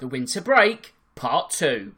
The 0.00 0.06
Winter 0.06 0.40
Break, 0.40 0.94
Part 1.16 1.50
2. 1.50 1.92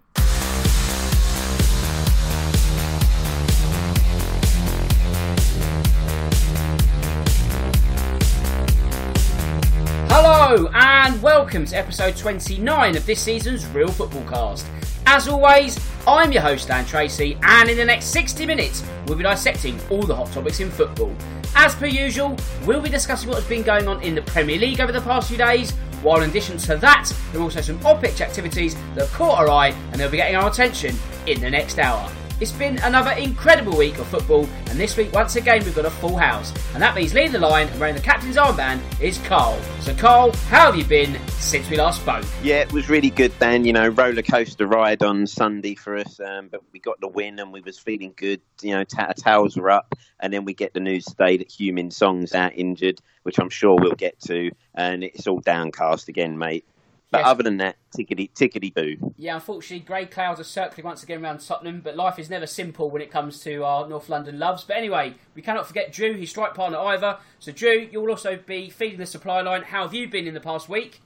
Hello 10.08 10.70
and 10.72 11.22
welcome 11.22 11.66
to 11.66 11.76
episode 11.76 12.16
29 12.16 12.96
of 12.96 13.04
this 13.04 13.20
season's 13.20 13.66
Real 13.66 13.88
Football 13.88 14.24
Cast. 14.24 14.66
As 15.04 15.28
always, 15.28 15.78
I'm 16.06 16.32
your 16.32 16.40
host 16.40 16.68
Dan 16.68 16.86
Tracy, 16.86 17.36
and 17.42 17.68
in 17.68 17.76
the 17.76 17.84
next 17.84 18.06
60 18.06 18.46
minutes, 18.46 18.82
we'll 19.06 19.18
be 19.18 19.24
dissecting 19.24 19.78
all 19.90 20.04
the 20.04 20.16
hot 20.16 20.32
topics 20.32 20.60
in 20.60 20.70
football. 20.70 21.14
As 21.54 21.74
per 21.74 21.86
usual, 21.86 22.36
we'll 22.64 22.80
be 22.80 22.88
discussing 22.88 23.28
what 23.28 23.38
has 23.38 23.46
been 23.46 23.62
going 23.62 23.88
on 23.88 24.02
in 24.02 24.14
the 24.14 24.22
Premier 24.22 24.58
League 24.58 24.80
over 24.80 24.92
the 24.92 25.00
past 25.02 25.28
few 25.28 25.36
days, 25.36 25.74
while 26.02 26.22
in 26.22 26.30
addition 26.30 26.56
to 26.58 26.76
that, 26.76 27.12
there 27.32 27.40
are 27.40 27.44
also 27.44 27.60
some 27.60 27.84
off 27.84 28.00
pitch 28.00 28.20
activities 28.20 28.76
that 28.94 29.08
caught 29.08 29.38
our 29.38 29.50
eye 29.50 29.68
and 29.68 29.94
they'll 29.94 30.10
be 30.10 30.16
getting 30.16 30.36
our 30.36 30.48
attention 30.48 30.96
in 31.26 31.40
the 31.40 31.50
next 31.50 31.78
hour. 31.78 32.10
It's 32.40 32.52
been 32.52 32.78
another 32.78 33.10
incredible 33.10 33.76
week 33.76 33.98
of 33.98 34.06
football, 34.06 34.48
and 34.70 34.80
this 34.80 34.96
week, 34.96 35.12
once 35.12 35.36
again, 35.36 35.62
we've 35.62 35.74
got 35.74 35.84
a 35.84 35.90
full 35.90 36.16
house. 36.16 36.54
And 36.72 36.82
that 36.82 36.94
means 36.94 37.12
leading 37.12 37.32
the 37.32 37.38
line 37.38 37.68
and 37.68 37.78
wearing 37.78 37.94
the 37.94 38.00
captain's 38.00 38.36
armband 38.36 38.80
is 38.98 39.18
Carl. 39.18 39.60
So, 39.80 39.94
Carl, 39.94 40.32
how 40.48 40.64
have 40.64 40.74
you 40.74 40.86
been 40.86 41.18
since 41.28 41.68
we 41.68 41.76
last 41.76 42.00
spoke? 42.00 42.24
Yeah, 42.42 42.60
it 42.60 42.72
was 42.72 42.88
really 42.88 43.10
good, 43.10 43.38
Dan. 43.38 43.66
You 43.66 43.74
know, 43.74 43.88
roller 43.88 44.22
coaster 44.22 44.66
ride 44.66 45.02
on 45.02 45.26
Sunday 45.26 45.74
for 45.74 45.98
us, 45.98 46.18
um, 46.18 46.48
but 46.48 46.62
we 46.72 46.80
got 46.80 46.98
the 47.02 47.08
win 47.08 47.40
and 47.40 47.52
we 47.52 47.60
was 47.60 47.78
feeling 47.78 48.14
good. 48.16 48.40
You 48.62 48.70
know, 48.70 48.84
t- 48.84 48.96
towels 49.18 49.58
were 49.58 49.68
up, 49.68 49.94
and 50.18 50.32
then 50.32 50.46
we 50.46 50.54
get 50.54 50.72
the 50.72 50.80
news 50.80 51.04
today 51.04 51.36
that 51.36 51.50
Heung-min 51.50 51.90
Son's 51.90 52.34
out 52.34 52.52
injured, 52.54 53.02
which 53.22 53.38
I'm 53.38 53.50
sure 53.50 53.76
we'll 53.78 53.92
get 53.92 54.18
to, 54.28 54.50
and 54.74 55.04
it's 55.04 55.26
all 55.26 55.40
downcast 55.40 56.08
again, 56.08 56.38
mate. 56.38 56.64
But 57.10 57.18
Yes. 57.18 57.26
other 57.26 57.42
than 57.42 57.56
that, 57.56 57.76
tickety 57.96 58.30
tickety 58.32 58.72
boo. 58.72 59.12
Yeah, 59.16 59.34
unfortunately, 59.34 59.84
grey 59.84 60.06
clouds 60.06 60.38
are 60.38 60.44
circling 60.44 60.84
once 60.84 61.02
again 61.02 61.24
around 61.24 61.40
Tottenham, 61.40 61.80
but 61.80 61.96
life 61.96 62.20
is 62.20 62.30
never 62.30 62.46
simple 62.46 62.88
when 62.88 63.02
it 63.02 63.10
comes 63.10 63.40
to 63.40 63.64
our 63.64 63.88
North 63.88 64.08
London 64.08 64.38
loves. 64.38 64.62
But 64.62 64.76
anyway, 64.76 65.14
we 65.34 65.42
cannot 65.42 65.66
forget 65.66 65.92
Drew, 65.92 66.14
his 66.14 66.30
strike 66.30 66.54
partner 66.54 66.78
either. 66.78 67.18
So, 67.40 67.50
Drew, 67.50 67.88
you'll 67.90 68.10
also 68.10 68.36
be 68.36 68.70
feeding 68.70 68.98
the 68.98 69.06
supply 69.06 69.40
line. 69.40 69.62
How 69.62 69.82
have 69.82 69.94
you 69.94 70.08
been 70.08 70.28
in 70.28 70.34
the 70.34 70.40
past 70.40 70.68
week? 70.68 71.00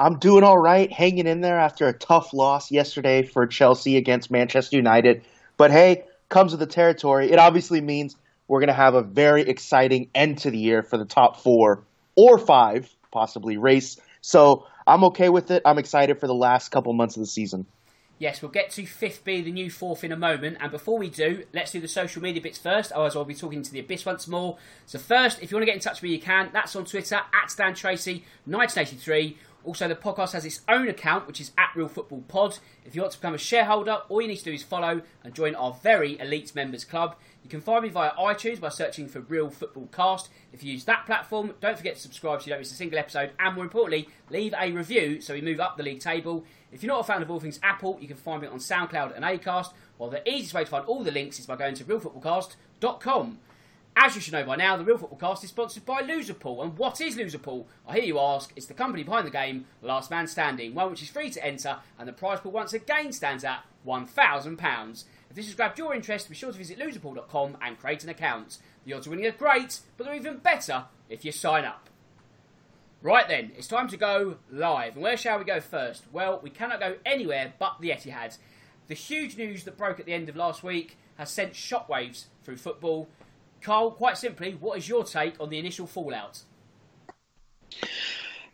I'm 0.00 0.18
doing 0.18 0.44
all 0.44 0.58
right, 0.58 0.92
hanging 0.92 1.26
in 1.26 1.40
there 1.40 1.58
after 1.58 1.86
a 1.88 1.92
tough 1.92 2.32
loss 2.32 2.70
yesterday 2.70 3.22
for 3.22 3.46
Chelsea 3.46 3.96
against 3.96 4.30
Manchester 4.30 4.76
United. 4.76 5.22
But 5.56 5.70
hey, 5.70 6.04
comes 6.28 6.52
with 6.52 6.60
the 6.60 6.66
territory. 6.66 7.30
It 7.30 7.38
obviously 7.38 7.80
means 7.80 8.16
we're 8.48 8.60
going 8.60 8.68
to 8.68 8.74
have 8.74 8.94
a 8.94 9.02
very 9.02 9.42
exciting 9.42 10.08
end 10.14 10.38
to 10.38 10.50
the 10.50 10.58
year 10.58 10.82
for 10.82 10.98
the 10.98 11.04
top 11.04 11.40
four 11.40 11.84
or 12.16 12.38
five, 12.38 12.88
possibly 13.10 13.56
race. 13.56 13.96
So 14.20 14.66
I'm 14.88 15.04
okay 15.04 15.28
with 15.28 15.50
it. 15.50 15.60
I'm 15.66 15.76
excited 15.76 16.18
for 16.18 16.26
the 16.26 16.34
last 16.34 16.70
couple 16.70 16.94
months 16.94 17.14
of 17.14 17.20
the 17.20 17.26
season. 17.26 17.66
Yes, 18.18 18.40
we'll 18.40 18.50
get 18.50 18.70
to 18.70 18.86
fifth 18.86 19.22
be 19.22 19.42
the 19.42 19.52
new 19.52 19.70
fourth 19.70 20.02
in 20.02 20.12
a 20.12 20.16
moment. 20.16 20.56
And 20.60 20.72
before 20.72 20.98
we 20.98 21.10
do, 21.10 21.44
let's 21.52 21.72
do 21.72 21.80
the 21.80 21.86
social 21.86 22.22
media 22.22 22.40
bits 22.40 22.58
first. 22.58 22.90
Otherwise, 22.92 23.14
I'll 23.14 23.26
be 23.26 23.34
talking 23.34 23.62
to 23.62 23.70
the 23.70 23.80
Abyss 23.80 24.06
once 24.06 24.26
more. 24.26 24.56
So, 24.86 24.98
first, 24.98 25.42
if 25.42 25.50
you 25.50 25.56
want 25.56 25.62
to 25.62 25.66
get 25.66 25.74
in 25.74 25.80
touch 25.80 26.00
with 26.00 26.04
me, 26.04 26.16
you 26.16 26.22
can. 26.22 26.48
That's 26.54 26.74
on 26.74 26.86
Twitter 26.86 27.16
at 27.16 27.54
Dan 27.54 27.74
Tracy 27.74 28.24
1983. 28.46 29.36
Also, 29.64 29.86
the 29.86 29.94
podcast 29.94 30.32
has 30.32 30.46
its 30.46 30.62
own 30.68 30.88
account, 30.88 31.26
which 31.26 31.40
is 31.40 31.52
at 31.58 31.70
Real 31.76 31.88
Football 31.88 32.24
Pod. 32.26 32.58
If 32.86 32.96
you 32.96 33.02
want 33.02 33.12
to 33.12 33.18
become 33.18 33.34
a 33.34 33.38
shareholder, 33.38 33.98
all 34.08 34.22
you 34.22 34.28
need 34.28 34.36
to 34.36 34.44
do 34.44 34.52
is 34.52 34.62
follow 34.62 35.02
and 35.22 35.34
join 35.34 35.54
our 35.54 35.74
very 35.82 36.18
elite 36.18 36.54
members 36.54 36.84
club. 36.84 37.14
You 37.48 37.50
can 37.50 37.62
find 37.62 37.82
me 37.82 37.88
via 37.88 38.10
iTunes 38.10 38.60
by 38.60 38.68
searching 38.68 39.08
for 39.08 39.20
Real 39.20 39.48
Football 39.48 39.88
Cast. 39.90 40.28
If 40.52 40.62
you 40.62 40.70
use 40.70 40.84
that 40.84 41.06
platform, 41.06 41.54
don't 41.62 41.78
forget 41.78 41.94
to 41.94 42.00
subscribe 42.02 42.42
so 42.42 42.44
you 42.44 42.50
don't 42.50 42.58
miss 42.58 42.72
a 42.72 42.74
single 42.74 42.98
episode. 42.98 43.30
And 43.40 43.54
more 43.54 43.64
importantly, 43.64 44.10
leave 44.28 44.52
a 44.52 44.70
review 44.70 45.22
so 45.22 45.32
we 45.32 45.40
move 45.40 45.58
up 45.58 45.78
the 45.78 45.82
league 45.82 46.00
table. 46.00 46.44
If 46.72 46.82
you're 46.82 46.92
not 46.92 47.00
a 47.00 47.04
fan 47.04 47.22
of 47.22 47.30
all 47.30 47.40
things 47.40 47.58
Apple, 47.62 47.96
you 48.02 48.06
can 48.06 48.18
find 48.18 48.42
me 48.42 48.48
on 48.48 48.58
SoundCloud 48.58 49.16
and 49.16 49.24
Acast. 49.24 49.72
While 49.96 50.10
the 50.10 50.28
easiest 50.28 50.52
way 50.52 50.64
to 50.64 50.70
find 50.70 50.84
all 50.84 51.02
the 51.02 51.10
links 51.10 51.38
is 51.38 51.46
by 51.46 51.56
going 51.56 51.74
to 51.76 51.84
realfootballcast.com. 51.84 53.38
As 53.96 54.14
you 54.14 54.20
should 54.20 54.34
know 54.34 54.44
by 54.44 54.56
now, 54.56 54.76
the 54.76 54.84
Real 54.84 54.98
Football 54.98 55.18
Cast 55.18 55.42
is 55.42 55.48
sponsored 55.48 55.86
by 55.86 56.02
Loserpool. 56.02 56.62
And 56.62 56.76
what 56.76 57.00
is 57.00 57.16
Loserpool? 57.16 57.64
I 57.86 57.94
hear 57.94 58.04
you 58.04 58.18
ask. 58.18 58.52
It's 58.56 58.66
the 58.66 58.74
company 58.74 59.04
behind 59.04 59.26
the 59.26 59.30
game, 59.30 59.64
Last 59.80 60.10
Man 60.10 60.26
Standing, 60.26 60.74
one 60.74 60.90
which 60.90 61.02
is 61.02 61.08
free 61.08 61.30
to 61.30 61.42
enter, 61.42 61.78
and 61.98 62.06
the 62.06 62.12
prize 62.12 62.40
pool 62.40 62.52
once 62.52 62.74
again 62.74 63.10
stands 63.10 63.42
at 63.42 63.64
£1,000. 63.86 65.04
If 65.30 65.36
this 65.36 65.46
has 65.46 65.54
grabbed 65.54 65.78
your 65.78 65.94
interest, 65.94 66.28
be 66.28 66.34
sure 66.34 66.52
to 66.52 66.58
visit 66.58 66.78
loserpool.com 66.78 67.58
and 67.60 67.78
create 67.78 68.02
an 68.04 68.10
account. 68.10 68.58
The 68.84 68.94
odds 68.94 69.06
of 69.06 69.10
winning 69.10 69.26
are 69.26 69.32
great, 69.32 69.80
but 69.96 70.04
they're 70.04 70.14
even 70.14 70.38
better 70.38 70.86
if 71.08 71.24
you 71.24 71.32
sign 71.32 71.64
up. 71.64 71.88
Right 73.00 73.28
then, 73.28 73.52
it's 73.56 73.68
time 73.68 73.88
to 73.88 73.96
go 73.96 74.38
live. 74.50 74.94
And 74.94 75.02
where 75.02 75.16
shall 75.16 75.38
we 75.38 75.44
go 75.44 75.60
first? 75.60 76.04
Well, 76.12 76.40
we 76.42 76.50
cannot 76.50 76.80
go 76.80 76.96
anywhere 77.06 77.52
but 77.58 77.76
the 77.80 77.90
Etihad. 77.90 78.38
The 78.88 78.94
huge 78.94 79.36
news 79.36 79.64
that 79.64 79.76
broke 79.76 80.00
at 80.00 80.06
the 80.06 80.14
end 80.14 80.28
of 80.28 80.36
last 80.36 80.64
week 80.64 80.96
has 81.16 81.30
sent 81.30 81.52
shockwaves 81.52 82.24
through 82.42 82.56
football. 82.56 83.08
Carl, 83.60 83.90
quite 83.90 84.18
simply, 84.18 84.52
what 84.52 84.78
is 84.78 84.88
your 84.88 85.04
take 85.04 85.38
on 85.40 85.50
the 85.50 85.58
initial 85.58 85.86
fallout? 85.86 86.42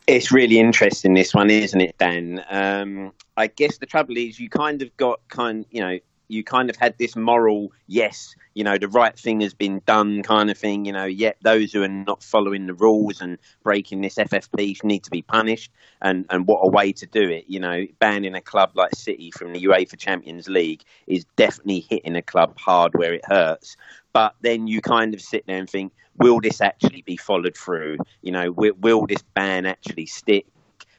It's 0.07 0.31
really 0.31 0.59
interesting 0.59 1.13
this 1.13 1.33
one, 1.33 1.49
isn't 1.49 1.81
it, 1.81 1.97
Dan? 1.97 2.43
Um, 2.49 3.13
I 3.37 3.47
guess 3.47 3.77
the 3.77 3.85
trouble 3.87 4.17
is 4.17 4.39
you 4.39 4.49
kind 4.49 4.81
of 4.81 4.95
got 4.97 5.21
kind, 5.27 5.65
you 5.71 5.81
know, 5.81 5.99
you 6.27 6.43
kind 6.43 6.69
of 6.69 6.75
had 6.75 6.97
this 6.97 7.15
moral, 7.15 7.71
yes, 7.87 8.35
you 8.53 8.63
know, 8.63 8.77
the 8.77 8.87
right 8.87 9.17
thing 9.17 9.41
has 9.41 9.53
been 9.53 9.81
done 9.85 10.23
kind 10.23 10.49
of 10.49 10.57
thing, 10.57 10.85
you 10.85 10.93
know, 10.93 11.05
yet 11.05 11.37
those 11.41 11.71
who 11.71 11.83
are 11.83 11.87
not 11.87 12.23
following 12.23 12.67
the 12.67 12.73
rules 12.73 13.21
and 13.21 13.37
breaking 13.63 14.01
this 14.01 14.15
FFP 14.15 14.83
need 14.83 15.03
to 15.03 15.11
be 15.11 15.21
punished. 15.21 15.71
And, 16.01 16.25
and 16.29 16.47
what 16.47 16.61
a 16.61 16.69
way 16.69 16.91
to 16.93 17.05
do 17.05 17.29
it, 17.29 17.45
you 17.47 17.59
know, 17.59 17.85
banning 17.99 18.35
a 18.35 18.41
club 18.41 18.71
like 18.75 18.95
City 18.95 19.31
from 19.31 19.53
the 19.53 19.61
UEFA 19.63 19.97
Champions 19.97 20.47
League 20.47 20.83
is 21.07 21.25
definitely 21.35 21.85
hitting 21.89 22.15
a 22.15 22.21
club 22.21 22.57
hard 22.57 22.93
where 22.93 23.13
it 23.13 23.25
hurts. 23.25 23.75
But 24.13 24.35
then 24.41 24.67
you 24.67 24.81
kind 24.81 25.13
of 25.13 25.21
sit 25.21 25.45
there 25.45 25.57
and 25.57 25.69
think, 25.69 25.91
will 26.17 26.39
this 26.39 26.61
actually 26.61 27.01
be 27.01 27.17
followed 27.17 27.57
through? 27.57 27.97
You 28.21 28.31
know, 28.31 28.51
will, 28.51 28.73
will 28.79 29.05
this 29.05 29.23
ban 29.33 29.65
actually 29.65 30.05
stick? 30.05 30.45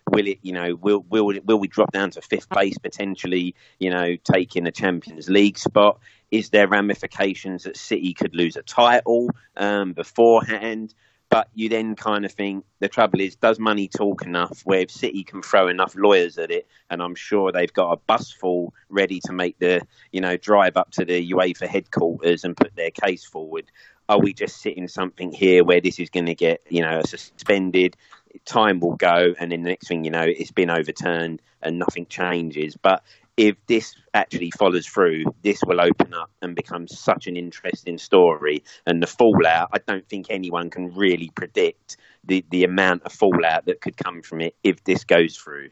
Will 0.09 0.29
it, 0.29 0.39
you 0.43 0.53
know, 0.53 0.77
will 0.77 1.05
will 1.09 1.33
will 1.45 1.59
we 1.59 1.69
drop 1.69 1.93
down 1.93 2.11
to 2.13 2.23
fifth 2.23 2.49
place 2.49 2.79
potentially? 2.79 3.55
You 3.81 3.91
know, 3.91 4.17
taking 4.17 4.67
a 4.67 4.73
Champions 4.73 5.29
League 5.29 5.59
spot. 5.59 5.99
Is 6.31 6.51
there 6.51 6.69
ramifications 6.69 7.65
that 7.65 7.77
City 7.77 8.13
could 8.15 8.35
lose 8.35 8.57
a 8.57 8.63
title 8.63 9.31
um, 9.57 9.93
beforehand? 9.93 10.95
But 11.29 11.49
you 11.55 11.69
then 11.69 11.97
kind 11.97 12.25
of 12.25 12.31
think 12.31 12.65
the 12.79 12.89
trouble 12.89 13.21
is, 13.21 13.35
does 13.35 13.59
money 13.59 13.89
talk 13.89 14.25
enough? 14.25 14.63
Where 14.65 14.87
City 14.89 15.25
can 15.25 15.43
throw 15.43 15.67
enough 15.67 15.97
lawyers 15.97 16.39
at 16.39 16.53
it, 16.53 16.69
and 16.89 17.03
I'm 17.03 17.17
sure 17.17 17.51
they've 17.51 17.73
got 17.73 17.93
a 17.93 17.97
bus 17.97 18.31
full 18.31 18.75
ready 18.89 19.21
to 19.25 19.33
make 19.33 19.59
the 19.59 19.83
you 20.13 20.21
know 20.21 20.37
drive 20.37 20.77
up 20.77 20.93
to 20.93 21.05
the 21.05 21.33
UEFA 21.33 21.67
headquarters 21.67 22.45
and 22.45 22.57
put 22.57 22.77
their 22.77 22.93
case 22.93 23.25
forward. 23.25 23.65
Are 24.09 24.21
we 24.21 24.35
just 24.35 24.61
sitting 24.61 24.87
something 24.87 25.33
here 25.33 25.65
where 25.65 25.81
this 25.81 25.99
is 25.99 26.11
going 26.11 26.27
to 26.27 26.35
get 26.35 26.63
you 26.69 26.83
know 26.83 27.03
suspended? 27.03 27.97
Time 28.45 28.81
will 28.81 28.97
go, 28.97 29.35
and 29.39 29.51
then 29.51 29.63
the 29.63 29.71
next 29.71 29.89
thing 29.89 30.05
you 30.05 30.11
know, 30.11 30.25
it's 30.25 30.53
been 30.53 30.71
overturned 30.71 31.43
and 31.63 31.79
nothing 31.79 32.07
changes. 32.07 32.77
But 32.77 33.03
if 33.37 33.57
this 33.67 33.95
actually 34.15 34.51
follows 34.51 34.87
through, 34.87 35.25
this 35.43 35.61
will 35.67 35.81
open 35.81 36.15
up 36.15 36.31
and 36.41 36.55
become 36.55 36.89
such 36.89 37.27
an 37.27 37.37
interesting 37.37 37.99
story. 37.99 38.65
And 38.87 39.03
the 39.03 39.07
fallout, 39.07 39.71
I 39.73 39.79
don't 39.79 40.09
think 40.09 40.27
anyone 40.31 40.71
can 40.71 40.95
really 40.95 41.31
predict 41.35 41.97
the, 42.25 42.45
the 42.51 42.65
amount 42.65 43.03
of 43.03 43.13
fallout 43.13 43.67
that 43.67 43.81
could 43.81 43.97
come 43.97 44.23
from 44.23 44.41
it 44.41 44.55
if 44.63 44.83
this 44.85 45.05
goes 45.05 45.37
through. 45.37 45.71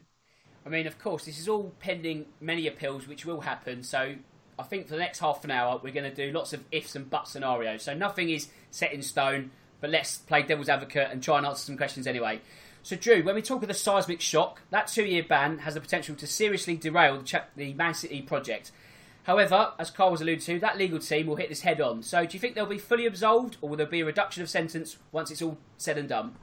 I 0.65 0.69
mean, 0.69 0.87
of 0.87 0.99
course, 0.99 1.25
this 1.25 1.39
is 1.39 1.47
all 1.47 1.73
pending 1.79 2.25
many 2.39 2.67
appeals, 2.67 3.07
which 3.07 3.25
will 3.25 3.41
happen. 3.41 3.83
So 3.83 4.15
I 4.57 4.63
think 4.63 4.87
for 4.87 4.93
the 4.93 4.99
next 4.99 5.19
half 5.19 5.43
an 5.43 5.51
hour, 5.51 5.79
we're 5.83 5.93
going 5.93 6.09
to 6.09 6.15
do 6.15 6.31
lots 6.31 6.53
of 6.53 6.63
ifs 6.71 6.95
and 6.95 7.09
buts 7.09 7.31
scenarios. 7.31 7.83
So 7.83 7.93
nothing 7.93 8.29
is 8.29 8.49
set 8.71 8.93
in 8.93 9.01
stone, 9.01 9.51
but 9.81 9.89
let's 9.89 10.17
play 10.17 10.43
devil's 10.43 10.69
advocate 10.69 11.09
and 11.11 11.21
try 11.21 11.37
and 11.37 11.45
answer 11.45 11.65
some 11.65 11.77
questions 11.77 12.07
anyway. 12.07 12.41
So, 12.83 12.95
Drew, 12.95 13.23
when 13.23 13.33
we 13.33 13.41
talk 13.41 13.63
of 13.63 13.67
the 13.67 13.73
seismic 13.73 14.21
shock, 14.21 14.61
that 14.69 14.87
two 14.87 15.05
year 15.05 15.23
ban 15.27 15.59
has 15.59 15.73
the 15.73 15.81
potential 15.81 16.15
to 16.17 16.27
seriously 16.27 16.77
derail 16.77 17.23
the, 17.55 17.73
Man 17.73 17.93
City 17.95 18.21
project. 18.21 18.71
However, 19.23 19.73
as 19.79 19.89
Carl 19.89 20.11
was 20.11 20.21
alluded 20.21 20.43
to, 20.45 20.59
that 20.59 20.77
legal 20.77 20.99
team 20.99 21.25
will 21.25 21.35
hit 21.35 21.49
this 21.49 21.61
head 21.61 21.81
on. 21.81 22.03
So, 22.03 22.25
do 22.25 22.33
you 22.33 22.39
think 22.39 22.53
they'll 22.53 22.67
be 22.67 22.77
fully 22.77 23.07
absolved, 23.07 23.57
or 23.61 23.69
will 23.69 23.77
there 23.77 23.87
be 23.87 24.01
a 24.01 24.05
reduction 24.05 24.43
of 24.43 24.49
sentence 24.49 24.97
once 25.11 25.31
it's 25.31 25.41
all 25.41 25.57
said 25.77 25.97
and 25.97 26.07
done? 26.07 26.35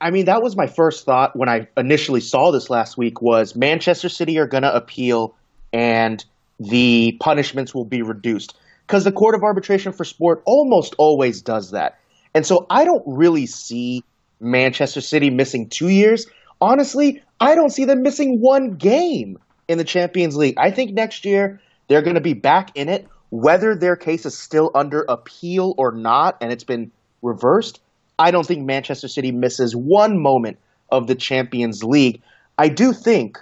I 0.00 0.10
mean, 0.12 0.26
that 0.26 0.40
was 0.40 0.56
my 0.56 0.68
first 0.68 1.04
thought 1.04 1.34
when 1.34 1.48
I 1.48 1.66
initially 1.76 2.20
saw 2.20 2.52
this 2.52 2.70
last 2.70 2.96
week 2.96 3.20
was 3.20 3.56
Manchester 3.56 4.08
City 4.08 4.38
are 4.38 4.46
going 4.46 4.62
to 4.62 4.72
appeal 4.72 5.34
and 5.72 6.24
the 6.60 7.16
punishments 7.20 7.74
will 7.74 7.84
be 7.84 8.02
reduced 8.02 8.56
because 8.88 9.04
the 9.04 9.12
Court 9.12 9.34
of 9.34 9.42
Arbitration 9.42 9.92
for 9.92 10.04
Sport 10.04 10.42
almost 10.46 10.94
always 10.96 11.42
does 11.42 11.72
that. 11.72 11.98
And 12.34 12.46
so 12.46 12.66
I 12.70 12.86
don't 12.86 13.02
really 13.06 13.44
see 13.44 14.02
Manchester 14.40 15.02
City 15.02 15.28
missing 15.28 15.68
two 15.68 15.88
years. 15.88 16.26
Honestly, 16.58 17.22
I 17.38 17.54
don't 17.54 17.68
see 17.68 17.84
them 17.84 18.02
missing 18.02 18.38
one 18.40 18.76
game 18.76 19.36
in 19.68 19.76
the 19.76 19.84
Champions 19.84 20.36
League. 20.36 20.54
I 20.56 20.70
think 20.70 20.94
next 20.94 21.26
year 21.26 21.60
they're 21.88 22.00
going 22.00 22.14
to 22.14 22.22
be 22.22 22.32
back 22.32 22.70
in 22.74 22.88
it, 22.88 23.06
whether 23.28 23.76
their 23.76 23.94
case 23.94 24.24
is 24.24 24.38
still 24.38 24.70
under 24.74 25.04
appeal 25.06 25.74
or 25.76 25.92
not, 25.92 26.38
and 26.40 26.50
it's 26.50 26.64
been 26.64 26.90
reversed. 27.20 27.80
I 28.18 28.30
don't 28.30 28.46
think 28.46 28.64
Manchester 28.64 29.08
City 29.08 29.32
misses 29.32 29.76
one 29.76 30.20
moment 30.22 30.58
of 30.90 31.06
the 31.06 31.14
Champions 31.14 31.84
League. 31.84 32.22
I 32.56 32.70
do 32.70 32.94
think 32.94 33.38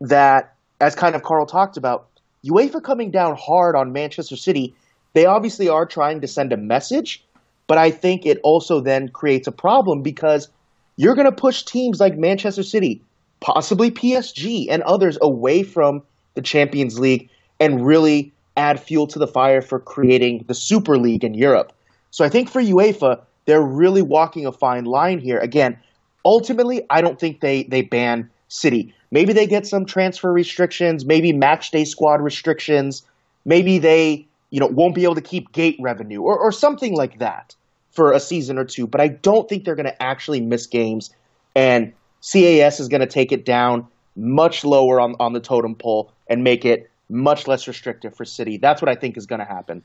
that, 0.00 0.54
as 0.80 0.96
kind 0.96 1.14
of 1.14 1.22
Carl 1.22 1.46
talked 1.46 1.76
about, 1.76 2.08
UEFA 2.44 2.82
coming 2.82 3.12
down 3.12 3.36
hard 3.38 3.76
on 3.76 3.92
Manchester 3.92 4.36
City, 4.36 4.74
they 5.12 5.26
obviously 5.26 5.68
are 5.68 5.86
trying 5.86 6.20
to 6.20 6.28
send 6.28 6.52
a 6.52 6.56
message 6.56 7.24
but 7.70 7.78
I 7.78 7.92
think 7.92 8.26
it 8.26 8.40
also 8.42 8.80
then 8.80 9.10
creates 9.10 9.46
a 9.46 9.52
problem 9.52 10.02
because 10.02 10.48
you're 10.96 11.14
going 11.14 11.30
to 11.30 11.32
push 11.32 11.62
teams 11.62 12.00
like 12.00 12.18
Manchester 12.18 12.64
City, 12.64 13.00
possibly 13.38 13.92
PSG, 13.92 14.66
and 14.68 14.82
others 14.82 15.16
away 15.22 15.62
from 15.62 16.02
the 16.34 16.42
Champions 16.42 16.98
League 16.98 17.30
and 17.60 17.86
really 17.86 18.32
add 18.56 18.80
fuel 18.80 19.06
to 19.06 19.20
the 19.20 19.28
fire 19.28 19.62
for 19.62 19.78
creating 19.78 20.46
the 20.48 20.54
Super 20.54 20.98
League 20.98 21.22
in 21.22 21.32
Europe. 21.32 21.72
So 22.10 22.24
I 22.24 22.28
think 22.28 22.50
for 22.50 22.60
UEFA, 22.60 23.20
they're 23.46 23.62
really 23.62 24.02
walking 24.02 24.46
a 24.46 24.52
fine 24.52 24.84
line 24.84 25.20
here. 25.20 25.38
Again, 25.38 25.78
ultimately, 26.24 26.84
I 26.90 27.00
don't 27.02 27.20
think 27.20 27.38
they, 27.38 27.62
they 27.62 27.82
ban 27.82 28.28
City. 28.48 28.92
Maybe 29.12 29.32
they 29.32 29.46
get 29.46 29.64
some 29.64 29.86
transfer 29.86 30.32
restrictions, 30.32 31.06
maybe 31.06 31.32
match 31.32 31.70
day 31.70 31.84
squad 31.84 32.20
restrictions, 32.20 33.04
maybe 33.44 33.78
they 33.78 34.26
you 34.50 34.60
know 34.60 34.66
won't 34.66 34.94
be 34.94 35.04
able 35.04 35.14
to 35.14 35.20
keep 35.20 35.52
gate 35.52 35.76
revenue 35.80 36.20
or, 36.20 36.38
or 36.38 36.52
something 36.52 36.94
like 36.94 37.18
that 37.18 37.54
for 37.90 38.12
a 38.12 38.20
season 38.20 38.58
or 38.58 38.64
two, 38.64 38.86
but 38.86 39.00
I 39.00 39.08
don't 39.08 39.48
think 39.48 39.64
they're 39.64 39.74
going 39.74 39.86
to 39.86 40.02
actually 40.02 40.40
miss 40.40 40.66
games. 40.66 41.10
And 41.56 41.92
CAS 42.22 42.80
is 42.80 42.88
going 42.88 43.00
to 43.00 43.06
take 43.06 43.32
it 43.32 43.44
down 43.44 43.86
much 44.14 44.64
lower 44.64 45.00
on, 45.00 45.16
on 45.18 45.32
the 45.32 45.40
totem 45.40 45.74
pole 45.74 46.12
and 46.28 46.44
make 46.44 46.64
it 46.64 46.90
much 47.08 47.48
less 47.48 47.66
restrictive 47.66 48.14
for 48.14 48.24
City. 48.24 48.58
That's 48.58 48.80
what 48.80 48.88
I 48.88 48.94
think 48.94 49.16
is 49.16 49.26
going 49.26 49.40
to 49.40 49.44
happen. 49.44 49.82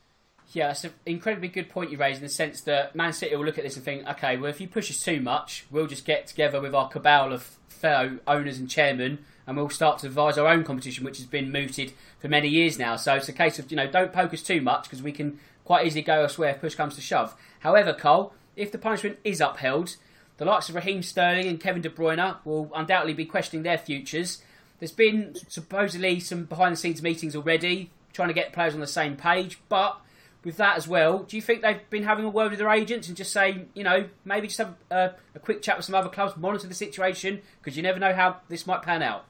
Yeah, 0.55 0.67
that's 0.67 0.85
an 0.85 0.93
incredibly 1.05 1.49
good 1.49 1.69
point 1.69 1.91
you 1.91 1.97
raise 1.97 2.15
in 2.15 2.23
the 2.23 2.29
sense 2.29 2.61
that 2.61 2.95
Man 2.95 3.11
City 3.11 3.35
will 3.35 3.43
look 3.43 3.57
at 3.57 3.65
this 3.65 3.75
and 3.75 3.83
think, 3.83 4.07
okay, 4.07 4.37
well, 4.37 4.49
if 4.49 4.61
you 4.61 4.69
push 4.69 4.89
us 4.89 5.01
too 5.01 5.19
much, 5.19 5.65
we'll 5.69 5.85
just 5.85 6.05
get 6.05 6.27
together 6.27 6.61
with 6.61 6.73
our 6.73 6.87
cabal 6.87 7.33
of 7.33 7.43
fellow 7.67 8.19
owners 8.25 8.57
and 8.57 8.69
chairmen 8.69 9.19
and 9.45 9.57
we'll 9.57 9.69
start 9.69 9.99
to 9.99 10.07
devise 10.07 10.37
our 10.37 10.47
own 10.47 10.63
competition, 10.63 11.03
which 11.03 11.17
has 11.17 11.25
been 11.25 11.51
mooted 11.51 11.91
for 12.19 12.29
many 12.29 12.47
years 12.47 12.79
now. 12.79 12.95
So 12.95 13.15
it's 13.15 13.27
a 13.27 13.33
case 13.33 13.59
of, 13.59 13.69
you 13.69 13.75
know, 13.75 13.85
don't 13.91 14.13
poke 14.13 14.33
us 14.33 14.41
too 14.41 14.61
much 14.61 14.83
because 14.83 15.03
we 15.03 15.11
can 15.11 15.39
quite 15.65 15.85
easily 15.85 16.03
go 16.03 16.21
elsewhere 16.21 16.51
if 16.51 16.61
push 16.61 16.75
comes 16.75 16.95
to 16.95 17.01
shove. 17.01 17.35
However, 17.59 17.91
Cole, 17.91 18.33
if 18.55 18.71
the 18.71 18.77
punishment 18.77 19.19
is 19.25 19.41
upheld, 19.41 19.97
the 20.37 20.45
likes 20.45 20.69
of 20.69 20.75
Raheem 20.75 21.03
Sterling 21.03 21.47
and 21.47 21.59
Kevin 21.59 21.81
De 21.81 21.89
Bruyne 21.89 22.37
will 22.45 22.71
undoubtedly 22.73 23.13
be 23.13 23.25
questioning 23.25 23.63
their 23.63 23.77
futures. 23.77 24.41
There's 24.79 24.93
been 24.93 25.35
supposedly 25.49 26.21
some 26.21 26.45
behind 26.45 26.71
the 26.71 26.77
scenes 26.77 27.03
meetings 27.03 27.35
already, 27.35 27.91
trying 28.13 28.29
to 28.29 28.33
get 28.33 28.53
players 28.53 28.73
on 28.73 28.79
the 28.79 28.87
same 28.87 29.17
page, 29.17 29.59
but 29.67 29.99
with 30.45 30.57
that 30.57 30.77
as 30.77 30.87
well, 30.87 31.23
do 31.23 31.35
you 31.35 31.41
think 31.41 31.63
they've 31.63 31.89
been 31.89 32.03
having 32.03 32.23
a 32.23 32.29
word 32.29 32.51
with 32.51 32.59
their 32.59 32.69
agents 32.69 33.07
and 33.07 33.17
just 33.17 33.33
saying, 33.33 33.67
you 33.73 33.83
know, 33.83 34.07
maybe 34.23 34.47
just 34.47 34.59
have 34.59 34.75
a, 34.91 35.11
a 35.33 35.39
quick 35.39 35.61
chat 35.61 35.75
with 35.75 35.85
some 35.85 35.95
other 35.95 36.09
clubs, 36.09 36.37
monitor 36.37 36.67
the 36.67 36.75
situation, 36.75 37.41
because 37.59 37.75
you 37.75 37.83
never 37.83 37.99
know 37.99 38.13
how 38.13 38.37
this 38.47 38.67
might 38.67 38.83
pan 38.83 39.01
out? 39.01 39.25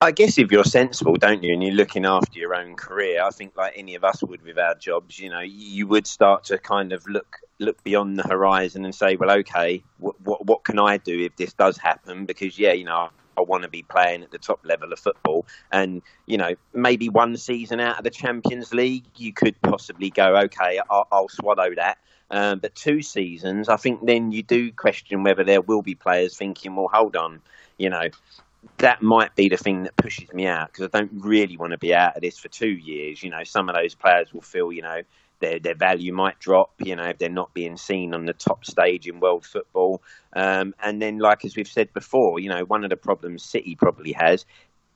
I 0.00 0.12
guess 0.12 0.38
if 0.38 0.52
you're 0.52 0.62
sensible, 0.62 1.16
don't 1.16 1.42
you, 1.42 1.52
and 1.52 1.60
you're 1.60 1.74
looking 1.74 2.06
after 2.06 2.38
your 2.38 2.54
own 2.54 2.76
career, 2.76 3.20
I 3.20 3.30
think 3.30 3.56
like 3.56 3.72
any 3.76 3.96
of 3.96 4.04
us 4.04 4.22
would 4.22 4.42
with 4.42 4.56
our 4.56 4.76
jobs, 4.76 5.18
you 5.18 5.28
know, 5.28 5.40
you 5.40 5.88
would 5.88 6.06
start 6.06 6.44
to 6.44 6.58
kind 6.58 6.92
of 6.92 7.04
look 7.08 7.38
look 7.58 7.82
beyond 7.82 8.16
the 8.16 8.22
horizon 8.22 8.84
and 8.84 8.94
say, 8.94 9.16
well, 9.16 9.32
okay, 9.38 9.82
what 9.98 10.14
what, 10.20 10.46
what 10.46 10.62
can 10.62 10.78
I 10.78 10.98
do 10.98 11.24
if 11.24 11.34
this 11.34 11.52
does 11.52 11.76
happen? 11.76 12.26
Because 12.26 12.56
yeah, 12.60 12.74
you 12.74 12.84
know, 12.84 13.08
I 13.38 13.42
want 13.42 13.62
to 13.62 13.68
be 13.68 13.82
playing 13.82 14.22
at 14.22 14.30
the 14.30 14.38
top 14.38 14.60
level 14.64 14.92
of 14.92 14.98
football, 14.98 15.46
and 15.72 16.02
you 16.26 16.36
know, 16.36 16.54
maybe 16.72 17.08
one 17.08 17.36
season 17.36 17.80
out 17.80 17.98
of 17.98 18.04
the 18.04 18.10
Champions 18.10 18.74
League, 18.74 19.04
you 19.16 19.32
could 19.32 19.60
possibly 19.62 20.10
go, 20.10 20.36
okay, 20.36 20.80
I'll, 20.90 21.06
I'll 21.10 21.28
swallow 21.28 21.74
that. 21.74 21.98
Um, 22.30 22.58
but 22.58 22.74
two 22.74 23.00
seasons, 23.00 23.70
I 23.70 23.76
think 23.76 24.04
then 24.04 24.32
you 24.32 24.42
do 24.42 24.70
question 24.70 25.22
whether 25.22 25.44
there 25.44 25.62
will 25.62 25.80
be 25.80 25.94
players 25.94 26.36
thinking, 26.36 26.76
well, 26.76 26.90
hold 26.92 27.16
on, 27.16 27.40
you 27.78 27.88
know, 27.88 28.08
that 28.78 29.00
might 29.02 29.34
be 29.34 29.48
the 29.48 29.56
thing 29.56 29.84
that 29.84 29.96
pushes 29.96 30.32
me 30.32 30.46
out 30.46 30.68
because 30.68 30.90
I 30.92 30.98
don't 30.98 31.12
really 31.14 31.56
want 31.56 31.72
to 31.72 31.78
be 31.78 31.94
out 31.94 32.16
of 32.16 32.22
this 32.22 32.38
for 32.38 32.48
two 32.48 32.68
years. 32.68 33.22
You 33.22 33.30
know, 33.30 33.44
some 33.44 33.68
of 33.68 33.74
those 33.74 33.94
players 33.94 34.32
will 34.32 34.42
feel, 34.42 34.72
you 34.72 34.82
know, 34.82 35.02
their 35.40 35.58
their 35.58 35.74
value 35.74 36.12
might 36.12 36.38
drop. 36.38 36.72
You 36.78 36.96
know, 36.96 37.04
if 37.04 37.18
they're 37.18 37.28
not 37.28 37.54
being 37.54 37.76
seen 37.76 38.14
on 38.14 38.26
the 38.26 38.32
top 38.32 38.64
stage 38.64 39.06
in 39.06 39.20
world 39.20 39.44
football. 39.44 40.02
Um, 40.34 40.74
and 40.82 41.00
then, 41.00 41.18
like 41.18 41.44
as 41.44 41.56
we've 41.56 41.68
said 41.68 41.92
before, 41.92 42.38
you 42.38 42.48
know, 42.48 42.64
one 42.64 42.84
of 42.84 42.90
the 42.90 42.96
problems 42.96 43.42
City 43.42 43.74
probably 43.74 44.12
has 44.12 44.44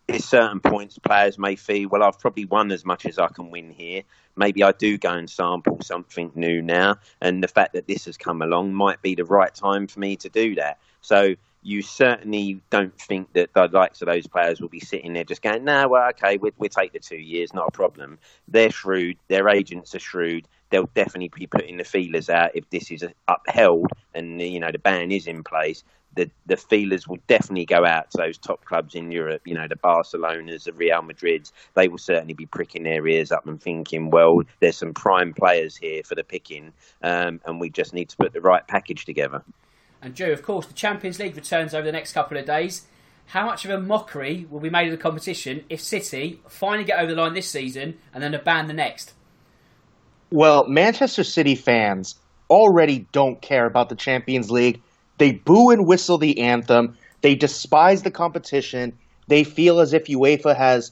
is 0.08 0.24
certain 0.24 0.60
points 0.60 0.98
players 0.98 1.38
may 1.38 1.56
feel, 1.56 1.88
well, 1.88 2.02
I've 2.02 2.18
probably 2.18 2.44
won 2.44 2.72
as 2.72 2.84
much 2.84 3.06
as 3.06 3.18
I 3.18 3.28
can 3.28 3.50
win 3.50 3.70
here. 3.70 4.02
Maybe 4.36 4.62
I 4.62 4.72
do 4.72 4.98
go 4.98 5.10
and 5.10 5.30
sample 5.30 5.78
something 5.82 6.32
new 6.34 6.62
now, 6.62 6.96
and 7.20 7.42
the 7.42 7.48
fact 7.48 7.74
that 7.74 7.86
this 7.86 8.06
has 8.06 8.16
come 8.16 8.42
along 8.42 8.74
might 8.74 9.02
be 9.02 9.14
the 9.14 9.24
right 9.24 9.54
time 9.54 9.86
for 9.86 10.00
me 10.00 10.16
to 10.16 10.28
do 10.28 10.54
that. 10.56 10.78
So 11.02 11.36
you 11.62 11.80
certainly 11.82 12.60
don't 12.70 12.98
think 13.00 13.32
that 13.34 13.52
the 13.54 13.68
likes 13.72 14.02
of 14.02 14.06
those 14.06 14.26
players 14.26 14.60
will 14.60 14.68
be 14.68 14.80
sitting 14.80 15.12
there 15.12 15.24
just 15.24 15.42
going, 15.42 15.64
no, 15.64 15.88
well, 15.88 16.08
okay, 16.10 16.36
we 16.36 16.50
we'll 16.58 16.68
take 16.68 16.92
the 16.92 16.98
two 16.98 17.16
years, 17.16 17.54
not 17.54 17.68
a 17.68 17.72
problem. 17.72 18.18
They're 18.48 18.70
shrewd, 18.70 19.16
their 19.28 19.48
agents 19.48 19.94
are 19.94 20.00
shrewd. 20.00 20.46
They'll 20.70 20.90
definitely 20.94 21.30
be 21.34 21.46
putting 21.46 21.76
the 21.76 21.84
feelers 21.84 22.30
out 22.30 22.56
if 22.56 22.68
this 22.70 22.90
is 22.90 23.04
upheld 23.28 23.92
and 24.14 24.40
you 24.40 24.58
know 24.58 24.70
the 24.72 24.78
ban 24.78 25.12
is 25.12 25.26
in 25.26 25.44
place. 25.44 25.84
The 26.14 26.30
the 26.46 26.56
feelers 26.56 27.06
will 27.06 27.18
definitely 27.26 27.64
go 27.64 27.84
out 27.84 28.10
to 28.10 28.18
those 28.18 28.38
top 28.38 28.64
clubs 28.64 28.94
in 28.94 29.12
Europe. 29.12 29.42
You 29.46 29.54
know 29.54 29.68
the 29.68 29.76
Barcelonas, 29.76 30.64
the 30.64 30.72
Real 30.72 31.02
Madrids. 31.02 31.52
They 31.74 31.88
will 31.88 31.98
certainly 31.98 32.34
be 32.34 32.46
pricking 32.46 32.82
their 32.82 33.06
ears 33.06 33.32
up 33.32 33.46
and 33.46 33.60
thinking, 33.62 34.10
well, 34.10 34.42
there's 34.60 34.76
some 34.76 34.94
prime 34.94 35.32
players 35.32 35.76
here 35.76 36.02
for 36.02 36.14
the 36.14 36.24
picking, 36.24 36.72
um, 37.02 37.40
and 37.46 37.60
we 37.60 37.70
just 37.70 37.94
need 37.94 38.08
to 38.10 38.16
put 38.16 38.32
the 38.32 38.40
right 38.40 38.66
package 38.66 39.04
together. 39.04 39.42
And 40.02 40.16
Joe, 40.16 40.32
of 40.32 40.42
course, 40.42 40.66
the 40.66 40.74
Champions 40.74 41.20
League 41.20 41.36
returns 41.36 41.74
over 41.74 41.86
the 41.86 41.92
next 41.92 42.12
couple 42.12 42.36
of 42.36 42.44
days. 42.44 42.86
How 43.26 43.46
much 43.46 43.64
of 43.64 43.70
a 43.70 43.80
mockery 43.80 44.46
will 44.50 44.60
be 44.60 44.68
made 44.68 44.86
of 44.86 44.90
the 44.90 45.02
competition 45.02 45.64
if 45.70 45.80
City 45.80 46.40
finally 46.48 46.84
get 46.84 46.98
over 46.98 47.14
the 47.14 47.20
line 47.20 47.34
this 47.34 47.48
season 47.48 47.98
and 48.12 48.22
then 48.22 48.34
a 48.34 48.42
ban 48.42 48.66
the 48.66 48.74
next? 48.74 49.14
Well, 50.30 50.66
Manchester 50.66 51.22
City 51.22 51.54
fans 51.54 52.16
already 52.50 53.06
don't 53.12 53.40
care 53.40 53.64
about 53.64 53.88
the 53.88 53.94
Champions 53.94 54.50
League. 54.50 54.82
They 55.18 55.32
boo 55.32 55.70
and 55.70 55.86
whistle 55.86 56.18
the 56.18 56.40
anthem. 56.40 56.98
They 57.20 57.36
despise 57.36 58.02
the 58.02 58.10
competition. 58.10 58.98
They 59.28 59.44
feel 59.44 59.78
as 59.78 59.92
if 59.92 60.06
UEFA 60.06 60.56
has 60.56 60.90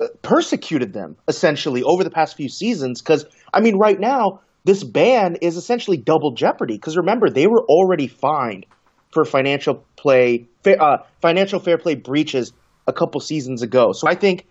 uh, 0.00 0.08
persecuted 0.22 0.92
them 0.92 1.16
essentially 1.28 1.82
over 1.82 2.04
the 2.04 2.10
past 2.10 2.36
few 2.36 2.50
seasons. 2.50 3.00
Because, 3.00 3.24
I 3.54 3.60
mean, 3.60 3.78
right 3.78 3.98
now, 3.98 4.40
this 4.68 4.84
ban 4.84 5.36
is 5.36 5.56
essentially 5.56 5.96
double 5.96 6.32
jeopardy 6.32 6.74
because 6.74 6.94
remember 6.94 7.30
they 7.30 7.46
were 7.46 7.62
already 7.62 8.06
fined 8.06 8.66
for 9.12 9.24
financial 9.24 9.82
play 9.96 10.46
uh, 10.66 10.98
financial 11.22 11.58
fair 11.58 11.78
play 11.78 11.94
breaches 11.94 12.52
a 12.86 12.92
couple 12.92 13.18
seasons 13.18 13.62
ago. 13.62 13.92
So 13.92 14.06
I 14.06 14.14
think 14.14 14.44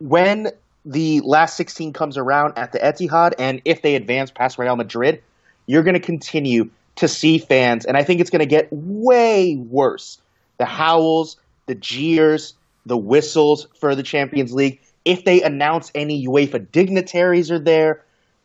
when 0.00 0.50
the 0.84 1.20
last 1.20 1.56
16 1.56 1.92
comes 1.92 2.18
around 2.18 2.54
at 2.58 2.72
the 2.72 2.80
Etihad 2.80 3.34
and 3.38 3.62
if 3.64 3.80
they 3.80 3.94
advance 3.94 4.32
past 4.32 4.58
Real 4.58 4.74
Madrid, 4.74 5.22
you're 5.66 5.84
going 5.84 5.94
to 5.94 6.00
continue 6.00 6.70
to 6.96 7.06
see 7.06 7.38
fans 7.38 7.84
and 7.84 7.96
I 7.96 8.02
think 8.02 8.20
it's 8.20 8.30
going 8.30 8.40
to 8.40 8.46
get 8.46 8.66
way 8.72 9.54
worse. 9.54 10.20
The 10.58 10.64
howls, 10.64 11.36
the 11.66 11.76
jeers, 11.76 12.54
the 12.86 12.96
whistles 12.96 13.68
for 13.78 13.94
the 13.94 14.02
Champions 14.02 14.52
League. 14.52 14.80
If 15.04 15.24
they 15.24 15.42
announce 15.42 15.92
any 15.94 16.26
UEFA 16.26 16.72
dignitaries 16.72 17.52
are 17.52 17.60
there, 17.60 18.02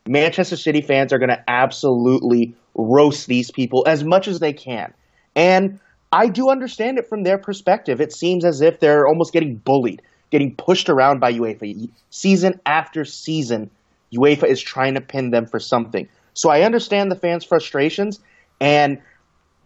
Manchester 0.07 0.55
City 0.55 0.81
fans 0.81 1.13
are 1.13 1.19
going 1.19 1.29
to 1.29 1.43
absolutely 1.47 2.55
roast 2.75 3.27
these 3.27 3.51
people 3.51 3.83
as 3.87 4.03
much 4.03 4.27
as 4.27 4.39
they 4.39 4.53
can. 4.53 4.93
And 5.35 5.79
I 6.11 6.27
do 6.27 6.49
understand 6.49 6.97
it 6.97 7.07
from 7.07 7.23
their 7.23 7.37
perspective. 7.37 8.01
It 8.01 8.13
seems 8.13 8.43
as 8.43 8.61
if 8.61 8.79
they're 8.79 9.07
almost 9.07 9.33
getting 9.33 9.55
bullied, 9.55 10.01
getting 10.31 10.55
pushed 10.55 10.89
around 10.89 11.19
by 11.19 11.33
UEFA. 11.33 11.89
Season 12.09 12.59
after 12.65 13.05
season, 13.05 13.69
UEFA 14.13 14.45
is 14.45 14.61
trying 14.61 14.95
to 14.95 15.01
pin 15.01 15.29
them 15.31 15.45
for 15.45 15.59
something. 15.59 16.07
So 16.33 16.49
I 16.49 16.61
understand 16.61 17.11
the 17.11 17.15
fans' 17.15 17.45
frustrations. 17.45 18.19
And 18.59 18.99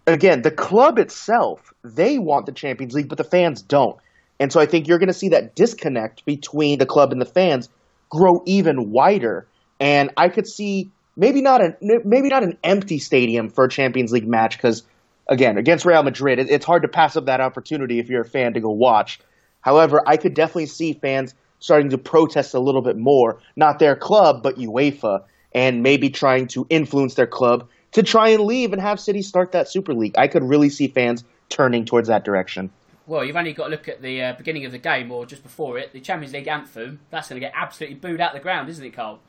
again, 0.05 0.41
the 0.41 0.51
club 0.51 0.99
itself, 0.99 1.73
they 1.83 2.17
want 2.17 2.45
the 2.45 2.51
Champions 2.51 2.93
League, 2.93 3.09
but 3.09 3.17
the 3.17 3.23
fans 3.23 3.61
don't. 3.61 3.97
And 4.39 4.51
so 4.51 4.59
I 4.59 4.65
think 4.65 4.87
you're 4.87 4.99
going 4.99 5.07
to 5.07 5.13
see 5.13 5.29
that 5.29 5.55
disconnect 5.55 6.25
between 6.25 6.79
the 6.79 6.85
club 6.85 7.11
and 7.11 7.21
the 7.21 7.25
fans 7.25 7.69
grow 8.09 8.43
even 8.45 8.91
wider. 8.91 9.47
And 9.83 10.11
I 10.15 10.29
could 10.29 10.47
see 10.47 10.91
maybe 11.17 11.41
not 11.41 11.59
a 11.59 11.75
maybe 11.81 12.29
not 12.29 12.41
an 12.41 12.57
empty 12.63 12.99
stadium 12.99 13.49
for 13.49 13.65
a 13.65 13.69
Champions 13.69 14.13
League 14.13 14.25
match 14.25 14.55
because 14.55 14.83
again 15.27 15.57
against 15.57 15.83
Real 15.83 16.01
Madrid, 16.03 16.39
it's 16.39 16.63
hard 16.63 16.83
to 16.83 16.87
pass 16.87 17.17
up 17.17 17.25
that 17.25 17.41
opportunity 17.41 17.99
if 17.99 18.07
you're 18.07 18.21
a 18.21 18.25
fan 18.25 18.53
to 18.53 18.61
go 18.61 18.69
watch. 18.69 19.19
However, 19.59 20.01
I 20.07 20.15
could 20.15 20.35
definitely 20.35 20.67
see 20.67 20.93
fans 20.93 21.35
starting 21.59 21.89
to 21.89 21.97
protest 21.97 22.53
a 22.53 22.61
little 22.61 22.81
bit 22.81 22.95
more, 22.95 23.41
not 23.57 23.79
their 23.79 23.97
club 23.97 24.41
but 24.41 24.55
UEFA, 24.55 25.25
and 25.53 25.83
maybe 25.83 26.09
trying 26.09 26.47
to 26.47 26.65
influence 26.69 27.15
their 27.15 27.27
club 27.27 27.67
to 27.91 28.03
try 28.03 28.29
and 28.29 28.43
leave 28.45 28.71
and 28.71 28.81
have 28.81 29.01
City 29.01 29.21
start 29.21 29.51
that 29.51 29.67
Super 29.67 29.93
League. 29.93 30.15
I 30.17 30.29
could 30.29 30.43
really 30.43 30.69
see 30.69 30.87
fans 30.87 31.25
turning 31.49 31.83
towards 31.83 32.07
that 32.07 32.23
direction. 32.23 32.69
Well, 33.05 33.25
you've 33.25 33.35
only 33.35 33.51
got 33.51 33.65
to 33.65 33.71
look 33.71 33.89
at 33.89 34.01
the 34.01 34.21
uh, 34.21 34.33
beginning 34.37 34.63
of 34.63 34.71
the 34.71 34.77
game 34.77 35.11
or 35.11 35.25
just 35.25 35.43
before 35.43 35.77
it, 35.77 35.91
the 35.91 35.99
Champions 35.99 36.33
League 36.33 36.47
anthem. 36.47 37.01
That's 37.09 37.27
going 37.27 37.41
to 37.41 37.45
get 37.45 37.53
absolutely 37.53 37.95
booed 37.95 38.21
out 38.21 38.33
of 38.33 38.39
the 38.39 38.43
ground, 38.43 38.69
isn't 38.69 38.85
it, 38.85 38.91
Carl? 38.91 39.19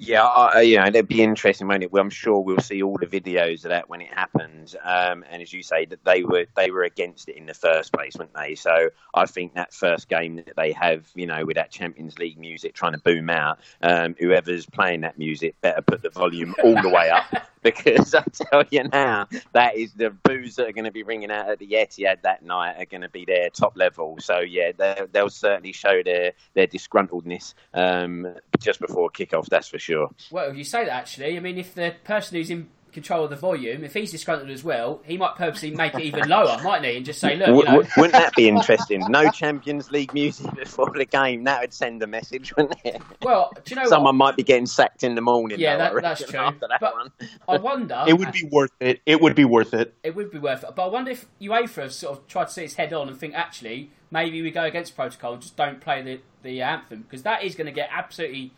Yeah, 0.00 0.22
I, 0.22 0.60
you 0.60 0.76
know, 0.76 0.86
it'd 0.86 1.08
be 1.08 1.22
interesting, 1.22 1.66
won't 1.66 1.82
it? 1.82 1.90
I'm 1.92 2.10
sure 2.10 2.38
we'll 2.38 2.60
see 2.60 2.82
all 2.82 2.96
the 2.98 3.06
videos 3.06 3.64
of 3.64 3.70
that 3.70 3.88
when 3.88 4.00
it 4.00 4.12
happens. 4.14 4.76
Um, 4.82 5.24
and 5.28 5.42
as 5.42 5.52
you 5.52 5.62
say, 5.62 5.86
that 5.86 6.04
they 6.04 6.22
were 6.22 6.46
they 6.56 6.70
were 6.70 6.84
against 6.84 7.28
it 7.28 7.36
in 7.36 7.46
the 7.46 7.54
first 7.54 7.92
place, 7.92 8.14
weren't 8.16 8.32
they? 8.34 8.54
So 8.54 8.90
I 9.12 9.26
think 9.26 9.54
that 9.54 9.74
first 9.74 10.08
game 10.08 10.36
that 10.36 10.54
they 10.56 10.72
have, 10.72 11.08
you 11.14 11.26
know, 11.26 11.44
with 11.44 11.56
that 11.56 11.72
Champions 11.72 12.18
League 12.18 12.38
music 12.38 12.74
trying 12.74 12.92
to 12.92 12.98
boom 12.98 13.28
out, 13.28 13.58
um, 13.82 14.14
whoever's 14.18 14.66
playing 14.66 15.00
that 15.00 15.18
music 15.18 15.60
better 15.60 15.82
put 15.82 16.02
the 16.02 16.10
volume 16.10 16.54
all 16.62 16.80
the 16.80 16.88
way 16.88 17.10
up 17.10 17.24
because 17.62 18.14
I 18.14 18.22
tell 18.32 18.64
you 18.70 18.84
now, 18.84 19.28
that 19.52 19.76
is 19.76 19.92
the 19.92 20.10
boos 20.10 20.56
that 20.56 20.68
are 20.68 20.72
going 20.72 20.84
to 20.84 20.92
be 20.92 21.02
ringing 21.02 21.30
out 21.30 21.50
at 21.50 21.58
the 21.58 21.66
Etihad 21.66 22.22
that 22.22 22.42
night 22.42 22.80
are 22.80 22.86
going 22.86 23.02
to 23.02 23.08
be 23.08 23.24
their 23.24 23.50
top 23.50 23.76
level. 23.76 24.16
So 24.20 24.40
yeah, 24.40 24.72
they'll 25.12 25.30
certainly 25.30 25.72
show 25.72 26.02
their 26.02 26.32
their 26.54 26.66
disgruntledness 26.66 27.54
um, 27.74 28.34
just 28.60 28.80
before 28.80 29.10
kickoff. 29.10 29.46
That's 29.46 29.68
for 29.68 29.78
sure 29.78 29.98
sure. 29.98 30.10
Well, 30.30 30.54
you 30.54 30.64
say 30.64 30.84
that 30.84 30.92
actually. 30.92 31.36
I 31.36 31.40
mean, 31.40 31.58
if 31.58 31.74
the 31.74 31.94
person 32.04 32.36
who's 32.36 32.50
in 32.50 32.68
control 32.92 33.24
of 33.24 33.30
the 33.30 33.36
volume, 33.36 33.84
if 33.84 33.94
he's 33.94 34.10
disgruntled 34.10 34.50
as 34.50 34.64
well, 34.64 35.00
he 35.04 35.16
might 35.16 35.36
purposely 35.36 35.70
make 35.70 35.94
it 35.94 36.02
even 36.02 36.28
lower, 36.28 36.60
mightn't 36.64 36.86
he? 36.86 36.96
And 36.96 37.06
just 37.06 37.20
say, 37.20 37.36
look, 37.36 37.48
you 37.48 37.64
know. 37.64 37.84
Wouldn't 37.96 38.12
that 38.12 38.34
be 38.34 38.48
interesting? 38.48 39.02
No 39.08 39.30
Champions 39.30 39.90
League 39.90 40.12
music 40.14 40.54
before 40.56 40.90
the 40.94 41.04
game. 41.04 41.44
That 41.44 41.60
would 41.60 41.72
send 41.72 42.02
a 42.02 42.06
message, 42.06 42.54
wouldn't 42.56 42.76
it? 42.84 43.00
Well, 43.22 43.52
do 43.64 43.74
you 43.74 43.80
know 43.80 43.88
Someone 43.88 44.18
what? 44.18 44.26
might 44.26 44.36
be 44.36 44.42
getting 44.42 44.66
sacked 44.66 45.04
in 45.04 45.14
the 45.14 45.20
morning. 45.20 45.58
Yeah, 45.58 45.76
though, 45.76 45.94
that, 45.94 46.02
that's 46.02 46.24
true. 46.24 46.50
That 46.60 46.78
but 46.80 46.94
one. 46.94 47.12
I 47.48 47.56
wonder. 47.58 48.04
It 48.08 48.18
would 48.18 48.32
be 48.32 48.48
worth 48.50 48.72
it. 48.80 49.00
It 49.04 49.20
would 49.20 49.34
be 49.34 49.44
worth 49.44 49.74
it. 49.74 49.94
It 50.02 50.14
would 50.14 50.30
be 50.30 50.38
worth 50.38 50.64
it. 50.64 50.70
But 50.74 50.86
I 50.86 50.88
wonder 50.88 51.10
if 51.10 51.26
UEFA 51.40 51.82
have 51.82 51.92
sort 51.92 52.18
of 52.18 52.26
tried 52.26 52.46
to 52.46 52.52
see 52.52 52.64
its 52.64 52.74
head 52.74 52.92
on 52.92 53.08
and 53.08 53.18
think, 53.18 53.34
actually, 53.34 53.90
maybe 54.10 54.40
we 54.40 54.50
go 54.50 54.64
against 54.64 54.96
protocol 54.96 55.34
and 55.34 55.42
just 55.42 55.56
don't 55.56 55.80
play 55.80 56.00
the, 56.00 56.20
the 56.42 56.62
anthem. 56.62 57.02
Because 57.02 57.22
that 57.24 57.42
is 57.42 57.54
going 57.54 57.66
to 57.66 57.72
get 57.72 57.90
absolutely 57.92 58.52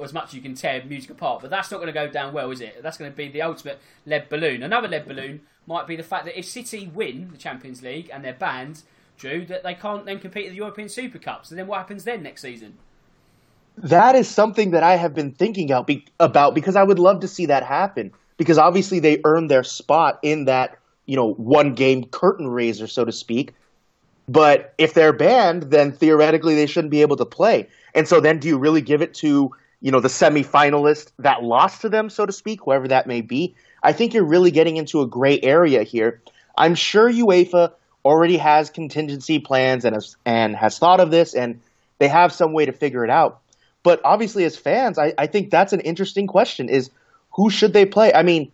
as 0.00 0.12
much 0.12 0.28
as 0.28 0.34
you 0.34 0.42
can 0.42 0.54
tear 0.54 0.82
music 0.84 1.10
apart. 1.10 1.40
But 1.40 1.50
that's 1.50 1.70
not 1.70 1.78
going 1.78 1.86
to 1.86 1.92
go 1.92 2.08
down 2.08 2.32
well, 2.32 2.50
is 2.50 2.60
it? 2.60 2.82
That's 2.82 2.98
going 2.98 3.10
to 3.10 3.16
be 3.16 3.28
the 3.28 3.42
ultimate 3.42 3.78
lead 4.04 4.28
balloon. 4.28 4.62
Another 4.62 4.88
lead 4.88 5.06
balloon 5.06 5.40
might 5.66 5.86
be 5.86 5.96
the 5.96 6.02
fact 6.02 6.24
that 6.24 6.38
if 6.38 6.44
City 6.44 6.90
win 6.92 7.30
the 7.32 7.38
Champions 7.38 7.82
League 7.82 8.10
and 8.12 8.24
they're 8.24 8.34
banned, 8.34 8.82
Drew, 9.16 9.44
that 9.46 9.62
they 9.62 9.74
can't 9.74 10.04
then 10.04 10.18
compete 10.18 10.46
in 10.46 10.52
the 10.52 10.56
European 10.56 10.88
Super 10.88 11.18
Cup. 11.18 11.46
So 11.46 11.54
then 11.54 11.66
what 11.66 11.78
happens 11.78 12.04
then 12.04 12.22
next 12.22 12.42
season? 12.42 12.78
That 13.78 14.14
is 14.14 14.28
something 14.28 14.72
that 14.72 14.82
I 14.82 14.96
have 14.96 15.14
been 15.14 15.32
thinking 15.32 15.70
about 15.70 16.54
because 16.54 16.76
I 16.76 16.82
would 16.82 16.98
love 16.98 17.20
to 17.20 17.28
see 17.28 17.46
that 17.46 17.62
happen. 17.62 18.12
Because 18.36 18.58
obviously 18.58 19.00
they 19.00 19.20
earned 19.24 19.50
their 19.50 19.62
spot 19.62 20.18
in 20.22 20.46
that, 20.46 20.78
you 21.04 21.16
know, 21.16 21.32
one 21.34 21.74
game 21.74 22.04
curtain 22.04 22.48
raiser, 22.48 22.86
so 22.86 23.04
to 23.04 23.12
speak. 23.12 23.52
But 24.28 24.74
if 24.78 24.94
they're 24.94 25.12
banned, 25.12 25.64
then 25.64 25.92
theoretically 25.92 26.54
they 26.54 26.66
shouldn't 26.66 26.90
be 26.90 27.02
able 27.02 27.16
to 27.16 27.26
play. 27.26 27.68
And 27.94 28.08
so 28.08 28.20
then 28.20 28.38
do 28.38 28.48
you 28.48 28.56
really 28.56 28.80
give 28.80 29.02
it 29.02 29.12
to 29.14 29.50
you 29.80 29.90
know, 29.90 30.00
the 30.00 30.08
semifinalist 30.08 31.12
that 31.18 31.42
lost 31.42 31.82
to 31.82 31.88
them, 31.88 32.10
so 32.10 32.26
to 32.26 32.32
speak, 32.32 32.60
whoever 32.64 32.88
that 32.88 33.06
may 33.06 33.20
be. 33.20 33.54
I 33.82 33.92
think 33.92 34.12
you're 34.12 34.24
really 34.24 34.50
getting 34.50 34.76
into 34.76 35.00
a 35.00 35.06
gray 35.06 35.40
area 35.40 35.82
here. 35.82 36.20
I'm 36.56 36.74
sure 36.74 37.10
UEFA 37.10 37.72
already 38.04 38.36
has 38.36 38.70
contingency 38.70 39.38
plans 39.38 39.84
and 39.84 39.94
has, 39.94 40.16
and 40.24 40.54
has 40.54 40.78
thought 40.78 41.00
of 41.00 41.10
this, 41.10 41.34
and 41.34 41.60
they 41.98 42.08
have 42.08 42.32
some 42.32 42.52
way 42.52 42.66
to 42.66 42.72
figure 42.72 43.04
it 43.04 43.10
out. 43.10 43.40
But 43.82 44.02
obviously, 44.04 44.44
as 44.44 44.56
fans, 44.56 44.98
I, 44.98 45.14
I 45.16 45.26
think 45.26 45.50
that's 45.50 45.72
an 45.72 45.80
interesting 45.80 46.26
question: 46.26 46.68
is 46.68 46.90
who 47.30 47.48
should 47.48 47.72
they 47.72 47.86
play? 47.86 48.12
I 48.12 48.22
mean, 48.22 48.52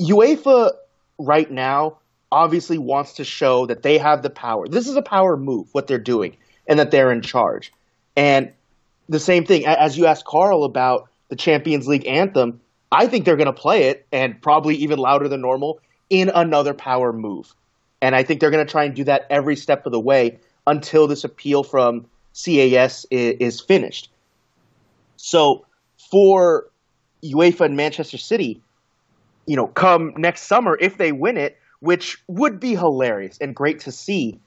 UEFA 0.00 0.72
right 1.18 1.50
now 1.50 1.98
obviously 2.32 2.78
wants 2.78 3.14
to 3.14 3.24
show 3.24 3.66
that 3.66 3.82
they 3.82 3.98
have 3.98 4.22
the 4.22 4.30
power. 4.30 4.68
This 4.68 4.88
is 4.88 4.96
a 4.96 5.02
power 5.02 5.36
move, 5.36 5.68
what 5.72 5.86
they're 5.86 5.98
doing, 5.98 6.36
and 6.66 6.78
that 6.78 6.90
they're 6.90 7.12
in 7.12 7.22
charge. 7.22 7.72
And 8.16 8.52
the 9.08 9.20
same 9.20 9.44
thing 9.44 9.66
as 9.66 9.96
you 9.96 10.06
asked 10.06 10.24
Carl 10.24 10.64
about 10.64 11.08
the 11.28 11.36
Champions 11.36 11.86
League 11.86 12.06
anthem. 12.06 12.60
I 12.92 13.06
think 13.06 13.24
they're 13.24 13.36
going 13.36 13.46
to 13.46 13.52
play 13.52 13.84
it 13.84 14.06
and 14.12 14.40
probably 14.40 14.76
even 14.76 14.98
louder 14.98 15.28
than 15.28 15.40
normal 15.40 15.80
in 16.08 16.30
another 16.34 16.72
power 16.72 17.12
move. 17.12 17.54
And 18.00 18.14
I 18.14 18.22
think 18.22 18.40
they're 18.40 18.50
going 18.50 18.64
to 18.64 18.70
try 18.70 18.84
and 18.84 18.94
do 18.94 19.04
that 19.04 19.26
every 19.30 19.56
step 19.56 19.86
of 19.86 19.92
the 19.92 20.00
way 20.00 20.38
until 20.66 21.06
this 21.06 21.24
appeal 21.24 21.62
from 21.62 22.06
CAS 22.34 23.06
is, 23.10 23.36
is 23.40 23.60
finished. 23.60 24.10
So 25.16 25.66
for 26.10 26.66
UEFA 27.24 27.62
and 27.62 27.76
Manchester 27.76 28.18
City, 28.18 28.60
you 29.46 29.56
know, 29.56 29.66
come 29.66 30.12
next 30.16 30.42
summer, 30.42 30.76
if 30.80 30.98
they 30.98 31.12
win 31.12 31.36
it, 31.36 31.58
which 31.80 32.18
would 32.28 32.60
be 32.60 32.74
hilarious 32.74 33.38
and 33.40 33.54
great 33.54 33.80
to 33.80 33.92
see, 33.92 34.38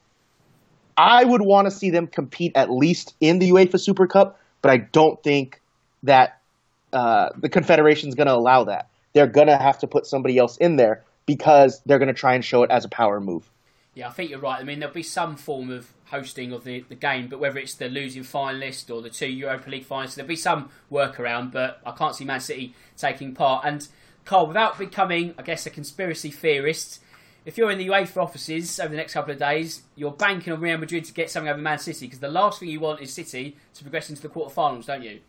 I 0.98 1.24
would 1.24 1.42
want 1.42 1.66
to 1.66 1.72
see 1.72 1.90
them 1.90 2.08
compete 2.08 2.52
at 2.56 2.70
least 2.70 3.16
in 3.20 3.40
the 3.40 3.50
UEFA 3.52 3.80
Super 3.80 4.08
Cup 4.08 4.39
but 4.62 4.72
I 4.72 4.78
don't 4.78 5.22
think 5.24 5.62
that 6.04 6.42
uh, 6.94 7.30
the 7.38 7.50
Confederation 7.50 8.10
is 8.10 8.16
going 8.16 8.28
to 8.28 8.36
allow 8.36 8.66
that. 8.66 8.90
They're 9.14 9.28
going 9.28 9.48
to 9.48 9.58
have 9.58 9.80
to 9.80 9.88
put 9.88 10.06
somebody 10.06 10.38
else 10.38 10.58
in 10.58 10.76
there 10.76 11.04
because 11.26 11.82
they're 11.86 12.00
going 12.00 12.08
to 12.08 12.14
try 12.14 12.36
and 12.36 12.44
show 12.44 12.64
it 12.64 12.72
as 12.72 12.86
a 12.86 12.90
power 12.90 13.20
move. 13.20 13.50
Yeah, 13.94 14.08
I 14.08 14.12
think 14.12 14.30
you're 14.30 14.40
right. 14.40 14.60
I 14.60 14.64
mean, 14.64 14.80
there'll 14.80 14.94
be 14.94 15.04
some 15.04 15.36
form 15.36 15.72
of 15.72 15.92
hosting 16.06 16.54
of 16.54 16.64
the, 16.64 16.86
the 16.90 16.96
game, 16.96 17.28
but 17.28 17.40
whether 17.40 17.60
it's 17.60 17.76
the 17.76 17.90
losing 17.90 18.24
finalist 18.24 18.94
or 18.94 19.02
the 19.02 19.10
two 19.10 19.28
Europa 19.28 19.70
League 19.70 19.88
finalists, 19.88 20.16
there'll 20.16 20.28
be 20.28 20.36
some 20.36 20.70
workaround, 20.92 21.52
but 21.52 21.82
I 21.86 21.92
can't 21.92 22.16
see 22.16 22.26
Man 22.26 22.40
City 22.40 22.74
taking 22.98 23.36
part. 23.36 23.66
And, 23.66 23.88
Carl, 24.26 24.48
without 24.48 24.78
becoming, 24.78 25.34
I 25.38 25.42
guess, 25.42 25.66
a 25.66 25.70
conspiracy 25.70 26.32
theorist, 26.32 27.02
if 27.50 27.58
you're 27.58 27.72
in 27.72 27.80
the 27.80 27.88
UEFA 27.88 28.22
offices 28.22 28.80
over 28.80 28.90
the 28.90 28.96
next 28.96 29.14
couple 29.14 29.34
of 29.34 29.40
days, 29.40 29.82
you're 29.96 30.12
banking 30.12 30.54
on 30.54 30.62
Real 30.62 30.78
Madrid 30.78 31.04
to 31.06 31.14
get 31.14 31.32
something 31.32 31.50
over 31.50 31.60
Man 31.60 31.80
City 31.80 32.06
because 32.06 32.20
the 32.20 32.28
last 32.28 32.60
thing 32.60 32.70
you 32.70 32.80
want 32.80 33.02
is 33.02 33.12
City 33.12 33.58
to 33.74 33.82
progress 33.82 34.08
into 34.08 34.22
the 34.22 34.30
quarterfinals, 34.30 34.86
don't 34.86 35.02
you? 35.02 35.20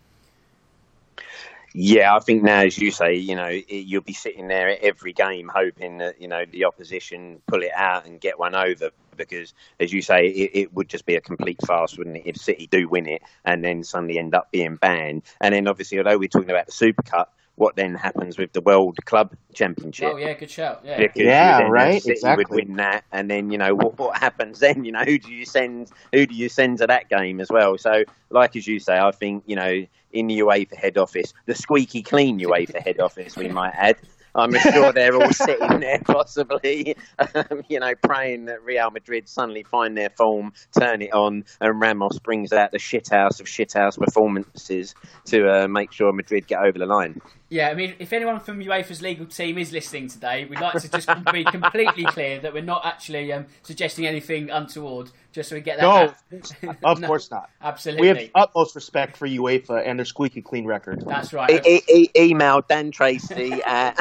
Yeah, 1.72 2.14
I 2.14 2.18
think 2.18 2.42
now, 2.42 2.60
as 2.60 2.76
you 2.76 2.90
say, 2.90 3.14
you 3.14 3.34
know, 3.34 3.46
it, 3.46 3.66
you'll 3.70 4.02
be 4.02 4.12
sitting 4.12 4.48
there 4.48 4.68
at 4.68 4.80
every 4.80 5.14
game 5.14 5.50
hoping 5.54 5.96
that 5.98 6.20
you 6.20 6.28
know 6.28 6.44
the 6.44 6.66
opposition 6.66 7.40
pull 7.46 7.62
it 7.62 7.72
out 7.74 8.04
and 8.04 8.20
get 8.20 8.38
one 8.38 8.54
over. 8.54 8.90
Because, 9.16 9.54
as 9.78 9.90
you 9.90 10.02
say, 10.02 10.26
it, 10.26 10.50
it 10.52 10.74
would 10.74 10.90
just 10.90 11.06
be 11.06 11.16
a 11.16 11.22
complete 11.22 11.58
farce, 11.66 11.96
wouldn't 11.96 12.18
it, 12.18 12.24
if 12.26 12.36
City 12.36 12.66
do 12.66 12.86
win 12.86 13.06
it 13.06 13.22
and 13.46 13.64
then 13.64 13.82
suddenly 13.82 14.18
end 14.18 14.34
up 14.34 14.50
being 14.50 14.76
banned? 14.76 15.22
And 15.40 15.54
then, 15.54 15.68
obviously, 15.68 15.96
although 15.96 16.18
we're 16.18 16.28
talking 16.28 16.50
about 16.50 16.66
the 16.66 16.72
Super 16.72 17.02
Cup, 17.02 17.34
what 17.60 17.76
then 17.76 17.94
happens 17.94 18.38
with 18.38 18.52
the 18.54 18.62
World 18.62 18.96
Club 19.04 19.36
Championship. 19.52 20.12
Oh 20.14 20.16
yeah, 20.16 20.32
good 20.32 20.50
shout. 20.50 20.80
Yeah, 20.82 20.96
because 20.96 21.22
yeah, 21.22 21.60
right. 21.68 22.00
City 22.00 22.12
exactly. 22.12 22.44
would 22.48 22.68
win 22.68 22.76
that, 22.76 23.04
and 23.12 23.30
then 23.30 23.50
you 23.50 23.58
know 23.58 23.74
what, 23.74 23.98
what 23.98 24.16
happens 24.18 24.60
then? 24.60 24.82
You 24.84 24.92
know 24.92 25.04
who 25.04 25.18
do 25.18 25.30
you 25.30 25.44
send? 25.44 25.90
Who 26.14 26.24
do 26.24 26.34
you 26.34 26.48
send 26.48 26.78
to 26.78 26.86
that 26.86 27.10
game 27.10 27.38
as 27.38 27.48
well? 27.50 27.76
So, 27.76 28.04
like 28.30 28.56
as 28.56 28.66
you 28.66 28.80
say, 28.80 28.94
I 28.94 29.10
think 29.10 29.44
you 29.46 29.56
know 29.56 29.84
in 30.10 30.26
the 30.26 30.38
UEFA 30.38 30.74
head 30.74 30.96
office, 30.96 31.34
the 31.44 31.54
squeaky 31.54 32.02
clean 32.02 32.40
UEFA 32.40 32.82
head 32.82 32.98
office, 32.98 33.36
we 33.36 33.48
might 33.48 33.74
add. 33.76 33.96
I'm 34.32 34.54
sure 34.54 34.92
they're 34.92 35.16
all 35.16 35.32
sitting 35.32 35.80
there, 35.80 35.98
possibly, 36.04 36.94
um, 37.18 37.62
you 37.68 37.80
know, 37.80 37.92
praying 38.00 38.44
that 38.44 38.62
Real 38.62 38.88
Madrid 38.92 39.28
suddenly 39.28 39.64
find 39.64 39.96
their 39.96 40.10
form, 40.10 40.52
turn 40.78 41.02
it 41.02 41.12
on, 41.12 41.44
and 41.60 41.80
Ramos 41.80 42.20
brings 42.20 42.52
out 42.52 42.70
the 42.70 42.78
shithouse 42.78 43.40
of 43.40 43.46
shithouse 43.46 43.98
performances 43.98 44.94
to 45.26 45.48
uh, 45.48 45.66
make 45.68 45.90
sure 45.92 46.12
Madrid 46.12 46.46
get 46.46 46.60
over 46.60 46.78
the 46.78 46.86
line. 46.86 47.20
Yeah, 47.50 47.68
I 47.68 47.74
mean, 47.74 47.96
if 47.98 48.12
anyone 48.12 48.38
from 48.38 48.60
UEFA's 48.60 49.02
legal 49.02 49.26
team 49.26 49.58
is 49.58 49.72
listening 49.72 50.06
today, 50.06 50.44
we'd 50.44 50.60
like 50.60 50.80
to 50.80 50.88
just 50.88 51.08
be 51.32 51.42
completely 51.42 52.04
clear 52.04 52.38
that 52.38 52.54
we're 52.54 52.62
not 52.62 52.86
actually 52.86 53.32
um, 53.32 53.46
suggesting 53.62 54.06
anything 54.06 54.50
untoward, 54.50 55.10
just 55.32 55.48
so 55.48 55.56
we 55.56 55.60
get 55.60 55.80
that. 55.80 55.82
No, 55.82 55.90
out. 55.90 56.76
of 56.84 57.00
no, 57.00 57.08
course 57.08 57.28
not. 57.28 57.50
Absolutely. 57.60 58.02
We 58.02 58.08
have 58.16 58.30
utmost 58.36 58.76
respect 58.76 59.16
for 59.16 59.26
UEFA 59.26 59.84
and 59.84 59.98
their 59.98 60.06
squeaky 60.06 60.42
clean 60.42 60.64
record. 60.64 61.02
That's 61.04 61.32
right. 61.32 61.66
E- 61.66 61.82
e- 61.92 62.10
email 62.16 62.62
Dan 62.68 62.92
Tracy 62.92 63.60
at. 63.66 63.98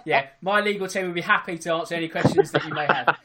yeah, 0.04 0.28
my 0.40 0.60
legal 0.60 0.86
team 0.86 1.06
would 1.06 1.14
be 1.14 1.20
happy 1.22 1.58
to 1.58 1.72
answer 1.74 1.96
any 1.96 2.08
questions 2.08 2.52
that 2.52 2.64
you 2.66 2.72
may 2.72 2.86
have. 2.86 3.16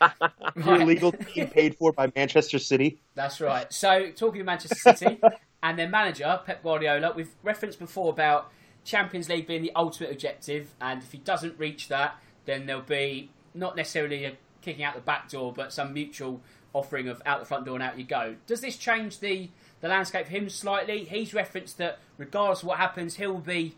Right. 0.55 0.79
Your 0.79 0.85
legal 0.87 1.11
team 1.11 1.49
paid 1.49 1.77
for 1.77 1.93
by 1.93 2.11
Manchester 2.15 2.57
City. 2.57 2.99
That's 3.13 3.39
right. 3.39 3.71
So, 3.71 4.09
talking 4.09 4.41
of 4.41 4.47
Manchester 4.47 4.95
City 4.95 5.19
and 5.63 5.79
their 5.79 5.89
manager, 5.89 6.41
Pep 6.45 6.61
Guardiola, 6.61 7.13
we've 7.15 7.33
referenced 7.41 7.79
before 7.79 8.11
about 8.11 8.51
Champions 8.83 9.29
League 9.29 9.47
being 9.47 9.61
the 9.61 9.71
ultimate 9.75 10.11
objective, 10.11 10.75
and 10.81 11.01
if 11.01 11.13
he 11.13 11.17
doesn't 11.17 11.57
reach 11.57 11.87
that, 11.87 12.17
then 12.45 12.65
there'll 12.65 12.81
be 12.81 13.29
not 13.53 13.77
necessarily 13.77 14.25
a 14.25 14.35
kicking 14.61 14.83
out 14.83 14.93
the 14.93 15.01
back 15.01 15.29
door, 15.29 15.53
but 15.53 15.71
some 15.71 15.93
mutual 15.93 16.41
offering 16.73 17.07
of 17.07 17.21
out 17.25 17.39
the 17.39 17.45
front 17.45 17.65
door 17.65 17.75
and 17.75 17.83
out 17.83 17.97
you 17.97 18.03
go. 18.03 18.35
Does 18.45 18.59
this 18.59 18.75
change 18.75 19.19
the, 19.19 19.49
the 19.79 19.87
landscape 19.87 20.25
for 20.25 20.31
him 20.31 20.49
slightly? 20.49 21.05
He's 21.05 21.33
referenced 21.33 21.77
that 21.77 21.99
regardless 22.17 22.61
of 22.61 22.67
what 22.67 22.77
happens, 22.77 23.15
he'll 23.15 23.39
be 23.39 23.75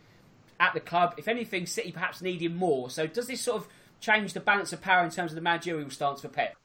at 0.59 0.73
the 0.73 0.79
club. 0.79 1.13
If 1.17 1.27
anything, 1.27 1.67
City 1.67 1.91
perhaps 1.91 2.19
need 2.19 2.41
him 2.41 2.55
more. 2.55 2.89
So 2.89 3.05
does 3.05 3.27
this 3.27 3.41
sort 3.41 3.61
of 3.61 3.67
change 3.99 4.33
the 4.33 4.39
balance 4.39 4.73
of 4.73 4.81
power 4.81 5.03
in 5.03 5.11
terms 5.11 5.31
of 5.31 5.35
the 5.35 5.41
managerial 5.41 5.89
stance 5.91 6.21
for 6.21 6.29
Pep? 6.29 6.55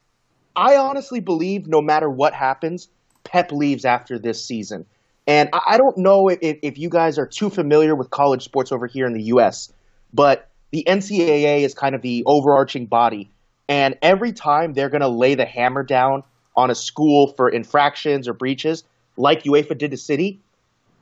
I 0.55 0.77
honestly 0.77 1.19
believe 1.19 1.67
no 1.67 1.81
matter 1.81 2.09
what 2.09 2.33
happens, 2.33 2.89
Pep 3.23 3.51
leaves 3.51 3.85
after 3.85 4.17
this 4.17 4.43
season. 4.43 4.87
And 5.27 5.49
I 5.53 5.77
don't 5.77 5.97
know 5.97 6.29
if, 6.29 6.39
if 6.41 6.77
you 6.77 6.89
guys 6.89 7.17
are 7.19 7.27
too 7.27 7.49
familiar 7.49 7.95
with 7.95 8.09
college 8.09 8.43
sports 8.43 8.71
over 8.71 8.87
here 8.87 9.05
in 9.05 9.13
the 9.13 9.23
U.S., 9.23 9.71
but 10.13 10.49
the 10.71 10.83
NCAA 10.87 11.61
is 11.61 11.73
kind 11.73 11.95
of 11.95 12.01
the 12.01 12.23
overarching 12.25 12.85
body. 12.85 13.29
And 13.69 13.97
every 14.01 14.33
time 14.33 14.73
they're 14.73 14.89
going 14.89 15.01
to 15.01 15.07
lay 15.07 15.35
the 15.35 15.45
hammer 15.45 15.83
down 15.83 16.23
on 16.55 16.69
a 16.69 16.75
school 16.75 17.33
for 17.37 17.49
infractions 17.49 18.27
or 18.27 18.33
breaches, 18.33 18.83
like 19.15 19.43
UEFA 19.43 19.77
did 19.77 19.91
to 19.91 19.97
City, 19.97 20.39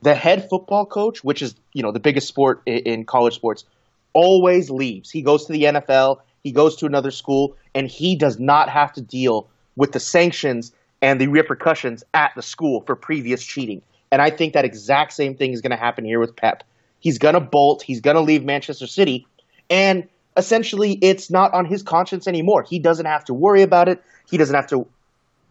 the 0.02 0.14
head 0.14 0.48
football 0.48 0.86
coach, 0.86 1.24
which 1.24 1.42
is 1.42 1.54
you 1.72 1.82
know 1.82 1.92
the 1.92 2.00
biggest 2.00 2.28
sport 2.28 2.62
in 2.66 3.04
college 3.04 3.34
sports, 3.34 3.64
always 4.12 4.70
leaves. 4.70 5.10
He 5.10 5.22
goes 5.22 5.46
to 5.46 5.52
the 5.52 5.64
NFL, 5.64 6.20
he 6.42 6.52
goes 6.52 6.76
to 6.76 6.86
another 6.86 7.10
school, 7.10 7.56
and 7.74 7.88
he 7.88 8.16
does 8.16 8.38
not 8.38 8.68
have 8.68 8.92
to 8.94 9.02
deal 9.02 9.48
with 9.76 9.92
the 9.92 10.00
sanctions 10.00 10.72
and 11.02 11.20
the 11.20 11.28
repercussions 11.28 12.04
at 12.14 12.32
the 12.36 12.42
school 12.42 12.82
for 12.86 12.94
previous 12.94 13.42
cheating. 13.42 13.82
And 14.12 14.20
I 14.20 14.30
think 14.30 14.54
that 14.54 14.64
exact 14.64 15.12
same 15.12 15.36
thing 15.36 15.52
is 15.52 15.60
going 15.60 15.70
to 15.70 15.76
happen 15.76 16.04
here 16.04 16.18
with 16.18 16.34
Pep. 16.34 16.64
He's 16.98 17.18
going 17.18 17.34
to 17.34 17.40
bolt, 17.40 17.82
he's 17.82 18.00
going 18.00 18.16
to 18.16 18.20
leave 18.20 18.44
Manchester 18.44 18.86
City, 18.86 19.26
and 19.70 20.06
essentially 20.36 20.98
it's 21.00 21.30
not 21.30 21.52
on 21.54 21.64
his 21.64 21.82
conscience 21.82 22.28
anymore. 22.28 22.62
He 22.62 22.78
doesn't 22.78 23.06
have 23.06 23.24
to 23.26 23.34
worry 23.34 23.62
about 23.62 23.88
it. 23.88 24.02
He 24.28 24.36
doesn't 24.36 24.54
have 24.54 24.66
to 24.68 24.86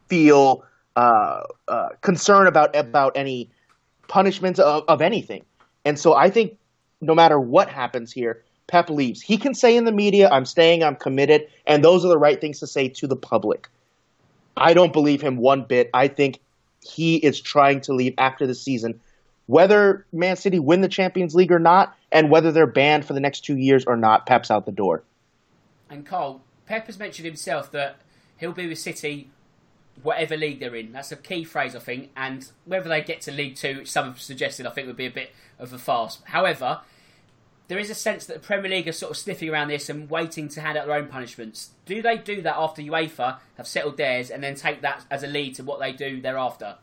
feel 0.08 0.63
uh, 0.96 1.44
uh, 1.68 1.89
concern 2.01 2.48
about 2.48 2.75
about 2.75 3.16
any 3.16 3.50
punishments 4.08 4.60
of, 4.60 4.84
of 4.88 5.01
anything. 5.01 5.44
And 5.86 5.98
so 5.98 6.13
I 6.13 6.30
think 6.30 6.58
no 7.01 7.16
matter 7.16 7.39
what 7.39 7.70
happens 7.70 8.12
here, 8.12 8.44
Pep 8.68 8.89
leaves. 8.89 9.22
He 9.22 9.38
can 9.38 9.56
say 9.56 9.75
in 9.75 9.86
the 9.86 9.92
media, 9.92 10.30
I'm 10.30 10.46
staying, 10.46 10.84
I'm 10.84 10.96
committed, 10.96 11.48
and 11.66 11.84
those 11.84 12.06
are 12.06 12.10
the 12.10 12.18
right 12.18 12.39
things 12.39 12.60
to 12.60 12.68
say 12.68 12.88
to 12.89 13.08
the 13.08 13.16
public. 13.16 13.68
I 14.56 14.74
don't 14.74 14.94
believe 14.94 15.22
him 15.22 15.38
one 15.38 15.64
bit. 15.64 15.90
I 15.94 16.07
think 16.07 16.40
he 16.81 17.18
is 17.18 17.39
trying 17.39 17.81
to 17.81 17.94
leave 17.94 18.13
after 18.18 18.48
the 18.48 18.55
season, 18.55 19.00
whether 19.48 20.05
Man 20.11 20.35
City 20.35 20.59
win 20.59 20.81
the 20.81 20.87
Champions 20.87 21.35
League 21.35 21.51
or 21.51 21.59
not, 21.59 21.96
and 22.11 22.29
whether 22.29 22.51
they're 22.51 22.68
banned 22.68 23.05
for 23.05 23.13
the 23.13 23.20
next 23.20 23.42
two 23.42 23.57
years 23.57 23.85
or 23.85 23.98
not. 23.98 24.25
Pep's 24.25 24.51
out 24.51 24.65
the 24.65 24.72
door. 24.72 25.03
And 25.89 26.05
Carl, 26.05 26.42
Pep 26.65 26.85
has 26.87 27.00
mentioned 27.00 27.25
himself 27.25 27.72
that 27.72 27.98
he'll 28.37 28.51
be 28.51 28.68
with 28.68 28.79
City 28.79 29.29
whatever 30.03 30.37
league 30.37 30.59
they're 30.59 30.75
in. 30.75 30.92
That's 30.92 31.11
a 31.11 31.15
key 31.15 31.44
phrase, 31.44 31.75
I 31.75 31.79
think. 31.79 32.11
And 32.15 32.50
whether 32.65 32.89
they 32.89 33.01
get 33.01 33.22
to 33.22 33.31
League 33.31 33.55
Two, 33.55 33.79
which 33.79 33.92
some 33.92 34.05
have 34.05 34.22
suggested, 34.22 34.65
I 34.65 34.70
think 34.70 34.87
would 34.87 34.96
be 34.96 35.05
a 35.05 35.11
bit 35.11 35.31
of 35.57 35.74
a 35.74 35.77
farce. 35.77 36.20
However, 36.25 36.81
there 37.70 37.77
is 37.77 37.92
a 37.92 37.96
sense 37.96 38.25
that 38.25 38.34
the 38.34 38.40
Premier 38.40 38.70
League 38.70 38.88
are 38.88 38.92
sort 38.92 39.12
of 39.12 39.18
sniffing 39.18 39.48
around 39.48 39.68
this 39.68 39.90
and 39.90 40.10
waiting 40.10 40.50
to 40.50 40.60
hand 40.60 40.75
out 40.77 40.88
their 40.88 40.96
own 40.96 41.08
punishments. 41.08 41.70
Do 41.86 42.01
they 42.01 42.18
do 42.18 42.42
that 42.42 42.55
after 42.58 42.82
UEFA 42.82 43.38
have 43.58 43.68
settled 43.68 43.96
theirs 43.96 44.32
and 44.32 44.44
then 44.44 44.55
take 44.55 44.82
that 44.82 45.05
as 45.12 45.22
a 45.22 45.27
lead 45.27 45.55
to 45.55 45.64
what 45.64 45.79
they 45.79 45.94
do 45.94 46.20
thereafter? 46.20 46.77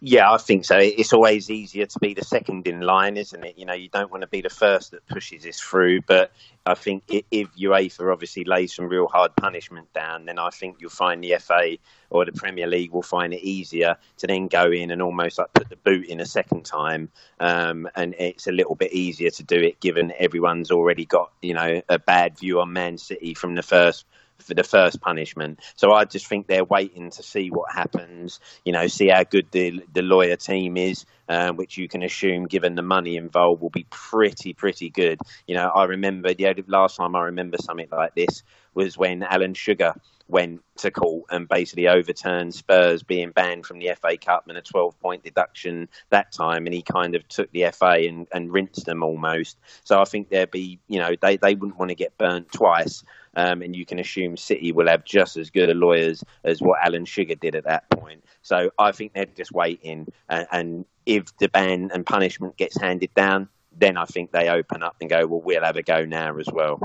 Yeah, 0.00 0.30
I 0.30 0.36
think 0.36 0.64
so. 0.64 0.78
It's 0.78 1.12
always 1.12 1.50
easier 1.50 1.84
to 1.84 1.98
be 1.98 2.14
the 2.14 2.24
second 2.24 2.68
in 2.68 2.80
line, 2.80 3.16
isn't 3.16 3.44
it? 3.44 3.58
You 3.58 3.66
know, 3.66 3.74
you 3.74 3.88
don't 3.88 4.12
want 4.12 4.20
to 4.20 4.28
be 4.28 4.40
the 4.40 4.48
first 4.48 4.92
that 4.92 5.04
pushes 5.08 5.42
this 5.42 5.58
through. 5.58 6.02
But 6.02 6.30
I 6.64 6.74
think 6.74 7.02
if 7.08 7.48
UEFA 7.56 8.12
obviously 8.12 8.44
lays 8.44 8.76
some 8.76 8.88
real 8.88 9.08
hard 9.08 9.34
punishment 9.34 9.92
down, 9.92 10.26
then 10.26 10.38
I 10.38 10.50
think 10.50 10.76
you'll 10.78 10.90
find 10.90 11.24
the 11.24 11.34
FA 11.40 11.76
or 12.10 12.24
the 12.24 12.32
Premier 12.32 12.66
League 12.66 12.92
will 12.92 13.02
find 13.02 13.32
it 13.32 13.42
easier 13.42 13.96
to 14.18 14.26
then 14.26 14.48
go 14.48 14.70
in 14.70 14.90
and 14.90 15.02
almost 15.02 15.38
like 15.38 15.52
put 15.52 15.68
the 15.68 15.76
boot 15.76 16.06
in 16.06 16.20
a 16.20 16.26
second 16.26 16.64
time. 16.64 17.10
Um, 17.40 17.88
and 17.94 18.14
it's 18.18 18.46
a 18.46 18.52
little 18.52 18.74
bit 18.74 18.92
easier 18.92 19.30
to 19.30 19.42
do 19.42 19.56
it 19.56 19.80
given 19.80 20.12
everyone's 20.18 20.70
already 20.70 21.04
got, 21.04 21.32
you 21.42 21.54
know, 21.54 21.82
a 21.88 21.98
bad 21.98 22.38
view 22.38 22.60
on 22.60 22.72
Man 22.72 22.98
City 22.98 23.34
from 23.34 23.54
the 23.54 23.62
first 23.62 24.04
for 24.38 24.54
the 24.54 24.64
first 24.64 25.00
punishment. 25.00 25.60
So 25.76 25.92
I 25.92 26.04
just 26.04 26.26
think 26.26 26.46
they're 26.46 26.64
waiting 26.64 27.10
to 27.10 27.22
see 27.22 27.50
what 27.50 27.72
happens. 27.72 28.40
You 28.64 28.72
know, 28.72 28.86
see 28.86 29.08
how 29.08 29.24
good 29.24 29.50
the 29.50 29.82
the 29.92 30.02
lawyer 30.02 30.36
team 30.36 30.76
is, 30.76 31.04
um, 31.28 31.56
which 31.56 31.76
you 31.76 31.88
can 31.88 32.02
assume, 32.02 32.46
given 32.46 32.74
the 32.74 32.82
money 32.82 33.16
involved, 33.16 33.60
will 33.60 33.70
be 33.70 33.86
pretty 33.90 34.52
pretty 34.52 34.90
good. 34.90 35.20
You 35.46 35.56
know, 35.56 35.68
I 35.68 35.84
remember 35.84 36.32
the 36.34 36.64
last 36.66 36.96
time 36.96 37.16
I 37.16 37.24
remember 37.24 37.58
something 37.58 37.88
like 37.90 38.14
this 38.14 38.42
was 38.74 38.96
when 38.96 39.22
Alan 39.22 39.54
Sugar 39.54 39.94
went 40.28 40.62
to 40.76 40.90
court 40.90 41.24
and 41.30 41.48
basically 41.48 41.88
overturned 41.88 42.54
Spurs 42.54 43.02
being 43.02 43.30
banned 43.30 43.66
from 43.66 43.78
the 43.78 43.92
FA 44.00 44.16
Cup 44.16 44.44
and 44.48 44.58
a 44.58 44.62
12 44.62 44.98
point 45.00 45.24
deduction 45.24 45.88
that 46.10 46.32
time. 46.32 46.66
And 46.66 46.74
he 46.74 46.82
kind 46.82 47.14
of 47.14 47.26
took 47.28 47.50
the 47.52 47.70
FA 47.72 48.06
and, 48.06 48.28
and 48.32 48.52
rinsed 48.52 48.86
them 48.86 49.02
almost. 49.02 49.58
So 49.84 50.00
I 50.00 50.04
think 50.04 50.28
there'd 50.28 50.50
be, 50.50 50.78
you 50.86 50.98
know, 50.98 51.14
they, 51.20 51.36
they 51.36 51.54
wouldn't 51.54 51.78
want 51.78 51.88
to 51.90 51.94
get 51.94 52.18
burnt 52.18 52.52
twice. 52.52 53.02
Um, 53.34 53.62
and 53.62 53.74
you 53.74 53.86
can 53.86 53.98
assume 53.98 54.36
City 54.36 54.72
will 54.72 54.88
have 54.88 55.04
just 55.04 55.36
as 55.36 55.50
good 55.50 55.70
a 55.70 55.74
lawyers 55.74 56.24
as 56.44 56.60
what 56.60 56.80
Alan 56.82 57.04
Sugar 57.04 57.34
did 57.34 57.54
at 57.54 57.64
that 57.64 57.88
point. 57.90 58.24
So 58.42 58.70
I 58.78 58.92
think 58.92 59.12
they're 59.12 59.26
just 59.26 59.52
waiting. 59.52 60.12
And, 60.28 60.46
and 60.50 60.84
if 61.06 61.36
the 61.38 61.48
ban 61.48 61.90
and 61.92 62.04
punishment 62.04 62.56
gets 62.56 62.80
handed 62.80 63.14
down, 63.14 63.48
then 63.76 63.96
I 63.96 64.04
think 64.04 64.32
they 64.32 64.48
open 64.48 64.82
up 64.82 64.96
and 65.00 65.08
go, 65.08 65.26
well, 65.26 65.40
we'll 65.40 65.62
have 65.62 65.76
a 65.76 65.82
go 65.82 66.04
now 66.04 66.36
as 66.38 66.48
well. 66.52 66.80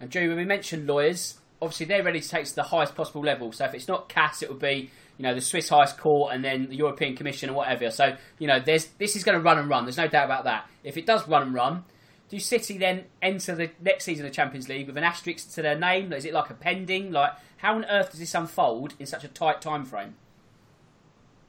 And 0.00 0.10
Drew, 0.10 0.28
when 0.28 0.36
we 0.36 0.44
mentioned 0.44 0.86
lawyers, 0.86 1.38
obviously 1.60 1.86
they're 1.86 2.02
ready 2.02 2.20
to 2.20 2.28
take 2.28 2.46
to 2.46 2.54
the 2.54 2.62
highest 2.62 2.94
possible 2.94 3.22
level. 3.22 3.52
So 3.52 3.64
if 3.64 3.74
it's 3.74 3.88
not 3.88 4.08
CAS, 4.08 4.42
it 4.42 4.48
would 4.48 4.58
be 4.58 4.90
you 5.18 5.22
know 5.22 5.34
the 5.34 5.40
Swiss 5.40 5.68
highest 5.68 5.98
court 5.98 6.34
and 6.34 6.44
then 6.44 6.68
the 6.68 6.76
European 6.76 7.16
Commission 7.16 7.50
or 7.50 7.54
whatever. 7.54 7.90
So 7.90 8.16
you 8.38 8.46
know 8.46 8.60
there's 8.60 8.86
this 8.98 9.16
is 9.16 9.24
going 9.24 9.38
to 9.38 9.42
run 9.42 9.58
and 9.58 9.68
run. 9.68 9.84
There's 9.84 9.96
no 9.96 10.08
doubt 10.08 10.26
about 10.26 10.44
that. 10.44 10.68
If 10.84 10.96
it 10.96 11.06
does 11.06 11.26
run 11.28 11.42
and 11.42 11.54
run, 11.54 11.84
do 12.28 12.38
City 12.38 12.78
then 12.78 13.04
enter 13.22 13.54
the 13.54 13.70
next 13.80 14.04
season 14.04 14.26
of 14.26 14.32
the 14.32 14.34
Champions 14.34 14.68
League 14.68 14.86
with 14.86 14.96
an 14.96 15.04
asterisk 15.04 15.52
to 15.54 15.62
their 15.62 15.78
name? 15.78 16.12
Is 16.12 16.24
it 16.24 16.34
like 16.34 16.50
a 16.50 16.54
pending? 16.54 17.12
Like 17.12 17.32
how 17.58 17.74
on 17.74 17.84
earth 17.86 18.10
does 18.10 18.20
this 18.20 18.34
unfold 18.34 18.94
in 18.98 19.06
such 19.06 19.24
a 19.24 19.28
tight 19.28 19.60
time 19.60 19.84
frame? 19.84 20.14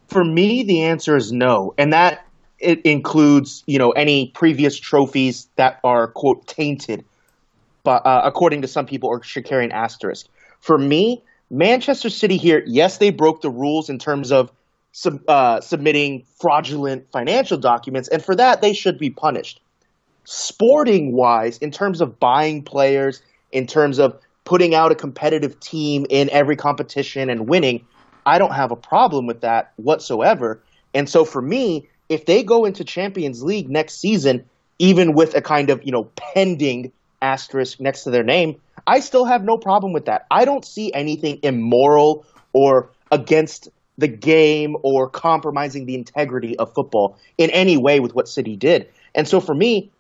For 0.08 0.24
me, 0.24 0.63
the 0.63 0.84
answer 0.84 1.17
is 1.17 1.34
no, 1.34 1.74
and 1.78 1.91
that 1.91 2.26
it 2.60 2.82
includes 2.84 3.63
you 3.67 3.80
know 3.80 3.91
any 3.91 4.32
previous 4.34 4.80
trophies 4.80 5.48
that 5.58 5.80
are 5.84 6.08
quote 6.08 6.48
tainted 6.48 7.04
uh, 7.91 8.21
according 8.23 8.62
to 8.62 8.67
some 8.67 8.86
people, 8.86 9.10
or 9.10 9.23
should 9.23 9.45
carry 9.45 9.65
an 9.65 9.71
asterisk. 9.71 10.28
For 10.60 10.78
me, 10.78 11.23
Manchester 11.50 12.10
City 12.10 12.38
here, 12.38 12.63
yes, 12.65 12.97
they 12.97 13.10
broke 13.10 13.41
the 13.41 13.50
rules 13.50 13.89
in 13.89 14.00
terms 14.00 14.32
of 14.32 14.52
sub, 14.91 15.21
uh, 15.28 15.62
submitting 15.62 16.26
fraudulent 16.39 17.12
financial 17.12 17.58
documents, 17.58 18.10
and 18.10 18.23
for 18.23 18.36
that, 18.36 18.62
they 18.62 18.73
should 18.73 18.97
be 18.97 19.10
punished. 19.10 19.62
Sporting 20.26 21.13
wise, 21.13 21.58
in 21.60 21.71
terms 21.71 22.02
of 22.02 22.19
buying 22.19 22.63
players, 22.63 23.21
in 23.52 23.65
terms 23.65 23.97
of 23.97 24.19
putting 24.43 24.76
out 24.76 24.91
a 24.91 24.95
competitive 24.95 25.60
team 25.60 26.06
in 26.10 26.30
every 26.32 26.56
competition 26.56 27.30
and 27.30 27.47
winning, 27.47 27.86
I 28.26 28.38
don't 28.39 28.54
have 28.54 28.71
a 28.71 28.76
problem 28.76 29.26
with 29.26 29.41
that 29.41 29.71
whatsoever. 29.78 30.62
And 30.93 31.10
so 31.10 31.23
for 31.23 31.41
me, 31.41 31.88
if 32.10 32.26
they 32.26 32.43
go 32.43 32.65
into 32.65 32.84
Champions 32.84 33.43
League 33.43 33.69
next 33.69 34.00
season, 34.00 34.45
even 34.80 35.13
with 35.13 35.36
a 35.36 35.41
kind 35.41 35.69
of, 35.69 35.84
you 35.84 35.91
know, 35.91 36.06
pending 36.15 36.91
asterisk 37.21 37.80
next 37.80 38.03
to 38.03 38.12
their 38.12 38.23
name, 38.23 38.60
I 38.86 38.99
still 38.99 39.25
have 39.25 39.43
no 39.43 39.58
problem 39.58 39.93
with 39.93 40.06
that. 40.06 40.25
I 40.30 40.45
don't 40.45 40.65
see 40.65 40.91
anything 40.93 41.39
immoral 41.43 42.25
or 42.53 42.91
against 43.12 43.69
the 43.97 44.08
game 44.08 44.77
or 44.84 45.10
compromising 45.10 45.86
the 45.86 45.95
integrity 45.95 46.58
of 46.58 46.73
football 46.73 47.17
in 47.38 47.49
any 47.49 47.77
way 47.77 47.99
with 47.99 48.13
what 48.13 48.27
City 48.27 48.56
did. 48.56 48.89
And 49.15 49.27
so 49.27 49.39
for 49.39 49.56
me, 49.56 49.91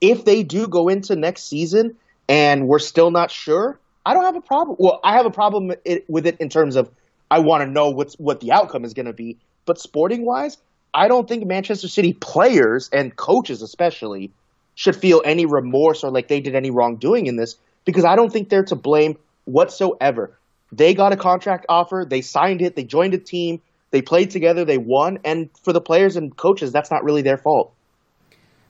if 0.00 0.24
they 0.24 0.42
do 0.42 0.68
go 0.68 0.88
into 0.88 1.16
next 1.16 1.44
season 1.44 1.96
and 2.28 2.68
we're 2.68 2.78
still 2.78 3.10
not 3.10 3.30
sure, 3.30 3.78
I 4.04 4.14
don't 4.14 4.24
have 4.24 4.36
a 4.36 4.40
problem. 4.40 4.76
Well, 4.78 5.00
I 5.02 5.14
have 5.14 5.26
a 5.26 5.30
problem 5.30 5.72
with 6.08 6.26
it 6.26 6.36
in 6.38 6.48
terms 6.48 6.76
of 6.76 6.90
I 7.30 7.40
want 7.40 7.62
to 7.62 7.70
know 7.70 7.90
what's 7.90 8.14
what 8.14 8.40
the 8.40 8.52
outcome 8.52 8.84
is 8.84 8.94
going 8.94 9.06
to 9.06 9.12
be. 9.12 9.38
But 9.64 9.80
sporting 9.80 10.24
wise, 10.24 10.58
I 10.94 11.08
don't 11.08 11.28
think 11.28 11.44
Manchester 11.46 11.88
City 11.88 12.12
players 12.12 12.88
and 12.92 13.14
coaches 13.16 13.62
especially 13.62 14.30
should 14.76 14.94
feel 14.94 15.22
any 15.24 15.46
remorse 15.46 16.04
or 16.04 16.12
like 16.12 16.28
they 16.28 16.40
did 16.40 16.54
any 16.54 16.70
wrongdoing 16.70 17.26
in 17.26 17.34
this 17.34 17.56
because 17.84 18.04
I 18.04 18.14
don't 18.14 18.32
think 18.32 18.48
they're 18.48 18.64
to 18.64 18.76
blame 18.76 19.16
whatsoever. 19.44 20.38
They 20.70 20.94
got 20.94 21.12
a 21.12 21.16
contract 21.16 21.66
offer, 21.68 22.06
they 22.08 22.20
signed 22.20 22.62
it, 22.62 22.76
they 22.76 22.84
joined 22.84 23.14
a 23.14 23.18
team, 23.18 23.60
they 23.90 24.02
played 24.02 24.30
together, 24.30 24.64
they 24.64 24.78
won, 24.78 25.18
and 25.24 25.48
for 25.64 25.72
the 25.72 25.80
players 25.80 26.16
and 26.16 26.36
coaches, 26.36 26.72
that's 26.72 26.90
not 26.90 27.02
really 27.02 27.22
their 27.22 27.38
fault. 27.38 27.72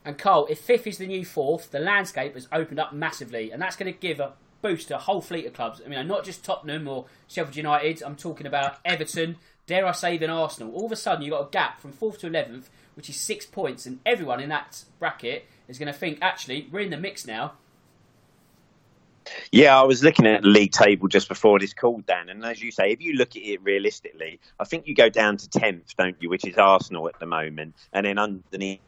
And 0.04 0.16
Carl, 0.16 0.46
if 0.48 0.60
fifth 0.60 0.86
is 0.86 0.98
the 0.98 1.06
new 1.06 1.24
fourth, 1.24 1.72
the 1.72 1.80
landscape 1.80 2.34
has 2.34 2.46
opened 2.52 2.78
up 2.78 2.92
massively, 2.92 3.50
and 3.50 3.60
that's 3.60 3.74
going 3.74 3.92
to 3.92 3.98
give 3.98 4.20
a 4.20 4.34
boost 4.62 4.88
to 4.88 4.96
a 4.96 5.00
whole 5.00 5.20
fleet 5.20 5.46
of 5.46 5.54
clubs. 5.54 5.80
I 5.84 5.88
mean, 5.88 6.06
not 6.06 6.24
just 6.24 6.44
Tottenham 6.44 6.86
or 6.86 7.06
Sheffield 7.26 7.56
United. 7.56 8.02
I'm 8.02 8.14
talking 8.14 8.46
about 8.46 8.78
Everton. 8.84 9.36
Dare 9.66 9.84
I 9.84 9.92
say 9.92 10.14
even 10.14 10.30
Arsenal? 10.30 10.72
All 10.72 10.86
of 10.86 10.92
a 10.92 10.96
sudden, 10.96 11.24
you've 11.24 11.32
got 11.32 11.48
a 11.48 11.50
gap 11.50 11.80
from 11.80 11.90
fourth 11.90 12.20
to 12.20 12.28
eleventh, 12.28 12.70
which 12.94 13.10
is 13.10 13.16
six 13.16 13.46
points, 13.46 13.84
and 13.84 13.98
everyone 14.06 14.40
in 14.40 14.48
that 14.50 14.84
bracket 15.00 15.46
is 15.68 15.78
going 15.78 15.92
to 15.92 15.98
think, 15.98 16.18
actually, 16.20 16.68
we're 16.70 16.80
in 16.80 16.90
the 16.90 16.96
mix 16.96 17.26
now. 17.26 17.52
Yeah, 19.50 19.78
I 19.78 19.82
was 19.82 20.04
looking 20.04 20.26
at 20.26 20.42
the 20.42 20.48
league 20.48 20.72
table 20.72 21.08
just 21.08 21.28
before 21.28 21.58
this 21.58 21.74
call, 21.74 22.00
Dan, 22.06 22.28
and 22.28 22.44
as 22.44 22.62
you 22.62 22.70
say, 22.70 22.92
if 22.92 23.00
you 23.00 23.14
look 23.14 23.30
at 23.30 23.42
it 23.42 23.60
realistically, 23.62 24.38
I 24.60 24.64
think 24.64 24.86
you 24.86 24.94
go 24.94 25.08
down 25.08 25.36
to 25.38 25.48
tenth, 25.48 25.96
don't 25.96 26.16
you? 26.20 26.30
Which 26.30 26.46
is 26.46 26.56
Arsenal 26.56 27.08
at 27.08 27.18
the 27.18 27.26
moment, 27.26 27.74
and 27.92 28.06
then 28.06 28.18
underneath 28.18 28.80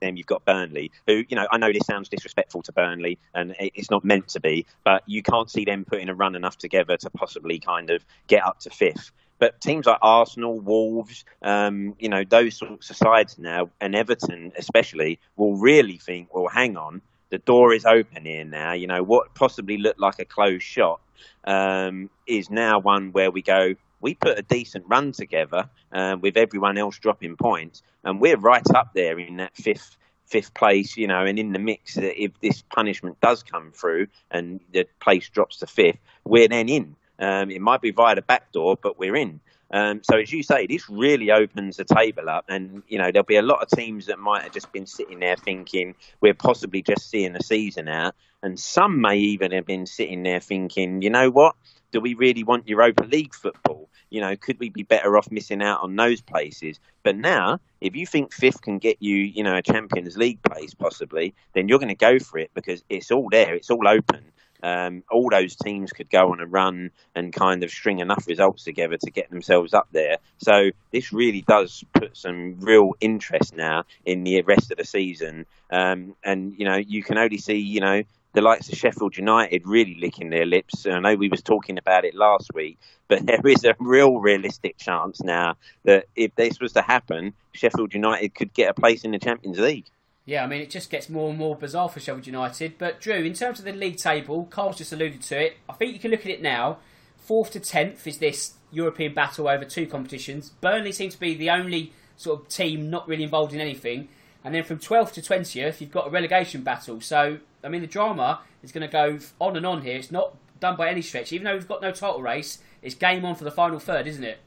them 0.00 0.16
you've 0.16 0.26
got 0.26 0.44
Burnley, 0.44 0.90
who 1.06 1.24
you 1.28 1.36
know 1.36 1.46
I 1.50 1.58
know 1.58 1.72
this 1.72 1.86
sounds 1.86 2.08
disrespectful 2.08 2.62
to 2.62 2.72
Burnley, 2.72 3.18
and 3.34 3.54
it's 3.58 3.90
not 3.90 4.04
meant 4.04 4.28
to 4.28 4.40
be, 4.40 4.66
but 4.84 5.02
you 5.06 5.22
can't 5.22 5.50
see 5.50 5.64
them 5.64 5.84
putting 5.84 6.08
a 6.08 6.14
run 6.14 6.34
enough 6.34 6.58
together 6.58 6.96
to 6.96 7.10
possibly 7.10 7.58
kind 7.58 7.90
of 7.90 8.04
get 8.26 8.44
up 8.44 8.60
to 8.60 8.70
fifth. 8.70 9.12
But 9.38 9.60
teams 9.60 9.86
like 9.86 9.98
Arsenal, 10.02 10.58
Wolves, 10.58 11.24
um, 11.42 11.94
you 11.98 12.08
know 12.08 12.24
those 12.28 12.56
sorts 12.56 12.90
of 12.90 12.96
sides 12.96 13.38
now, 13.38 13.70
and 13.80 13.94
Everton 13.94 14.52
especially, 14.56 15.20
will 15.36 15.56
really 15.56 15.98
think, 15.98 16.34
well, 16.34 16.48
hang 16.48 16.76
on, 16.76 17.02
the 17.30 17.38
door 17.38 17.72
is 17.72 17.84
open 17.84 18.24
here 18.24 18.44
now. 18.44 18.72
You 18.72 18.86
know 18.86 19.02
what 19.02 19.34
possibly 19.34 19.78
looked 19.78 20.00
like 20.00 20.18
a 20.18 20.24
closed 20.24 20.64
shot 20.64 21.00
um, 21.44 22.10
is 22.26 22.50
now 22.50 22.78
one 22.78 23.12
where 23.12 23.30
we 23.30 23.42
go 23.42 23.74
we 24.00 24.14
put 24.14 24.38
a 24.38 24.42
decent 24.42 24.84
run 24.88 25.12
together 25.12 25.68
uh, 25.92 26.16
with 26.20 26.36
everyone 26.36 26.78
else 26.78 26.98
dropping 26.98 27.36
points, 27.36 27.82
and 28.04 28.20
we're 28.20 28.36
right 28.36 28.68
up 28.74 28.92
there 28.94 29.18
in 29.18 29.38
that 29.38 29.56
fifth 29.56 29.96
fifth 30.26 30.52
place, 30.52 30.96
you 30.96 31.06
know, 31.06 31.24
and 31.24 31.38
in 31.38 31.52
the 31.52 31.58
mix. 31.58 31.96
If 31.96 32.38
this 32.40 32.62
punishment 32.62 33.18
does 33.20 33.42
come 33.42 33.72
through 33.72 34.08
and 34.30 34.60
the 34.72 34.86
place 35.00 35.28
drops 35.30 35.58
to 35.58 35.66
fifth, 35.66 35.98
we're 36.24 36.48
then 36.48 36.68
in. 36.68 36.96
Um, 37.18 37.50
it 37.50 37.60
might 37.60 37.80
be 37.80 37.90
via 37.90 38.14
the 38.14 38.22
back 38.22 38.52
door, 38.52 38.76
but 38.80 38.98
we're 38.98 39.16
in. 39.16 39.40
Um, 39.70 40.00
so 40.02 40.16
as 40.16 40.32
you 40.32 40.42
say, 40.42 40.66
this 40.66 40.88
really 40.88 41.30
opens 41.30 41.76
the 41.76 41.84
table 41.84 42.28
up, 42.28 42.46
and 42.48 42.82
you 42.88 42.98
know 42.98 43.10
there'll 43.10 43.24
be 43.24 43.36
a 43.36 43.42
lot 43.42 43.62
of 43.62 43.68
teams 43.68 44.06
that 44.06 44.18
might 44.18 44.42
have 44.42 44.52
just 44.52 44.72
been 44.72 44.86
sitting 44.86 45.20
there 45.20 45.36
thinking 45.36 45.94
we're 46.20 46.34
possibly 46.34 46.80
just 46.80 47.10
seeing 47.10 47.34
the 47.34 47.42
season 47.42 47.86
out, 47.86 48.14
and 48.42 48.58
some 48.58 49.00
may 49.00 49.18
even 49.18 49.52
have 49.52 49.66
been 49.66 49.84
sitting 49.84 50.22
there 50.22 50.40
thinking, 50.40 51.02
you 51.02 51.10
know 51.10 51.28
what, 51.28 51.54
do 51.90 52.00
we 52.00 52.14
really 52.14 52.44
want 52.44 52.68
Europa 52.68 53.04
League 53.04 53.34
football? 53.34 53.88
You 54.10 54.22
know, 54.22 54.36
could 54.36 54.58
we 54.58 54.70
be 54.70 54.84
better 54.84 55.18
off 55.18 55.30
missing 55.30 55.62
out 55.62 55.82
on 55.82 55.96
those 55.96 56.22
places? 56.22 56.80
But 57.02 57.16
now, 57.16 57.60
if 57.80 57.94
you 57.94 58.06
think 58.06 58.32
fifth 58.32 58.62
can 58.62 58.78
get 58.78 59.02
you, 59.02 59.16
you 59.16 59.42
know, 59.42 59.56
a 59.56 59.62
Champions 59.62 60.16
League 60.16 60.42
place 60.42 60.72
possibly, 60.72 61.34
then 61.52 61.68
you're 61.68 61.78
going 61.78 61.88
to 61.88 61.94
go 61.94 62.18
for 62.18 62.38
it 62.38 62.50
because 62.54 62.82
it's 62.88 63.10
all 63.10 63.28
there, 63.30 63.54
it's 63.54 63.70
all 63.70 63.86
open. 63.86 64.32
Um, 64.62 65.04
all 65.10 65.30
those 65.30 65.56
teams 65.56 65.92
could 65.92 66.10
go 66.10 66.32
on 66.32 66.40
a 66.40 66.46
run 66.46 66.90
and 67.14 67.32
kind 67.32 67.62
of 67.62 67.70
string 67.70 68.00
enough 68.00 68.26
results 68.26 68.64
together 68.64 68.96
to 68.96 69.10
get 69.10 69.30
themselves 69.30 69.74
up 69.74 69.88
there. 69.92 70.18
So 70.38 70.70
this 70.92 71.12
really 71.12 71.42
does 71.42 71.84
put 71.92 72.16
some 72.16 72.56
real 72.60 72.92
interest 73.00 73.54
now 73.54 73.84
in 74.04 74.24
the 74.24 74.42
rest 74.42 74.70
of 74.70 74.78
the 74.78 74.84
season. 74.84 75.46
Um, 75.70 76.16
and 76.24 76.54
you 76.58 76.64
know, 76.64 76.76
you 76.76 77.02
can 77.02 77.18
only 77.18 77.38
see, 77.38 77.58
you 77.58 77.80
know, 77.80 78.02
the 78.34 78.42
likes 78.42 78.68
of 78.68 78.78
Sheffield 78.78 79.16
United 79.16 79.66
really 79.66 79.96
licking 80.00 80.30
their 80.30 80.46
lips. 80.46 80.86
I 80.86 81.00
know 81.00 81.14
we 81.14 81.28
was 81.28 81.42
talking 81.42 81.78
about 81.78 82.04
it 82.04 82.14
last 82.14 82.52
week, 82.54 82.78
but 83.08 83.24
there 83.26 83.46
is 83.46 83.64
a 83.64 83.74
real 83.78 84.18
realistic 84.18 84.76
chance 84.76 85.22
now 85.22 85.56
that 85.84 86.06
if 86.14 86.34
this 86.34 86.60
was 86.60 86.72
to 86.74 86.82
happen, 86.82 87.32
Sheffield 87.52 87.94
United 87.94 88.34
could 88.34 88.52
get 88.52 88.70
a 88.70 88.74
place 88.74 89.04
in 89.04 89.12
the 89.12 89.18
Champions 89.18 89.58
League. 89.58 89.86
Yeah, 90.28 90.44
I 90.44 90.46
mean, 90.46 90.60
it 90.60 90.68
just 90.68 90.90
gets 90.90 91.08
more 91.08 91.30
and 91.30 91.38
more 91.38 91.56
bizarre 91.56 91.88
for 91.88 92.00
Sheffield 92.00 92.26
United. 92.26 92.76
But 92.76 93.00
Drew, 93.00 93.14
in 93.14 93.32
terms 93.32 93.60
of 93.60 93.64
the 93.64 93.72
league 93.72 93.96
table, 93.96 94.44
Carl's 94.50 94.76
just 94.76 94.92
alluded 94.92 95.22
to 95.22 95.40
it. 95.40 95.56
I 95.70 95.72
think 95.72 95.94
you 95.94 95.98
can 95.98 96.10
look 96.10 96.20
at 96.20 96.26
it 96.26 96.42
now. 96.42 96.80
Fourth 97.16 97.52
to 97.52 97.60
tenth 97.60 98.06
is 98.06 98.18
this 98.18 98.52
European 98.70 99.14
battle 99.14 99.48
over 99.48 99.64
two 99.64 99.86
competitions. 99.86 100.50
Burnley 100.50 100.92
seems 100.92 101.14
to 101.14 101.20
be 101.20 101.34
the 101.34 101.48
only 101.48 101.94
sort 102.18 102.42
of 102.42 102.48
team 102.48 102.90
not 102.90 103.08
really 103.08 103.22
involved 103.22 103.54
in 103.54 103.60
anything. 103.62 104.08
And 104.44 104.54
then 104.54 104.64
from 104.64 104.78
12th 104.78 105.12
to 105.12 105.22
20th, 105.22 105.80
you've 105.80 105.92
got 105.92 106.08
a 106.08 106.10
relegation 106.10 106.60
battle. 106.60 107.00
So, 107.00 107.38
I 107.64 107.68
mean, 107.68 107.80
the 107.80 107.86
drama 107.86 108.40
is 108.62 108.70
going 108.70 108.86
to 108.86 108.92
go 108.92 109.18
on 109.40 109.56
and 109.56 109.64
on 109.64 109.80
here. 109.80 109.96
It's 109.96 110.12
not 110.12 110.36
done 110.60 110.76
by 110.76 110.90
any 110.90 111.00
stretch. 111.00 111.32
Even 111.32 111.46
though 111.46 111.54
we've 111.54 111.66
got 111.66 111.80
no 111.80 111.90
title 111.90 112.20
race, 112.20 112.58
it's 112.82 112.94
game 112.94 113.24
on 113.24 113.34
for 113.34 113.44
the 113.44 113.50
final 113.50 113.78
third, 113.78 114.06
isn't 114.06 114.24
it? 114.24 114.40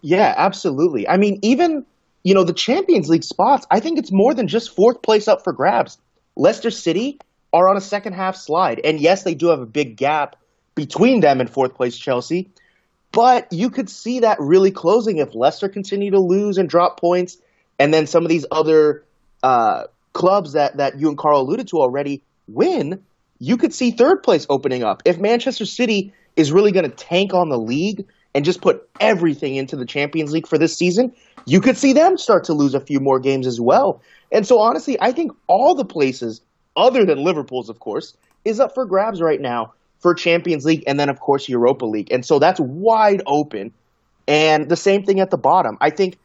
Yeah, 0.00 0.34
absolutely. 0.36 1.08
I 1.08 1.16
mean, 1.16 1.38
even, 1.42 1.86
you 2.22 2.34
know, 2.34 2.44
the 2.44 2.52
Champions 2.52 3.08
League 3.08 3.24
spots, 3.24 3.66
I 3.70 3.80
think 3.80 3.98
it's 3.98 4.12
more 4.12 4.34
than 4.34 4.48
just 4.48 4.74
fourth 4.74 5.02
place 5.02 5.28
up 5.28 5.42
for 5.42 5.52
grabs. 5.52 5.98
Leicester 6.36 6.70
City 6.70 7.18
are 7.52 7.68
on 7.68 7.76
a 7.76 7.80
second 7.80 8.14
half 8.14 8.36
slide. 8.36 8.80
And 8.84 9.00
yes, 9.00 9.24
they 9.24 9.34
do 9.34 9.48
have 9.48 9.60
a 9.60 9.66
big 9.66 9.96
gap 9.96 10.36
between 10.74 11.20
them 11.20 11.40
and 11.40 11.50
fourth 11.50 11.74
place 11.74 11.96
Chelsea. 11.96 12.50
But 13.10 13.48
you 13.52 13.68
could 13.68 13.90
see 13.90 14.20
that 14.20 14.38
really 14.40 14.70
closing 14.70 15.18
if 15.18 15.34
Leicester 15.34 15.68
continue 15.68 16.12
to 16.12 16.20
lose 16.20 16.56
and 16.56 16.68
drop 16.68 16.98
points 16.98 17.36
and 17.78 17.92
then 17.92 18.06
some 18.06 18.24
of 18.24 18.30
these 18.30 18.46
other 18.50 19.04
uh, 19.42 19.84
clubs 20.12 20.52
that, 20.52 20.78
that 20.78 20.98
you 20.98 21.08
and 21.08 21.18
Carl 21.18 21.42
alluded 21.42 21.68
to 21.68 21.76
already 21.76 22.22
win, 22.48 23.02
you 23.38 23.56
could 23.56 23.74
see 23.74 23.90
third 23.90 24.22
place 24.22 24.46
opening 24.48 24.82
up. 24.82 25.02
If 25.04 25.18
Manchester 25.18 25.66
City 25.66 26.14
is 26.36 26.52
really 26.52 26.72
going 26.72 26.88
to 26.88 26.96
tank 26.96 27.34
on 27.34 27.50
the 27.50 27.58
league 27.58 28.06
and 28.34 28.44
just 28.44 28.62
put 28.62 28.88
everything 28.98 29.56
into 29.56 29.76
the 29.76 29.84
Champions 29.84 30.32
League 30.32 30.46
for 30.46 30.56
this 30.56 30.76
season, 30.76 31.12
you 31.46 31.60
could 31.60 31.76
see 31.76 31.92
them 31.92 32.16
start 32.16 32.44
to 32.44 32.52
lose 32.52 32.74
a 32.74 32.80
few 32.80 33.00
more 33.00 33.18
games 33.18 33.46
as 33.46 33.60
well. 33.60 34.00
And 34.30 34.46
so, 34.46 34.58
honestly, 34.58 34.98
I 35.00 35.12
think 35.12 35.32
all 35.46 35.74
the 35.74 35.84
places, 35.84 36.40
other 36.76 37.04
than 37.04 37.22
Liverpool's, 37.22 37.68
of 37.68 37.80
course, 37.80 38.14
is 38.44 38.60
up 38.60 38.74
for 38.74 38.86
grabs 38.86 39.20
right 39.20 39.40
now 39.40 39.72
for 40.00 40.14
Champions 40.14 40.64
League 40.64 40.84
and 40.86 40.98
then, 40.98 41.08
of 41.08 41.20
course, 41.20 41.48
Europa 41.48 41.86
League. 41.86 42.10
And 42.10 42.24
so 42.24 42.38
that's 42.38 42.60
wide 42.60 43.22
open. 43.26 43.72
And 44.26 44.68
the 44.68 44.76
same 44.76 45.04
thing 45.04 45.20
at 45.20 45.30
the 45.30 45.36
bottom. 45.36 45.76
I 45.80 45.90
think 45.90 46.18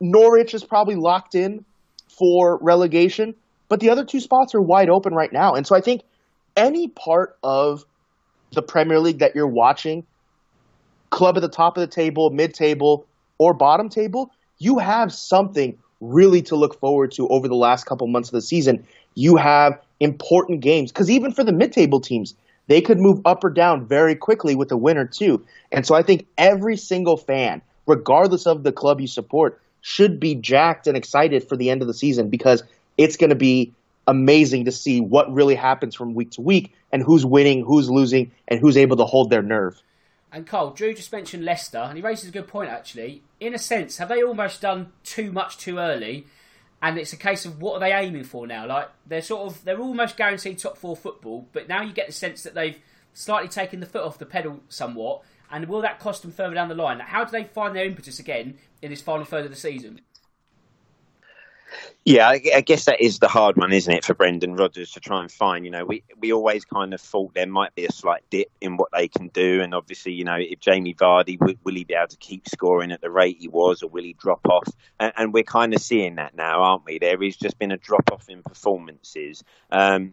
Norwich 0.00 0.54
is 0.54 0.64
probably 0.64 0.96
locked 0.96 1.34
in 1.34 1.64
for 2.08 2.58
relegation, 2.60 3.34
but 3.68 3.80
the 3.80 3.90
other 3.90 4.04
two 4.04 4.20
spots 4.20 4.54
are 4.54 4.60
wide 4.60 4.88
open 4.88 5.14
right 5.14 5.32
now. 5.32 5.54
And 5.54 5.66
so 5.66 5.76
I 5.76 5.80
think 5.80 6.02
any 6.56 6.88
part 6.88 7.36
of 7.42 7.84
the 8.52 8.62
Premier 8.62 9.00
League 9.00 9.18
that 9.18 9.34
you're 9.34 9.48
watching, 9.48 10.06
club 11.10 11.36
at 11.36 11.40
the 11.40 11.48
top 11.48 11.76
of 11.76 11.80
the 11.80 11.92
table, 11.92 12.30
mid 12.30 12.54
table, 12.54 13.06
or 13.38 13.54
bottom 13.54 13.88
table, 13.88 14.30
you 14.58 14.78
have 14.78 15.12
something 15.12 15.78
really 16.00 16.42
to 16.42 16.56
look 16.56 16.78
forward 16.78 17.12
to 17.12 17.28
over 17.28 17.48
the 17.48 17.54
last 17.54 17.84
couple 17.86 18.06
months 18.06 18.28
of 18.28 18.32
the 18.32 18.42
season. 18.42 18.86
You 19.14 19.36
have 19.36 19.80
important 20.00 20.60
games 20.60 20.92
because 20.92 21.10
even 21.10 21.32
for 21.32 21.44
the 21.44 21.52
mid 21.52 21.72
table 21.72 22.00
teams, 22.00 22.34
they 22.66 22.80
could 22.80 22.98
move 22.98 23.20
up 23.24 23.44
or 23.44 23.50
down 23.50 23.86
very 23.86 24.14
quickly 24.14 24.54
with 24.54 24.70
a 24.72 24.76
win 24.76 24.96
or 24.96 25.06
two. 25.06 25.44
And 25.70 25.86
so 25.86 25.94
I 25.94 26.02
think 26.02 26.26
every 26.38 26.76
single 26.76 27.16
fan, 27.16 27.62
regardless 27.86 28.46
of 28.46 28.62
the 28.62 28.72
club 28.72 29.00
you 29.00 29.06
support, 29.06 29.60
should 29.80 30.18
be 30.18 30.34
jacked 30.34 30.86
and 30.86 30.96
excited 30.96 31.46
for 31.46 31.56
the 31.56 31.70
end 31.70 31.82
of 31.82 31.88
the 31.88 31.94
season 31.94 32.30
because 32.30 32.62
it's 32.96 33.16
going 33.16 33.30
to 33.30 33.36
be 33.36 33.72
amazing 34.06 34.64
to 34.64 34.72
see 34.72 35.00
what 35.00 35.32
really 35.32 35.54
happens 35.54 35.94
from 35.94 36.14
week 36.14 36.30
to 36.32 36.40
week 36.40 36.72
and 36.92 37.02
who's 37.02 37.24
winning, 37.24 37.64
who's 37.64 37.90
losing, 37.90 38.30
and 38.48 38.60
who's 38.60 38.76
able 38.76 38.96
to 38.96 39.04
hold 39.04 39.30
their 39.30 39.42
nerve. 39.42 39.80
And 40.34 40.48
Carl, 40.48 40.72
Drew 40.72 40.92
just 40.92 41.12
mentioned 41.12 41.44
Leicester, 41.44 41.78
and 41.78 41.96
he 41.96 42.02
raises 42.02 42.28
a 42.28 42.32
good 42.32 42.48
point 42.48 42.68
actually. 42.68 43.22
In 43.38 43.54
a 43.54 43.58
sense, 43.58 43.98
have 43.98 44.08
they 44.08 44.20
almost 44.20 44.60
done 44.60 44.90
too 45.04 45.30
much 45.30 45.58
too 45.58 45.78
early? 45.78 46.26
And 46.82 46.98
it's 46.98 47.12
a 47.12 47.16
case 47.16 47.44
of 47.46 47.62
what 47.62 47.74
are 47.74 47.80
they 47.80 47.92
aiming 47.92 48.24
for 48.24 48.44
now? 48.44 48.66
Like 48.66 48.88
they're 49.06 49.22
sort 49.22 49.46
of 49.46 49.64
they're 49.64 49.78
almost 49.78 50.16
guaranteed 50.16 50.58
top 50.58 50.76
four 50.76 50.96
football, 50.96 51.46
but 51.52 51.68
now 51.68 51.82
you 51.82 51.92
get 51.92 52.08
the 52.08 52.12
sense 52.12 52.42
that 52.42 52.54
they've 52.54 52.80
slightly 53.12 53.48
taken 53.48 53.78
the 53.78 53.86
foot 53.86 54.02
off 54.02 54.18
the 54.18 54.26
pedal 54.26 54.60
somewhat 54.68 55.22
and 55.52 55.68
will 55.68 55.82
that 55.82 56.00
cost 56.00 56.22
them 56.22 56.32
further 56.32 56.54
down 56.54 56.68
the 56.68 56.74
line? 56.74 56.98
How 56.98 57.24
do 57.24 57.30
they 57.30 57.44
find 57.44 57.76
their 57.76 57.84
impetus 57.84 58.18
again 58.18 58.58
in 58.82 58.90
this 58.90 59.00
final 59.00 59.24
third 59.24 59.44
of 59.44 59.52
the 59.52 59.56
season? 59.56 60.00
Yeah, 62.04 62.28
I, 62.28 62.40
I 62.54 62.60
guess 62.60 62.84
that 62.84 63.00
is 63.00 63.18
the 63.18 63.28
hard 63.28 63.56
one, 63.56 63.72
isn't 63.72 63.92
it, 63.92 64.04
for 64.04 64.12
Brendan 64.12 64.56
Rodgers 64.56 64.92
to 64.92 65.00
try 65.00 65.20
and 65.20 65.32
find. 65.32 65.64
You 65.64 65.70
know, 65.70 65.84
we 65.86 66.02
we 66.18 66.32
always 66.32 66.64
kind 66.64 66.92
of 66.92 67.00
thought 67.00 67.34
there 67.34 67.46
might 67.46 67.74
be 67.74 67.86
a 67.86 67.92
slight 67.92 68.22
dip 68.28 68.50
in 68.60 68.76
what 68.76 68.90
they 68.92 69.08
can 69.08 69.28
do, 69.28 69.62
and 69.62 69.74
obviously, 69.74 70.12
you 70.12 70.24
know, 70.24 70.36
if 70.38 70.60
Jamie 70.60 70.94
Vardy 70.94 71.40
will, 71.40 71.54
will 71.64 71.74
he 71.74 71.84
be 71.84 71.94
able 71.94 72.08
to 72.08 72.16
keep 72.18 72.46
scoring 72.48 72.92
at 72.92 73.00
the 73.00 73.10
rate 73.10 73.38
he 73.40 73.48
was, 73.48 73.82
or 73.82 73.88
will 73.88 74.02
he 74.02 74.12
drop 74.12 74.46
off? 74.48 74.68
And, 75.00 75.12
and 75.16 75.32
we're 75.32 75.44
kind 75.44 75.72
of 75.72 75.80
seeing 75.80 76.16
that 76.16 76.36
now, 76.36 76.62
aren't 76.62 76.84
we? 76.84 76.98
There 76.98 77.16
has 77.22 77.36
just 77.36 77.58
been 77.58 77.72
a 77.72 77.78
drop 77.78 78.12
off 78.12 78.28
in 78.28 78.42
performances. 78.42 79.42
Um, 79.70 80.12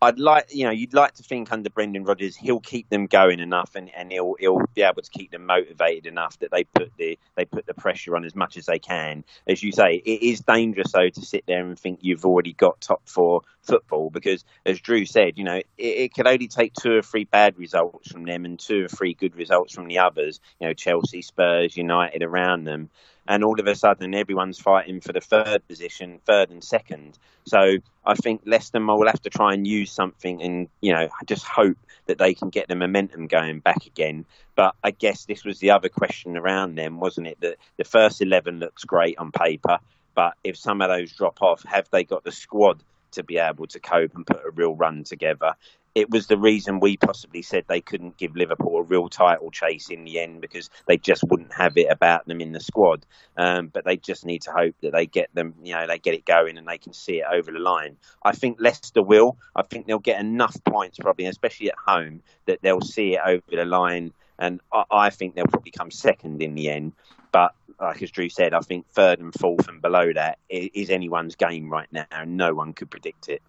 I'd 0.00 0.20
like, 0.20 0.54
you 0.54 0.64
know, 0.64 0.70
you'd 0.70 0.94
like 0.94 1.14
to 1.14 1.24
think 1.24 1.50
under 1.50 1.70
Brendan 1.70 2.04
Rodgers 2.04 2.36
he'll 2.36 2.60
keep 2.60 2.88
them 2.88 3.06
going 3.06 3.40
enough, 3.40 3.74
and, 3.74 3.92
and 3.94 4.12
he'll 4.12 4.36
he'll 4.38 4.62
be 4.74 4.82
able 4.82 5.02
to 5.02 5.10
keep 5.10 5.32
them 5.32 5.44
motivated 5.44 6.06
enough 6.06 6.38
that 6.38 6.52
they 6.52 6.64
put 6.64 6.92
the 6.96 7.18
they 7.36 7.44
put 7.44 7.66
the 7.66 7.74
pressure 7.74 8.14
on 8.14 8.24
as 8.24 8.36
much 8.36 8.56
as 8.56 8.66
they 8.66 8.78
can. 8.78 9.24
As 9.48 9.60
you 9.62 9.72
say, 9.72 9.96
it 9.96 10.22
is 10.22 10.40
dangerous 10.40 10.92
though 10.92 11.08
to 11.08 11.20
sit 11.20 11.44
there 11.48 11.66
and 11.66 11.76
think 11.76 11.98
you've 12.02 12.24
already 12.24 12.52
got 12.52 12.80
top 12.80 13.02
four 13.06 13.42
football 13.62 14.08
because, 14.10 14.44
as 14.64 14.80
Drew 14.80 15.04
said, 15.04 15.36
you 15.36 15.42
know, 15.42 15.56
it, 15.56 15.66
it 15.78 16.14
could 16.14 16.28
only 16.28 16.46
take 16.46 16.74
two 16.74 16.96
or 16.96 17.02
three 17.02 17.24
bad 17.24 17.58
results 17.58 18.12
from 18.12 18.24
them 18.24 18.44
and 18.44 18.58
two 18.58 18.84
or 18.84 18.88
three 18.88 19.14
good 19.14 19.34
results 19.34 19.74
from 19.74 19.88
the 19.88 19.98
others. 19.98 20.38
You 20.60 20.68
know, 20.68 20.74
Chelsea, 20.74 21.22
Spurs, 21.22 21.76
United 21.76 22.22
around 22.22 22.64
them 22.64 22.88
and 23.28 23.44
all 23.44 23.60
of 23.60 23.66
a 23.66 23.74
sudden 23.74 24.14
everyone's 24.14 24.58
fighting 24.58 25.00
for 25.00 25.12
the 25.12 25.20
third 25.20 25.68
position, 25.68 26.18
third 26.24 26.50
and 26.50 26.64
second. 26.64 27.18
So 27.46 27.76
I 28.04 28.14
think 28.14 28.40
Leicester 28.46 28.84
will 28.84 29.06
have 29.06 29.22
to 29.22 29.30
try 29.30 29.52
and 29.52 29.66
use 29.66 29.92
something 29.92 30.42
and, 30.42 30.68
you 30.80 30.94
know, 30.94 31.08
just 31.26 31.44
hope 31.44 31.76
that 32.06 32.16
they 32.16 32.32
can 32.32 32.48
get 32.48 32.68
the 32.68 32.74
momentum 32.74 33.26
going 33.26 33.60
back 33.60 33.84
again. 33.84 34.24
But 34.56 34.74
I 34.82 34.92
guess 34.92 35.26
this 35.26 35.44
was 35.44 35.58
the 35.58 35.72
other 35.72 35.90
question 35.90 36.38
around 36.38 36.76
them, 36.76 37.00
wasn't 37.00 37.26
it? 37.26 37.38
That 37.42 37.56
the 37.76 37.84
first 37.84 38.22
11 38.22 38.60
looks 38.60 38.84
great 38.84 39.18
on 39.18 39.30
paper, 39.30 39.78
but 40.14 40.34
if 40.42 40.56
some 40.56 40.80
of 40.80 40.88
those 40.88 41.12
drop 41.12 41.42
off, 41.42 41.62
have 41.64 41.88
they 41.90 42.04
got 42.04 42.24
the 42.24 42.32
squad 42.32 42.82
to 43.12 43.22
be 43.22 43.36
able 43.36 43.66
to 43.66 43.78
cope 43.78 44.14
and 44.14 44.26
put 44.26 44.44
a 44.44 44.50
real 44.50 44.74
run 44.74 45.04
together? 45.04 45.54
It 45.98 46.10
was 46.10 46.28
the 46.28 46.38
reason 46.38 46.78
we 46.78 46.96
possibly 46.96 47.42
said 47.42 47.64
they 47.66 47.80
couldn't 47.80 48.16
give 48.16 48.36
Liverpool 48.36 48.78
a 48.78 48.82
real 48.82 49.08
title 49.08 49.50
chase 49.50 49.90
in 49.90 50.04
the 50.04 50.20
end 50.20 50.40
because 50.40 50.70
they 50.86 50.96
just 50.96 51.24
wouldn't 51.24 51.52
have 51.52 51.76
it 51.76 51.88
about 51.90 52.24
them 52.28 52.40
in 52.40 52.52
the 52.52 52.60
squad. 52.60 53.04
Um, 53.36 53.66
but 53.66 53.84
they 53.84 53.96
just 53.96 54.24
need 54.24 54.42
to 54.42 54.52
hope 54.52 54.76
that 54.82 54.92
they 54.92 55.06
get 55.06 55.34
them, 55.34 55.54
you 55.60 55.74
know, 55.74 55.88
they 55.88 55.98
get 55.98 56.14
it 56.14 56.24
going 56.24 56.56
and 56.56 56.68
they 56.68 56.78
can 56.78 56.92
see 56.92 57.18
it 57.18 57.26
over 57.28 57.50
the 57.50 57.58
line. 57.58 57.96
I 58.22 58.30
think 58.30 58.58
Leicester 58.60 59.02
will. 59.02 59.38
I 59.56 59.62
think 59.62 59.86
they'll 59.86 59.98
get 59.98 60.20
enough 60.20 60.56
points, 60.62 60.98
probably, 60.98 61.26
especially 61.26 61.70
at 61.70 61.78
home, 61.84 62.22
that 62.46 62.62
they'll 62.62 62.80
see 62.80 63.14
it 63.14 63.20
over 63.26 63.42
the 63.50 63.64
line. 63.64 64.12
And 64.38 64.60
I, 64.72 64.84
I 64.88 65.10
think 65.10 65.34
they'll 65.34 65.46
probably 65.46 65.72
come 65.72 65.90
second 65.90 66.40
in 66.42 66.54
the 66.54 66.70
end. 66.70 66.92
But 67.32 67.54
like 67.80 68.00
as 68.02 68.12
Drew 68.12 68.28
said, 68.28 68.54
I 68.54 68.60
think 68.60 68.86
third 68.88 69.18
and 69.18 69.34
fourth 69.34 69.68
and 69.68 69.82
below 69.82 70.12
that 70.12 70.38
is 70.48 70.90
anyone's 70.90 71.34
game 71.34 71.68
right 71.70 71.88
now, 71.92 72.06
and 72.12 72.36
no 72.36 72.54
one 72.54 72.72
could 72.72 72.88
predict 72.88 73.28
it. 73.28 73.42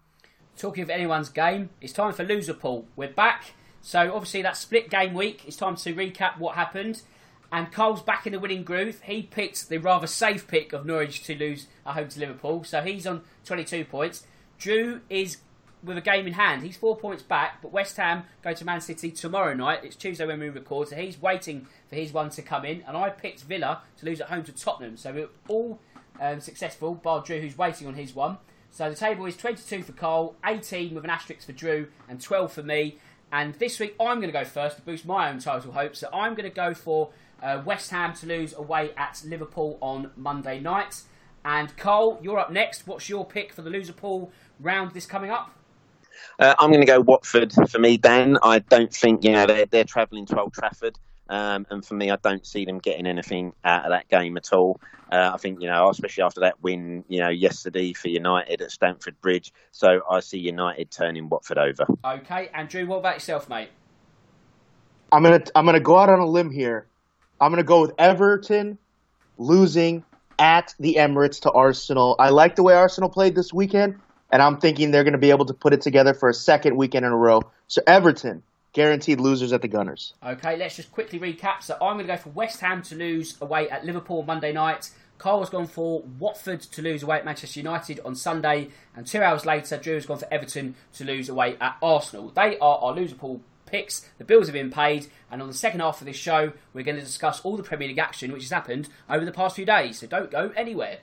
Talking 0.60 0.82
of 0.82 0.90
anyone's 0.90 1.30
game, 1.30 1.70
it's 1.80 1.94
time 1.94 2.12
for 2.12 2.22
loser 2.22 2.52
pool. 2.52 2.86
We're 2.94 3.08
back. 3.08 3.54
So 3.80 4.12
obviously 4.14 4.42
that 4.42 4.58
split 4.58 4.90
game 4.90 5.14
week. 5.14 5.44
It's 5.46 5.56
time 5.56 5.74
to 5.76 5.94
recap 5.94 6.38
what 6.38 6.54
happened. 6.54 7.00
And 7.50 7.72
Cole's 7.72 8.02
back 8.02 8.26
in 8.26 8.34
the 8.34 8.38
winning 8.38 8.62
groove. 8.62 9.00
He 9.04 9.22
picked 9.22 9.70
the 9.70 9.78
rather 9.78 10.06
safe 10.06 10.46
pick 10.46 10.74
of 10.74 10.84
Norwich 10.84 11.22
to 11.22 11.34
lose 11.34 11.66
at 11.86 11.94
home 11.94 12.08
to 12.08 12.20
Liverpool. 12.20 12.62
So 12.64 12.82
he's 12.82 13.06
on 13.06 13.22
22 13.46 13.86
points. 13.86 14.26
Drew 14.58 15.00
is 15.08 15.38
with 15.82 15.96
a 15.96 16.02
game 16.02 16.26
in 16.26 16.34
hand. 16.34 16.62
He's 16.62 16.76
four 16.76 16.94
points 16.94 17.22
back, 17.22 17.62
but 17.62 17.72
West 17.72 17.96
Ham 17.96 18.24
go 18.44 18.52
to 18.52 18.64
Man 18.66 18.82
City 18.82 19.10
tomorrow 19.10 19.54
night. 19.54 19.80
It's 19.82 19.96
Tuesday 19.96 20.26
when 20.26 20.40
we 20.40 20.50
record, 20.50 20.88
so 20.88 20.96
he's 20.96 21.18
waiting 21.22 21.68
for 21.88 21.96
his 21.96 22.12
one 22.12 22.28
to 22.28 22.42
come 22.42 22.66
in. 22.66 22.84
And 22.86 22.98
I 22.98 23.08
picked 23.08 23.44
Villa 23.44 23.80
to 23.96 24.04
lose 24.04 24.20
at 24.20 24.28
home 24.28 24.44
to 24.44 24.52
Tottenham. 24.52 24.98
So 24.98 25.10
we're 25.10 25.28
all 25.48 25.80
um, 26.20 26.40
successful, 26.40 26.96
bar 26.96 27.22
Drew, 27.22 27.40
who's 27.40 27.56
waiting 27.56 27.86
on 27.86 27.94
his 27.94 28.14
one. 28.14 28.36
So 28.70 28.88
the 28.88 28.96
table 28.96 29.26
is 29.26 29.36
22 29.36 29.82
for 29.82 29.92
Cole, 29.92 30.36
18 30.44 30.94
with 30.94 31.04
an 31.04 31.10
asterisk 31.10 31.46
for 31.46 31.52
Drew, 31.52 31.88
and 32.08 32.20
12 32.20 32.52
for 32.52 32.62
me. 32.62 32.98
And 33.32 33.54
this 33.54 33.78
week 33.78 33.94
I'm 34.00 34.20
going 34.20 34.32
to 34.32 34.38
go 34.38 34.44
first 34.44 34.76
to 34.76 34.82
boost 34.82 35.04
my 35.04 35.28
own 35.28 35.38
title 35.38 35.72
hopes. 35.72 35.98
So 35.98 36.08
I'm 36.12 36.34
going 36.34 36.48
to 36.48 36.54
go 36.54 36.72
for 36.74 37.10
uh, 37.42 37.62
West 37.64 37.90
Ham 37.90 38.14
to 38.14 38.26
lose 38.26 38.52
away 38.54 38.92
at 38.96 39.22
Liverpool 39.26 39.78
on 39.80 40.10
Monday 40.16 40.60
night. 40.60 41.02
And 41.44 41.76
Cole, 41.76 42.18
you're 42.22 42.38
up 42.38 42.52
next. 42.52 42.86
What's 42.86 43.08
your 43.08 43.24
pick 43.24 43.52
for 43.52 43.62
the 43.62 43.70
loser 43.70 43.92
pool 43.92 44.30
round 44.60 44.92
this 44.92 45.06
coming 45.06 45.30
up? 45.30 45.50
Uh, 46.38 46.54
I'm 46.58 46.70
going 46.70 46.80
to 46.80 46.86
go 46.86 47.00
Watford 47.00 47.52
for 47.52 47.78
me, 47.78 47.96
Dan. 47.96 48.38
I 48.42 48.58
don't 48.60 48.92
think 48.92 49.24
you 49.24 49.32
know 49.32 49.46
they're, 49.46 49.66
they're 49.66 49.84
travelling 49.84 50.26
to 50.26 50.40
Old 50.40 50.52
Trafford. 50.52 50.98
Um, 51.30 51.64
and 51.70 51.84
for 51.84 51.94
me, 51.94 52.10
I 52.10 52.16
don't 52.16 52.44
see 52.44 52.64
them 52.64 52.80
getting 52.80 53.06
anything 53.06 53.52
out 53.64 53.84
of 53.84 53.90
that 53.92 54.08
game 54.08 54.36
at 54.36 54.52
all. 54.52 54.80
Uh, 55.12 55.30
I 55.32 55.36
think, 55.36 55.62
you 55.62 55.68
know, 55.68 55.88
especially 55.88 56.24
after 56.24 56.40
that 56.40 56.60
win, 56.60 57.04
you 57.08 57.20
know, 57.20 57.28
yesterday 57.28 57.92
for 57.92 58.08
United 58.08 58.60
at 58.60 58.72
Stamford 58.72 59.20
Bridge. 59.20 59.52
So 59.70 60.00
I 60.10 60.20
see 60.20 60.38
United 60.38 60.90
turning 60.90 61.28
Watford 61.28 61.58
over. 61.58 61.86
Okay, 62.04 62.48
Andrew, 62.52 62.84
what 62.86 62.98
about 62.98 63.14
yourself, 63.14 63.48
mate? 63.48 63.70
I'm 65.12 65.22
gonna 65.22 65.42
I'm 65.54 65.66
gonna 65.66 65.80
go 65.80 65.96
out 65.96 66.08
on 66.08 66.18
a 66.18 66.26
limb 66.26 66.50
here. 66.50 66.88
I'm 67.40 67.50
gonna 67.50 67.62
go 67.62 67.80
with 67.80 67.92
Everton 67.98 68.78
losing 69.38 70.04
at 70.38 70.74
the 70.80 70.96
Emirates 70.96 71.40
to 71.42 71.50
Arsenal. 71.52 72.16
I 72.18 72.30
like 72.30 72.56
the 72.56 72.62
way 72.62 72.74
Arsenal 72.74 73.08
played 73.08 73.34
this 73.34 73.52
weekend, 73.52 74.00
and 74.30 74.42
I'm 74.42 74.58
thinking 74.58 74.90
they're 74.90 75.04
gonna 75.04 75.18
be 75.18 75.30
able 75.30 75.46
to 75.46 75.54
put 75.54 75.72
it 75.72 75.80
together 75.80 76.14
for 76.14 76.28
a 76.28 76.34
second 76.34 76.76
weekend 76.76 77.04
in 77.06 77.12
a 77.12 77.16
row. 77.16 77.40
So 77.66 77.82
Everton 77.86 78.42
guaranteed 78.72 79.20
losers 79.20 79.52
at 79.52 79.62
the 79.62 79.68
Gunners. 79.68 80.14
Okay, 80.24 80.56
let's 80.56 80.76
just 80.76 80.92
quickly 80.92 81.18
recap. 81.18 81.62
So 81.62 81.74
I'm 81.74 81.96
going 81.96 82.06
to 82.06 82.12
go 82.12 82.16
for 82.16 82.30
West 82.30 82.60
Ham 82.60 82.82
to 82.82 82.94
lose 82.94 83.36
away 83.40 83.68
at 83.68 83.84
Liverpool 83.84 84.22
Monday 84.22 84.52
night. 84.52 84.90
Carl 85.18 85.40
has 85.40 85.50
gone 85.50 85.66
for 85.66 86.00
Watford 86.18 86.62
to 86.62 86.80
lose 86.80 87.02
away 87.02 87.18
at 87.18 87.26
Manchester 87.26 87.60
United 87.60 88.00
on 88.06 88.14
Sunday, 88.14 88.70
and 88.96 89.06
two 89.06 89.20
hours 89.20 89.44
later, 89.44 89.76
Drew 89.76 89.94
has 89.94 90.06
gone 90.06 90.16
for 90.16 90.32
Everton 90.32 90.76
to 90.94 91.04
lose 91.04 91.28
away 91.28 91.58
at 91.60 91.76
Arsenal. 91.82 92.30
They 92.30 92.58
are 92.58 92.78
our 92.78 92.94
loser 92.94 93.16
pool 93.16 93.42
picks. 93.66 94.08
The 94.16 94.24
bills 94.24 94.46
have 94.46 94.54
been 94.54 94.70
paid, 94.70 95.08
and 95.30 95.42
on 95.42 95.48
the 95.48 95.52
second 95.52 95.80
half 95.80 96.00
of 96.00 96.06
this 96.06 96.16
show, 96.16 96.54
we're 96.72 96.84
going 96.84 96.96
to 96.96 97.02
discuss 97.02 97.42
all 97.42 97.58
the 97.58 97.62
Premier 97.62 97.88
League 97.88 97.98
action 97.98 98.32
which 98.32 98.44
has 98.44 98.50
happened 98.50 98.88
over 99.10 99.26
the 99.26 99.32
past 99.32 99.56
few 99.56 99.66
days. 99.66 99.98
So 99.98 100.06
don't 100.06 100.30
go 100.30 100.52
anywhere. 100.56 101.00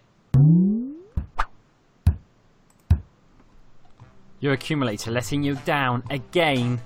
Your 4.39 4.53
accumulator 4.53 5.12
letting 5.12 5.43
you 5.43 5.56
down 5.63 6.03
again. 6.10 6.82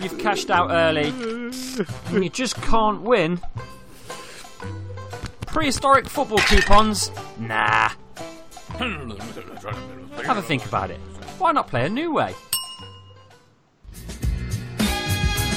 You've 0.00 0.18
cashed 0.18 0.50
out 0.50 0.70
early, 0.70 1.08
and 1.08 2.22
you 2.22 2.28
just 2.28 2.56
can't 2.56 3.02
win. 3.02 3.40
Prehistoric 5.46 6.08
football 6.08 6.38
coupons? 6.38 7.10
Nah. 7.38 7.90
Have 8.78 10.36
a 10.36 10.42
think 10.42 10.66
about 10.66 10.90
it. 10.90 10.98
Why 11.38 11.52
not 11.52 11.68
play 11.68 11.86
a 11.86 11.88
new 11.88 12.12
way? 12.12 12.34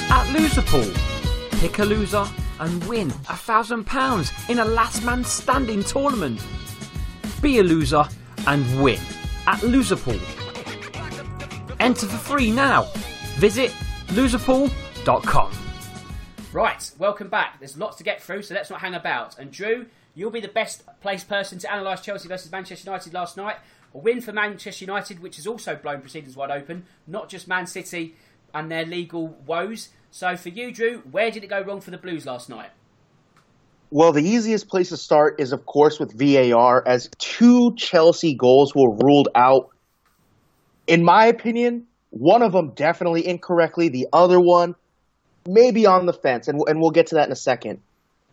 At 0.08 0.26
Loserpool, 0.28 1.60
pick 1.60 1.78
a 1.78 1.84
loser 1.84 2.26
and 2.60 2.82
win 2.84 3.08
a 3.28 3.36
thousand 3.36 3.84
pounds 3.84 4.32
in 4.48 4.58
a 4.58 4.64
last 4.64 5.04
man 5.04 5.22
standing 5.24 5.84
tournament. 5.84 6.40
Be 7.42 7.58
a 7.58 7.62
loser 7.62 8.04
and 8.46 8.82
win 8.82 9.00
at 9.46 9.60
Loserpool. 9.60 10.20
Enter 11.78 12.06
for 12.06 12.16
free 12.16 12.50
now. 12.50 12.88
Visit 13.36 13.72
loserpool.com. 14.10 15.52
Right, 16.52 16.90
welcome 16.98 17.28
back. 17.28 17.60
There's 17.60 17.78
lots 17.78 17.96
to 17.98 18.04
get 18.04 18.20
through, 18.20 18.42
so 18.42 18.54
let's 18.54 18.70
not 18.70 18.80
hang 18.80 18.94
about. 18.94 19.38
And 19.38 19.52
Drew, 19.52 19.86
you'll 20.14 20.32
be 20.32 20.40
the 20.40 20.48
best 20.48 20.82
placed 21.00 21.28
person 21.28 21.60
to 21.60 21.72
analyse 21.72 22.00
Chelsea 22.00 22.28
versus 22.28 22.50
Manchester 22.50 22.90
United 22.90 23.14
last 23.14 23.36
night. 23.36 23.56
A 23.94 23.98
win 23.98 24.20
for 24.20 24.32
Manchester 24.32 24.84
United, 24.84 25.20
which 25.20 25.36
has 25.36 25.46
also 25.46 25.76
blown 25.76 26.00
proceedings 26.00 26.34
wide 26.34 26.50
open, 26.50 26.86
not 27.06 27.28
just 27.28 27.46
Man 27.46 27.66
City 27.66 28.16
and 28.52 28.70
their 28.70 28.84
legal 28.84 29.28
woes. 29.46 29.90
So 30.10 30.36
for 30.36 30.48
you, 30.48 30.72
Drew, 30.72 30.98
where 31.10 31.30
did 31.30 31.44
it 31.44 31.46
go 31.46 31.60
wrong 31.62 31.80
for 31.80 31.92
the 31.92 31.98
Blues 31.98 32.26
last 32.26 32.48
night? 32.48 32.70
Well, 33.92 34.12
the 34.12 34.22
easiest 34.22 34.68
place 34.68 34.90
to 34.90 34.96
start 34.96 35.40
is, 35.40 35.52
of 35.52 35.66
course, 35.66 35.98
with 35.98 36.16
VAR, 36.16 36.82
as 36.86 37.10
two 37.18 37.74
Chelsea 37.76 38.34
goals 38.34 38.74
were 38.74 38.90
ruled 38.90 39.28
out. 39.34 39.70
In 40.86 41.04
my 41.04 41.26
opinion, 41.26 41.86
one 42.10 42.42
of 42.42 42.52
them 42.52 42.70
definitely 42.70 43.26
incorrectly, 43.26 43.88
the 43.88 44.08
other 44.12 44.38
one 44.38 44.74
maybe 45.46 45.86
on 45.86 46.06
the 46.06 46.12
fence, 46.12 46.48
and, 46.48 46.60
and 46.66 46.80
we'll 46.80 46.90
get 46.90 47.08
to 47.08 47.14
that 47.16 47.26
in 47.26 47.32
a 47.32 47.36
second. 47.36 47.80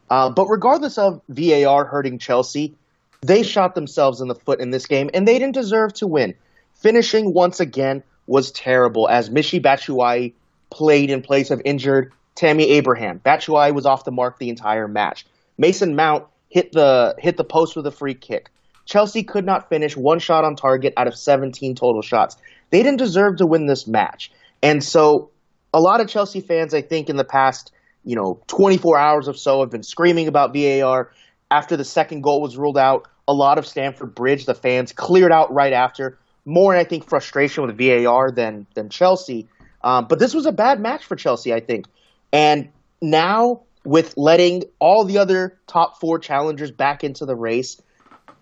Uh, 0.10 0.30
but 0.30 0.48
regardless 0.48 0.98
of 0.98 1.22
VAR 1.30 1.86
hurting 1.86 2.20
Chelsea, 2.20 2.76
they 3.22 3.44
shot 3.44 3.76
themselves 3.76 4.22
in 4.22 4.28
the 4.28 4.36
foot 4.36 4.60
in 4.60 4.72
this 4.72 4.86
game, 4.86 5.10
and 5.14 5.28
they 5.28 5.40
didn't 5.40 5.54
deserve 5.54 5.94
to 5.96 6.08
win. 6.08 6.36
Finishing 6.76 7.34
once 7.34 7.60
again 7.60 8.04
was 8.28 8.52
terrible 8.52 9.08
as 9.10 9.30
Michy 9.30 9.62
Batshuayi 9.62 10.34
played 10.70 11.10
in 11.10 11.22
place 11.22 11.50
of 11.50 11.62
injured 11.66 12.12
Tammy 12.36 12.70
Abraham. 12.72 13.20
Batshuayi 13.20 13.74
was 13.74 13.86
off 13.86 14.04
the 14.04 14.12
mark 14.12 14.38
the 14.38 14.50
entire 14.50 14.88
match. 14.88 15.26
Mason 15.58 15.96
Mount 15.96 16.26
hit 16.50 16.72
the 16.72 17.16
hit 17.18 17.38
the 17.38 17.44
post 17.44 17.76
with 17.76 17.88
a 17.88 17.92
free 17.92 18.14
kick. 18.14 18.52
Chelsea 18.86 19.24
could 19.24 19.46
not 19.46 19.70
finish 19.70 19.98
one 19.98 20.20
shot 20.20 20.46
on 20.46 20.56
target 20.56 20.94
out 20.96 21.08
of 21.08 21.18
17 21.18 21.76
total 21.76 22.02
shots. 22.02 22.38
They 22.70 22.84
didn't 22.84 23.00
deserve 23.00 23.38
to 23.38 23.46
win 23.48 23.66
this 23.66 23.88
match. 23.88 24.32
And 24.62 24.84
so 24.84 25.32
a 25.74 25.80
lot 25.80 26.02
of 26.02 26.08
Chelsea 26.08 26.42
fans, 26.42 26.74
I 26.74 26.82
think, 26.82 27.10
in 27.10 27.16
the 27.16 27.24
past, 27.24 27.72
you 28.04 28.16
know, 28.16 28.42
24 28.48 28.98
hours 28.98 29.28
or 29.28 29.34
so 29.34 29.62
have 29.62 29.70
been 29.70 29.84
screaming 29.84 30.28
about 30.28 30.54
VAR 30.54 31.12
after 31.52 31.78
the 31.78 31.86
second 31.86 32.22
goal 32.22 32.42
was 32.42 32.58
ruled 32.58 32.78
out. 32.78 33.08
a 33.30 33.34
lot 33.34 33.58
of 33.58 33.68
Stamford 33.68 34.16
Bridge. 34.16 34.46
The 34.46 34.56
fans 34.56 34.94
cleared 34.94 35.34
out 35.34 35.54
right 35.54 35.74
after. 35.74 36.18
More, 36.46 36.74
I 36.74 36.86
think, 36.86 37.10
frustration 37.10 37.66
with 37.66 37.78
VAR 37.78 38.32
than 38.32 38.66
than 38.74 38.90
Chelsea. 38.90 39.50
Um, 39.84 40.06
but 40.08 40.18
this 40.18 40.34
was 40.34 40.46
a 40.46 40.54
bad 40.54 40.80
match 40.80 41.04
for 41.04 41.18
Chelsea, 41.18 41.54
I 41.54 41.60
think. 41.60 41.86
And 42.32 42.70
now, 43.02 43.64
with 43.84 44.14
letting 44.18 44.64
all 44.80 45.06
the 45.06 45.18
other 45.18 45.60
top 45.68 46.00
four 46.00 46.20
challengers 46.20 46.72
back 46.72 47.04
into 47.04 47.26
the 47.26 47.36
race, 47.36 47.82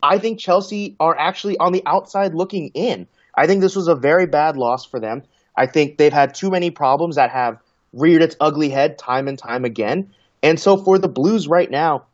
I 0.03 0.19
think 0.19 0.39
Chelsea 0.39 0.95
are 0.99 1.17
actually 1.17 1.57
on 1.57 1.71
the 1.71 1.81
outside 1.85 2.33
looking 2.35 2.69
in. 2.75 3.07
I 3.36 3.48
think 3.48 3.62
this 3.62 3.76
was 3.76 3.88
a 3.88 3.95
very 3.95 4.26
bad 4.26 4.58
loss 4.58 4.86
for 4.86 5.00
them. 5.00 5.24
I 5.56 5.67
think 5.67 5.98
they've 5.98 6.13
had 6.13 6.34
too 6.34 6.50
many 6.50 6.71
problems 6.71 7.15
that 7.15 7.32
have 7.32 7.60
reared 7.93 8.21
its 8.21 8.36
ugly 8.39 8.69
head 8.69 8.98
time 8.98 9.28
and 9.28 9.38
time 9.38 9.65
again. 9.65 10.13
And 10.43 10.60
so 10.60 10.78
for 10.78 10.98
the 11.00 11.08
Blues 11.08 11.48
right 11.48 11.69
now, 11.69 12.06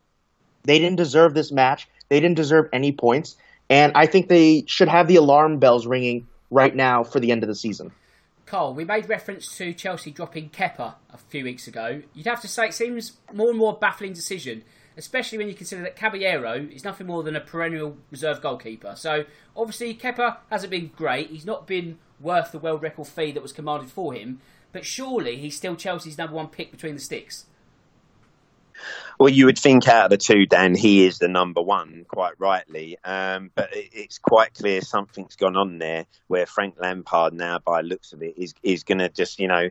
they 0.64 0.78
didn't 0.78 0.96
deserve 0.96 1.34
this 1.34 1.52
match. 1.52 1.88
They 2.08 2.20
didn't 2.20 2.36
deserve 2.36 2.66
any 2.72 2.92
points. 2.92 3.36
And 3.68 3.92
I 3.94 4.06
think 4.06 4.28
they 4.28 4.64
should 4.66 4.88
have 4.88 5.08
the 5.08 5.16
alarm 5.16 5.58
bells 5.58 5.86
ringing 5.86 6.26
right 6.50 6.74
now 6.74 7.02
for 7.02 7.20
the 7.20 7.32
end 7.32 7.42
of 7.42 7.48
the 7.48 7.54
season. 7.54 7.92
Carl, 8.46 8.74
we 8.74 8.84
made 8.84 9.08
reference 9.08 9.56
to 9.56 9.72
Chelsea 9.72 10.10
dropping 10.10 10.50
Kepa 10.50 10.94
a 11.10 11.16
few 11.30 11.44
weeks 11.44 11.66
ago. 11.66 12.02
You'd 12.12 12.26
have 12.26 12.42
to 12.42 12.48
say 12.48 12.66
it 12.66 12.74
seems 12.74 13.12
more 13.32 13.48
and 13.48 13.58
more 13.58 13.78
baffling 13.80 14.12
decision, 14.12 14.62
especially 14.96 15.38
when 15.38 15.48
you 15.48 15.54
consider 15.54 15.82
that 15.82 15.96
Caballero 15.96 16.66
is 16.72 16.84
nothing 16.84 17.06
more 17.06 17.22
than 17.22 17.36
a 17.36 17.40
perennial 17.40 17.96
reserve 18.10 18.40
goalkeeper. 18.40 18.94
So 18.96 19.24
obviously 19.56 19.94
Kepa 19.94 20.38
hasn't 20.50 20.70
been 20.70 20.90
great. 20.96 21.30
He's 21.30 21.46
not 21.46 21.66
been 21.66 21.98
worth 22.20 22.52
the 22.52 22.58
world 22.58 22.82
record 22.82 23.08
fee 23.08 23.32
that 23.32 23.42
was 23.42 23.52
commanded 23.52 23.90
for 23.90 24.12
him. 24.14 24.40
But 24.72 24.86
surely 24.86 25.36
he's 25.36 25.56
still 25.56 25.76
Chelsea's 25.76 26.18
number 26.18 26.34
one 26.34 26.48
pick 26.48 26.70
between 26.70 26.94
the 26.94 27.00
sticks. 27.00 27.46
Well, 29.18 29.28
you 29.28 29.46
would 29.46 29.58
think 29.58 29.86
out 29.86 30.06
of 30.06 30.10
the 30.10 30.16
two, 30.16 30.46
Dan, 30.46 30.74
he 30.74 31.04
is 31.04 31.18
the 31.18 31.28
number 31.28 31.62
one, 31.62 32.04
quite 32.08 32.34
rightly. 32.38 32.96
Um, 33.04 33.50
but 33.54 33.68
it's 33.72 34.18
quite 34.18 34.54
clear 34.54 34.80
something's 34.80 35.36
gone 35.36 35.56
on 35.56 35.78
there 35.78 36.06
where 36.26 36.46
Frank 36.46 36.74
Lampard, 36.80 37.32
now 37.34 37.58
by 37.58 37.82
looks 37.82 38.12
of 38.12 38.22
it, 38.22 38.34
is 38.36 38.54
is 38.62 38.82
going 38.82 38.98
to 38.98 39.08
just 39.08 39.38
you 39.38 39.48
know 39.48 39.68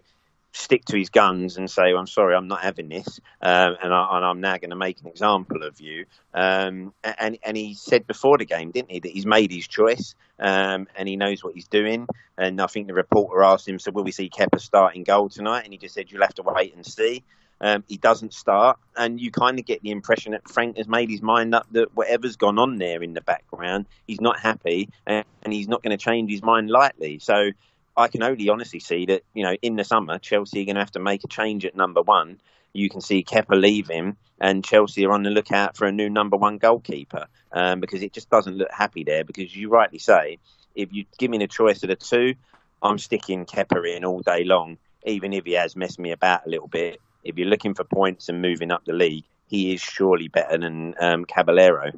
stick 0.51 0.85
to 0.85 0.97
his 0.97 1.09
guns 1.09 1.57
and 1.57 1.69
say, 1.69 1.93
well, 1.93 1.99
"I'm 1.99 2.07
sorry, 2.07 2.35
I'm 2.35 2.47
not 2.47 2.61
having 2.61 2.89
this," 2.89 3.19
um, 3.41 3.77
and, 3.81 3.93
I, 3.93 4.29
am 4.29 4.41
now 4.41 4.57
going 4.57 4.71
to 4.71 4.75
make 4.75 4.99
an 5.01 5.07
example 5.07 5.63
of 5.63 5.79
you. 5.79 6.05
Um, 6.33 6.93
and 7.03 7.37
and 7.43 7.57
he 7.57 7.73
said 7.73 8.07
before 8.07 8.37
the 8.37 8.45
game, 8.45 8.71
didn't 8.71 8.91
he, 8.91 8.99
that 8.99 9.11
he's 9.11 9.25
made 9.25 9.51
his 9.51 9.67
choice 9.67 10.15
um, 10.39 10.87
and 10.95 11.07
he 11.07 11.15
knows 11.15 11.43
what 11.43 11.53
he's 11.53 11.67
doing. 11.67 12.07
And 12.37 12.59
I 12.59 12.67
think 12.67 12.87
the 12.87 12.93
reporter 12.93 13.43
asked 13.43 13.67
him, 13.67 13.79
"So 13.79 13.91
will 13.91 14.03
we 14.03 14.11
see 14.11 14.29
Kepa 14.29 14.59
starting 14.59 15.03
goal 15.03 15.29
tonight?" 15.29 15.63
And 15.63 15.73
he 15.73 15.77
just 15.77 15.95
said, 15.95 16.11
"You'll 16.11 16.23
have 16.23 16.35
to 16.35 16.43
wait 16.43 16.75
and 16.75 16.85
see." 16.85 17.23
Um, 17.63 17.83
he 17.87 17.97
doesn't 17.97 18.33
start, 18.33 18.79
and 18.97 19.21
you 19.21 19.29
kind 19.29 19.59
of 19.59 19.65
get 19.65 19.83
the 19.83 19.91
impression 19.91 20.31
that 20.31 20.49
Frank 20.49 20.77
has 20.77 20.87
made 20.87 21.11
his 21.11 21.21
mind 21.21 21.53
up 21.53 21.67
that 21.73 21.95
whatever's 21.95 22.35
gone 22.35 22.57
on 22.57 22.77
there 22.77 23.03
in 23.03 23.13
the 23.13 23.21
background, 23.21 23.85
he's 24.07 24.19
not 24.19 24.39
happy, 24.39 24.89
and, 25.05 25.23
and 25.43 25.53
he's 25.53 25.67
not 25.67 25.83
going 25.83 25.95
to 25.95 26.03
change 26.03 26.31
his 26.31 26.41
mind 26.41 26.71
lightly. 26.71 27.19
So 27.19 27.51
I 27.95 28.07
can 28.07 28.23
only 28.23 28.49
honestly 28.49 28.79
see 28.79 29.05
that 29.07 29.23
you 29.33 29.43
know 29.43 29.55
in 29.61 29.75
the 29.75 29.83
summer 29.83 30.17
Chelsea 30.17 30.61
are 30.61 30.65
going 30.65 30.75
to 30.75 30.81
have 30.81 30.91
to 30.91 30.99
make 30.99 31.23
a 31.23 31.27
change 31.27 31.65
at 31.65 31.75
number 31.75 32.01
one. 32.01 32.39
You 32.73 32.89
can 32.89 33.01
see 33.01 33.23
Kepa 33.23 33.59
leaving, 33.59 34.15
and 34.39 34.63
Chelsea 34.63 35.05
are 35.05 35.11
on 35.11 35.23
the 35.23 35.29
lookout 35.29 35.75
for 35.75 35.87
a 35.87 35.91
new 35.91 36.09
number 36.09 36.37
one 36.37 36.57
goalkeeper 36.57 37.27
um, 37.51 37.81
because 37.81 38.01
it 38.01 38.13
just 38.13 38.29
doesn't 38.29 38.57
look 38.57 38.71
happy 38.71 39.03
there. 39.03 39.23
Because 39.25 39.55
you 39.55 39.69
rightly 39.69 39.99
say, 39.99 40.37
if 40.73 40.93
you 40.93 41.05
give 41.17 41.29
me 41.29 41.37
the 41.37 41.47
choice 41.47 41.83
of 41.83 41.89
the 41.89 41.97
two, 41.97 42.35
I'm 42.81 42.97
sticking 42.97 43.45
Kepa 43.45 43.95
in 43.95 44.05
all 44.05 44.21
day 44.21 44.43
long, 44.43 44.77
even 45.05 45.33
if 45.33 45.45
he 45.45 45.53
has 45.53 45.75
messed 45.75 45.99
me 45.99 46.11
about 46.11 46.45
a 46.45 46.49
little 46.49 46.67
bit. 46.67 46.99
If 47.23 47.37
you're 47.37 47.47
looking 47.47 47.73
for 47.73 47.83
points 47.83 48.29
and 48.29 48.41
moving 48.41 48.71
up 48.71 48.85
the 48.85 48.93
league, 48.93 49.25
he 49.47 49.73
is 49.73 49.81
surely 49.81 50.29
better 50.29 50.57
than 50.57 50.95
um, 50.99 51.25
Caballero. 51.25 51.91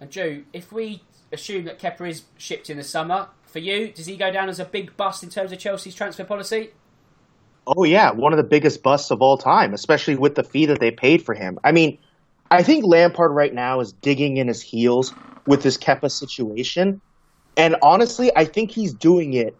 And 0.00 0.10
Joe, 0.10 0.42
if 0.52 0.72
we 0.72 1.02
assume 1.32 1.64
that 1.64 1.78
Kepa 1.78 2.08
is 2.08 2.24
shipped 2.36 2.70
in 2.70 2.76
the 2.76 2.84
summer, 2.84 3.28
for 3.48 3.58
you, 3.58 3.90
does 3.92 4.06
he 4.06 4.16
go 4.16 4.30
down 4.30 4.48
as 4.48 4.60
a 4.60 4.64
big 4.64 4.96
bust 4.96 5.22
in 5.22 5.30
terms 5.30 5.52
of 5.52 5.58
Chelsea's 5.58 5.94
transfer 5.94 6.24
policy? 6.24 6.70
Oh 7.66 7.84
yeah, 7.84 8.12
one 8.12 8.32
of 8.32 8.36
the 8.36 8.44
biggest 8.44 8.82
busts 8.82 9.10
of 9.10 9.20
all 9.20 9.36
time, 9.36 9.74
especially 9.74 10.16
with 10.16 10.34
the 10.34 10.42
fee 10.44 10.66
that 10.66 10.80
they 10.80 10.90
paid 10.90 11.22
for 11.22 11.34
him. 11.34 11.58
I 11.62 11.72
mean, 11.72 11.98
I 12.50 12.62
think 12.62 12.84
Lampard 12.84 13.32
right 13.32 13.52
now 13.52 13.80
is 13.80 13.92
digging 13.92 14.38
in 14.38 14.48
his 14.48 14.62
heels 14.62 15.12
with 15.46 15.62
this 15.62 15.76
Kepa 15.76 16.10
situation. 16.10 17.00
And 17.56 17.76
honestly, 17.82 18.30
I 18.34 18.44
think 18.44 18.70
he's 18.70 18.94
doing 18.94 19.34
it 19.34 19.56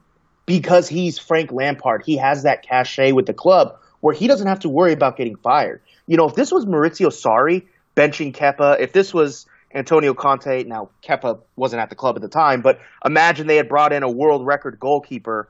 because 0.46 0.88
he's 0.88 1.18
Frank 1.18 1.52
Lampard. 1.52 2.02
He 2.04 2.16
has 2.16 2.44
that 2.44 2.62
cachet 2.62 3.12
with 3.12 3.26
the 3.26 3.34
club 3.34 3.76
where 4.00 4.14
he 4.14 4.26
doesn't 4.26 4.46
have 4.46 4.60
to 4.60 4.68
worry 4.68 4.92
about 4.92 5.16
getting 5.16 5.36
fired. 5.36 5.82
You 6.06 6.16
know, 6.16 6.28
if 6.28 6.34
this 6.34 6.50
was 6.50 6.64
Maurizio 6.64 7.08
Sarri 7.08 7.66
benching 7.96 8.34
Kepa, 8.34 8.80
if 8.80 8.92
this 8.92 9.12
was 9.12 9.46
Antonio 9.74 10.14
Conte. 10.14 10.64
Now, 10.64 10.90
Kepa 11.02 11.40
wasn't 11.56 11.82
at 11.82 11.90
the 11.90 11.96
club 11.96 12.16
at 12.16 12.22
the 12.22 12.28
time, 12.28 12.62
but 12.62 12.80
imagine 13.04 13.46
they 13.46 13.56
had 13.56 13.68
brought 13.68 13.92
in 13.92 14.02
a 14.02 14.10
world 14.10 14.46
record 14.46 14.78
goalkeeper. 14.80 15.48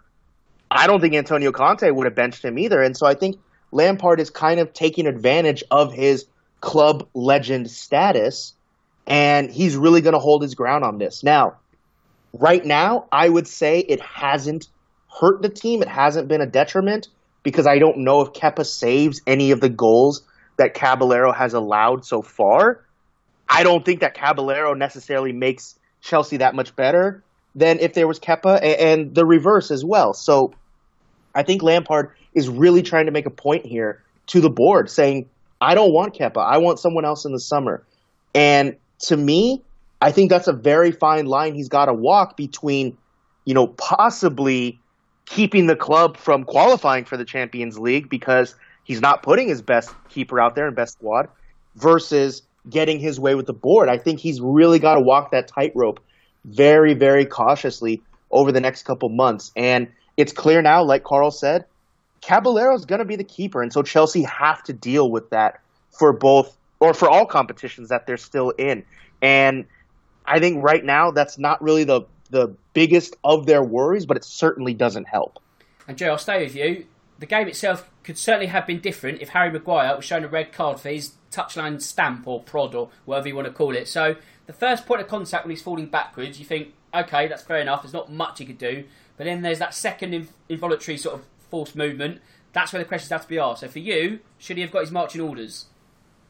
I 0.70 0.86
don't 0.86 1.00
think 1.00 1.14
Antonio 1.14 1.52
Conte 1.52 1.90
would 1.90 2.06
have 2.06 2.14
benched 2.14 2.44
him 2.44 2.58
either. 2.58 2.82
And 2.82 2.96
so 2.96 3.06
I 3.06 3.14
think 3.14 3.36
Lampard 3.70 4.20
is 4.20 4.30
kind 4.30 4.60
of 4.60 4.72
taking 4.72 5.06
advantage 5.06 5.62
of 5.70 5.92
his 5.92 6.26
club 6.60 7.08
legend 7.14 7.70
status, 7.70 8.54
and 9.06 9.50
he's 9.50 9.76
really 9.76 10.00
going 10.00 10.14
to 10.14 10.18
hold 10.18 10.42
his 10.42 10.54
ground 10.54 10.84
on 10.84 10.98
this. 10.98 11.22
Now, 11.22 11.56
right 12.32 12.64
now, 12.64 13.06
I 13.12 13.28
would 13.28 13.46
say 13.46 13.78
it 13.78 14.00
hasn't 14.00 14.68
hurt 15.20 15.42
the 15.42 15.48
team. 15.48 15.82
It 15.82 15.88
hasn't 15.88 16.28
been 16.28 16.40
a 16.40 16.46
detriment 16.46 17.08
because 17.42 17.66
I 17.66 17.78
don't 17.78 17.98
know 17.98 18.22
if 18.22 18.32
Kepa 18.32 18.66
saves 18.66 19.20
any 19.26 19.52
of 19.52 19.60
the 19.60 19.68
goals 19.68 20.22
that 20.56 20.74
Caballero 20.74 21.32
has 21.32 21.54
allowed 21.54 22.04
so 22.04 22.20
far. 22.20 22.84
I 23.48 23.62
don't 23.62 23.84
think 23.84 24.00
that 24.00 24.14
Caballero 24.14 24.74
necessarily 24.74 25.32
makes 25.32 25.78
Chelsea 26.00 26.38
that 26.38 26.54
much 26.54 26.76
better 26.76 27.22
than 27.54 27.80
if 27.80 27.94
there 27.94 28.06
was 28.06 28.20
Kepa 28.20 28.60
and 28.62 29.14
the 29.14 29.24
reverse 29.24 29.70
as 29.70 29.84
well. 29.84 30.14
So 30.14 30.52
I 31.34 31.42
think 31.42 31.62
Lampard 31.62 32.12
is 32.34 32.48
really 32.48 32.82
trying 32.82 33.06
to 33.06 33.12
make 33.12 33.26
a 33.26 33.30
point 33.30 33.66
here 33.66 34.02
to 34.28 34.40
the 34.40 34.50
board 34.50 34.90
saying, 34.90 35.28
I 35.60 35.74
don't 35.74 35.92
want 35.92 36.14
Kepa. 36.14 36.38
I 36.38 36.58
want 36.58 36.78
someone 36.78 37.04
else 37.04 37.24
in 37.24 37.32
the 37.32 37.40
summer. 37.40 37.84
And 38.34 38.76
to 39.00 39.16
me, 39.16 39.62
I 40.00 40.12
think 40.12 40.30
that's 40.30 40.46
a 40.46 40.52
very 40.52 40.92
fine 40.92 41.26
line 41.26 41.54
he's 41.54 41.68
got 41.68 41.86
to 41.86 41.94
walk 41.94 42.36
between, 42.36 42.96
you 43.44 43.54
know, 43.54 43.66
possibly 43.66 44.78
keeping 45.26 45.66
the 45.66 45.76
club 45.76 46.16
from 46.16 46.44
qualifying 46.44 47.04
for 47.04 47.16
the 47.16 47.24
Champions 47.24 47.78
League 47.78 48.08
because 48.08 48.54
he's 48.84 49.00
not 49.00 49.22
putting 49.22 49.48
his 49.48 49.62
best 49.62 49.90
keeper 50.08 50.40
out 50.40 50.54
there 50.54 50.66
and 50.66 50.76
best 50.76 50.94
squad 50.94 51.28
versus 51.74 52.42
getting 52.68 52.98
his 52.98 53.18
way 53.18 53.34
with 53.34 53.46
the 53.46 53.52
board. 53.52 53.88
I 53.88 53.98
think 53.98 54.20
he's 54.20 54.40
really 54.40 54.78
got 54.78 54.94
to 54.94 55.00
walk 55.00 55.30
that 55.30 55.48
tightrope 55.48 56.00
very, 56.44 56.94
very 56.94 57.26
cautiously 57.26 58.02
over 58.30 58.52
the 58.52 58.60
next 58.60 58.84
couple 58.84 59.08
months. 59.08 59.52
And 59.56 59.88
it's 60.16 60.32
clear 60.32 60.62
now, 60.62 60.82
like 60.84 61.04
Carl 61.04 61.30
said, 61.30 61.64
Caballero 62.20 62.74
is 62.74 62.84
going 62.84 62.98
to 62.98 63.04
be 63.04 63.16
the 63.16 63.24
keeper. 63.24 63.62
And 63.62 63.72
so 63.72 63.82
Chelsea 63.82 64.22
have 64.22 64.62
to 64.64 64.72
deal 64.72 65.10
with 65.10 65.30
that 65.30 65.60
for 65.90 66.12
both 66.12 66.56
or 66.80 66.94
for 66.94 67.08
all 67.08 67.26
competitions 67.26 67.88
that 67.88 68.06
they're 68.06 68.16
still 68.16 68.50
in. 68.50 68.84
And 69.22 69.66
I 70.26 70.40
think 70.40 70.62
right 70.62 70.84
now 70.84 71.10
that's 71.10 71.38
not 71.38 71.62
really 71.62 71.84
the, 71.84 72.02
the 72.30 72.54
biggest 72.74 73.16
of 73.24 73.46
their 73.46 73.62
worries, 73.62 74.06
but 74.06 74.16
it 74.16 74.24
certainly 74.24 74.74
doesn't 74.74 75.06
help. 75.08 75.38
And 75.86 75.96
Joe, 75.96 76.10
I'll 76.10 76.18
stay 76.18 76.42
with 76.42 76.54
you. 76.54 76.86
The 77.18 77.26
game 77.26 77.48
itself 77.48 77.90
could 78.04 78.18
certainly 78.18 78.46
have 78.46 78.66
been 78.66 78.80
different 78.80 79.20
if 79.20 79.30
Harry 79.30 79.50
Maguire 79.50 79.96
was 79.96 80.04
shown 80.04 80.24
a 80.24 80.28
red 80.28 80.52
card 80.52 80.78
for 80.78 80.88
his 80.88 81.12
touchline 81.30 81.80
stamp 81.80 82.26
or 82.26 82.42
prod 82.42 82.74
or 82.74 82.90
whatever 83.04 83.28
you 83.28 83.34
want 83.34 83.46
to 83.46 83.52
call 83.52 83.74
it. 83.74 83.88
So 83.88 84.16
the 84.46 84.52
first 84.52 84.86
point 84.86 85.00
of 85.00 85.08
contact 85.08 85.44
when 85.44 85.50
he's 85.50 85.62
falling 85.62 85.86
backwards, 85.86 86.38
you 86.38 86.44
think, 86.44 86.74
okay, 86.94 87.28
that's 87.28 87.42
fair 87.42 87.58
enough. 87.58 87.82
There's 87.82 87.92
not 87.92 88.10
much 88.10 88.38
he 88.38 88.46
could 88.46 88.58
do. 88.58 88.84
But 89.16 89.24
then 89.24 89.42
there's 89.42 89.58
that 89.58 89.74
second 89.74 90.28
involuntary 90.48 90.96
sort 90.96 91.16
of 91.16 91.24
forced 91.50 91.76
movement. 91.76 92.20
That's 92.52 92.72
where 92.72 92.82
the 92.82 92.88
questions 92.88 93.10
have 93.10 93.22
to 93.22 93.28
be 93.28 93.38
asked. 93.38 93.60
So 93.60 93.68
for 93.68 93.80
you, 93.80 94.20
should 94.38 94.56
he 94.56 94.62
have 94.62 94.70
got 94.70 94.80
his 94.80 94.90
marching 94.90 95.20
orders? 95.20 95.66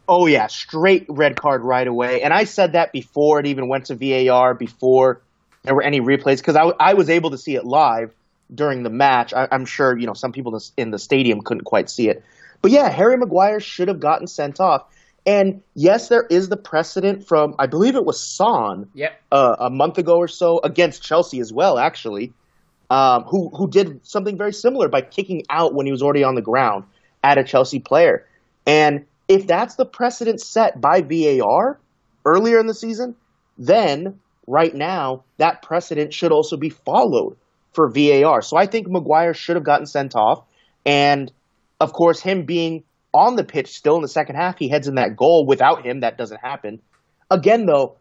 Oh 0.07 0.25
yeah, 0.25 0.47
straight 0.47 1.05
red 1.07 1.39
card 1.39 1.63
right 1.63 1.87
away. 1.87 2.23
And 2.23 2.33
I 2.33 2.45
said 2.45 2.73
that 2.73 2.91
before 2.91 3.39
it 3.39 3.45
even 3.45 3.69
went 3.69 3.85
to 3.85 3.95
VAR, 3.95 4.55
before 4.55 5.21
there 5.63 5.75
were 5.75 5.83
any 5.83 6.01
replays, 6.01 6.37
because 6.37 6.55
I, 6.55 6.63
I 6.79 6.95
was 6.95 7.09
able 7.11 7.29
to 7.29 7.37
see 7.37 7.55
it 7.55 7.63
live 7.63 8.11
during 8.53 8.81
the 8.81 8.89
match. 8.89 9.33
I, 9.35 9.47
am 9.51 9.65
sure 9.65 9.97
you 9.97 10.07
know 10.07 10.13
some 10.13 10.31
people 10.31 10.59
in 10.77 10.89
the 10.89 10.97
stadium 10.97 11.41
couldn't 11.41 11.63
quite 11.63 11.91
see 11.91 12.09
it, 12.09 12.23
but 12.61 12.71
yeah, 12.71 12.89
Harry 12.89 13.17
Maguire 13.17 13.59
should 13.59 13.87
have 13.87 13.99
gotten 13.99 14.27
sent 14.27 14.59
off. 14.59 14.85
And 15.25 15.61
yes, 15.75 16.07
there 16.07 16.25
is 16.29 16.49
the 16.49 16.57
precedent 16.57 17.27
from 17.27 17.55
I 17.59 17.67
believe 17.67 17.95
it 17.95 18.05
was 18.05 18.19
Son 18.19 18.89
yep. 18.93 19.21
uh, 19.31 19.55
a 19.59 19.69
month 19.69 19.97
ago 19.97 20.17
or 20.17 20.27
so 20.27 20.59
against 20.63 21.03
Chelsea 21.03 21.39
as 21.39 21.53
well, 21.53 21.77
actually, 21.77 22.33
um, 22.89 23.23
who 23.23 23.49
who 23.49 23.69
did 23.69 24.05
something 24.05 24.37
very 24.37 24.53
similar 24.53 24.87
by 24.87 25.01
kicking 25.01 25.43
out 25.49 25.73
when 25.73 25.85
he 25.85 25.91
was 25.91 26.01
already 26.01 26.23
on 26.23 26.35
the 26.35 26.41
ground 26.41 26.85
at 27.23 27.37
a 27.37 27.43
Chelsea 27.43 27.79
player. 27.79 28.25
And 28.65 29.05
if 29.27 29.45
that's 29.45 29.75
the 29.75 29.85
precedent 29.85 30.41
set 30.41 30.79
by 30.79 31.01
VAR 31.01 31.79
earlier 32.25 32.59
in 32.59 32.67
the 32.67 32.73
season, 32.73 33.15
then 33.57 34.19
right 34.47 34.73
now 34.73 35.23
that 35.37 35.61
precedent 35.61 36.13
should 36.13 36.31
also 36.31 36.57
be 36.57 36.69
followed 36.69 37.37
for 37.73 37.89
VAR. 37.89 38.41
So 38.41 38.57
I 38.57 38.65
think 38.65 38.87
Maguire 38.87 39.33
should 39.33 39.55
have 39.55 39.65
gotten 39.65 39.85
sent 39.85 40.15
off. 40.15 40.43
And 40.85 41.31
of 41.79 41.93
course, 41.93 42.19
him 42.19 42.45
being 42.45 42.83
on 43.13 43.35
the 43.35 43.43
pitch 43.43 43.75
still 43.75 43.95
in 43.95 44.01
the 44.01 44.07
second 44.07 44.35
half, 44.35 44.57
he 44.57 44.69
heads 44.69 44.87
in 44.87 44.95
that 44.95 45.15
goal. 45.15 45.45
Without 45.45 45.85
him, 45.85 46.01
that 46.01 46.17
doesn't 46.17 46.41
happen. 46.41 46.79
Again, 47.31 47.65
though, 47.65 47.95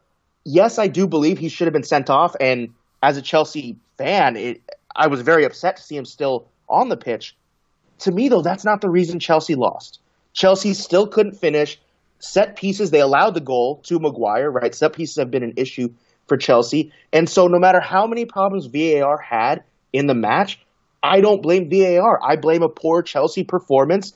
yes, 0.45 0.79
I 0.79 0.89
do 0.89 1.07
believe 1.07 1.39
he 1.39 1.49
should 1.49 1.66
have 1.66 1.72
been 1.72 1.83
sent 1.83 2.11
off. 2.11 2.35
And 2.41 2.74
as 3.03 3.16
a 3.16 3.22
Chelsea 3.22 3.76
fan, 3.97 4.37
it, 4.37 4.62
I 4.95 5.07
was 5.07 5.22
very 5.22 5.45
upset 5.45 5.76
to 5.76 5.83
see 5.83 5.97
him 5.97 6.05
still 6.05 6.47
on 6.68 6.89
the 6.89 6.97
pitch. 6.97 7.37
To 8.01 8.12
me, 8.12 8.29
though, 8.29 8.43
that's 8.43 8.64
not 8.64 8.81
the 8.81 8.91
reason 8.91 9.18
Chelsea 9.18 9.55
lost. 9.55 10.01
Chelsea 10.33 10.74
still 10.74 11.07
couldn't 11.07 11.35
finish. 11.35 11.81
Set 12.20 12.57
pieces, 12.57 12.91
they 12.91 13.01
allowed 13.01 13.35
the 13.35 13.41
goal 13.41 13.81
to 13.85 13.99
Maguire, 13.99 14.51
right? 14.51 14.74
Set 14.74 14.93
pieces 14.93 15.16
have 15.16 15.31
been 15.31 15.43
an 15.43 15.55
issue 15.57 15.89
for 16.26 16.37
Chelsea. 16.37 16.93
And 17.12 17.29
so, 17.29 17.47
no 17.47 17.59
matter 17.59 17.81
how 17.81 18.07
many 18.07 18.24
problems 18.24 18.66
VAR 18.66 19.18
had 19.18 19.62
in 19.93 20.07
the 20.07 20.14
match, 20.14 20.61
I 21.03 21.20
don't 21.20 21.42
blame 21.42 21.70
VAR. 21.70 22.20
I 22.22 22.36
blame 22.36 22.62
a 22.62 22.68
poor 22.68 23.03
Chelsea 23.03 23.44
performance 23.44 24.12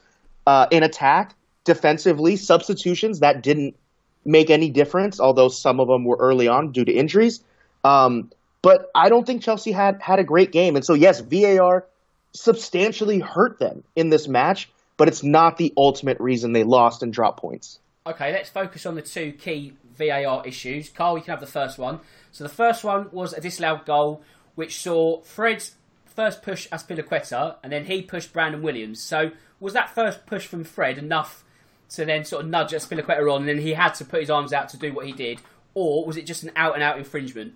uh, 0.46 0.66
in 0.70 0.82
attack, 0.82 1.34
defensively, 1.64 2.36
substitutions 2.36 3.20
that 3.20 3.42
didn't 3.42 3.76
make 4.24 4.50
any 4.50 4.70
difference, 4.70 5.20
although 5.20 5.48
some 5.48 5.80
of 5.80 5.88
them 5.88 6.04
were 6.04 6.16
early 6.18 6.48
on 6.48 6.72
due 6.72 6.84
to 6.84 6.92
injuries. 6.92 7.42
Um, 7.84 8.30
but 8.62 8.90
I 8.94 9.08
don't 9.08 9.26
think 9.26 9.42
Chelsea 9.42 9.72
had 9.72 10.00
had 10.00 10.18
a 10.18 10.24
great 10.24 10.52
game. 10.52 10.76
And 10.76 10.84
so, 10.84 10.94
yes, 10.94 11.20
VAR 11.20 11.86
substantially 12.32 13.18
hurt 13.18 13.58
them 13.58 13.84
in 13.96 14.10
this 14.10 14.28
match, 14.28 14.70
but 14.96 15.08
it's 15.08 15.22
not 15.22 15.56
the 15.56 15.72
ultimate 15.76 16.18
reason 16.20 16.52
they 16.52 16.64
lost 16.64 17.02
and 17.02 17.12
dropped 17.12 17.40
points. 17.40 17.78
Okay, 18.06 18.32
let's 18.32 18.48
focus 18.48 18.86
on 18.86 18.94
the 18.94 19.02
two 19.02 19.32
key 19.32 19.74
VAR 19.96 20.46
issues. 20.46 20.88
Carl, 20.88 21.16
you 21.16 21.24
can 21.24 21.32
have 21.32 21.40
the 21.40 21.46
first 21.46 21.78
one. 21.78 22.00
So 22.30 22.44
the 22.44 22.50
first 22.50 22.84
one 22.84 23.08
was 23.12 23.32
a 23.32 23.40
disallowed 23.40 23.84
goal, 23.84 24.22
which 24.54 24.80
saw 24.80 25.20
Fred 25.22 25.64
first 26.12 26.42
push 26.42 26.68
Azpilicueta, 26.68 27.56
and 27.62 27.72
then 27.72 27.86
he 27.86 28.02
pushed 28.02 28.32
Brandon 28.32 28.62
Williams. 28.62 29.00
So 29.00 29.32
was 29.60 29.72
that 29.72 29.90
first 29.90 30.26
push 30.26 30.46
from 30.46 30.64
Fred 30.64 30.98
enough 30.98 31.44
to 31.90 32.04
then 32.04 32.24
sort 32.24 32.44
of 32.44 32.50
nudge 32.50 32.72
Azpilicueta 32.72 33.32
on, 33.32 33.42
and 33.42 33.48
then 33.48 33.58
he 33.58 33.72
had 33.72 33.94
to 33.94 34.04
put 34.04 34.20
his 34.20 34.30
arms 34.30 34.52
out 34.52 34.68
to 34.70 34.76
do 34.76 34.92
what 34.92 35.06
he 35.06 35.12
did, 35.12 35.40
or 35.74 36.04
was 36.04 36.16
it 36.16 36.26
just 36.26 36.42
an 36.42 36.52
out 36.56 36.74
and 36.74 36.82
out 36.82 36.98
infringement? 36.98 37.54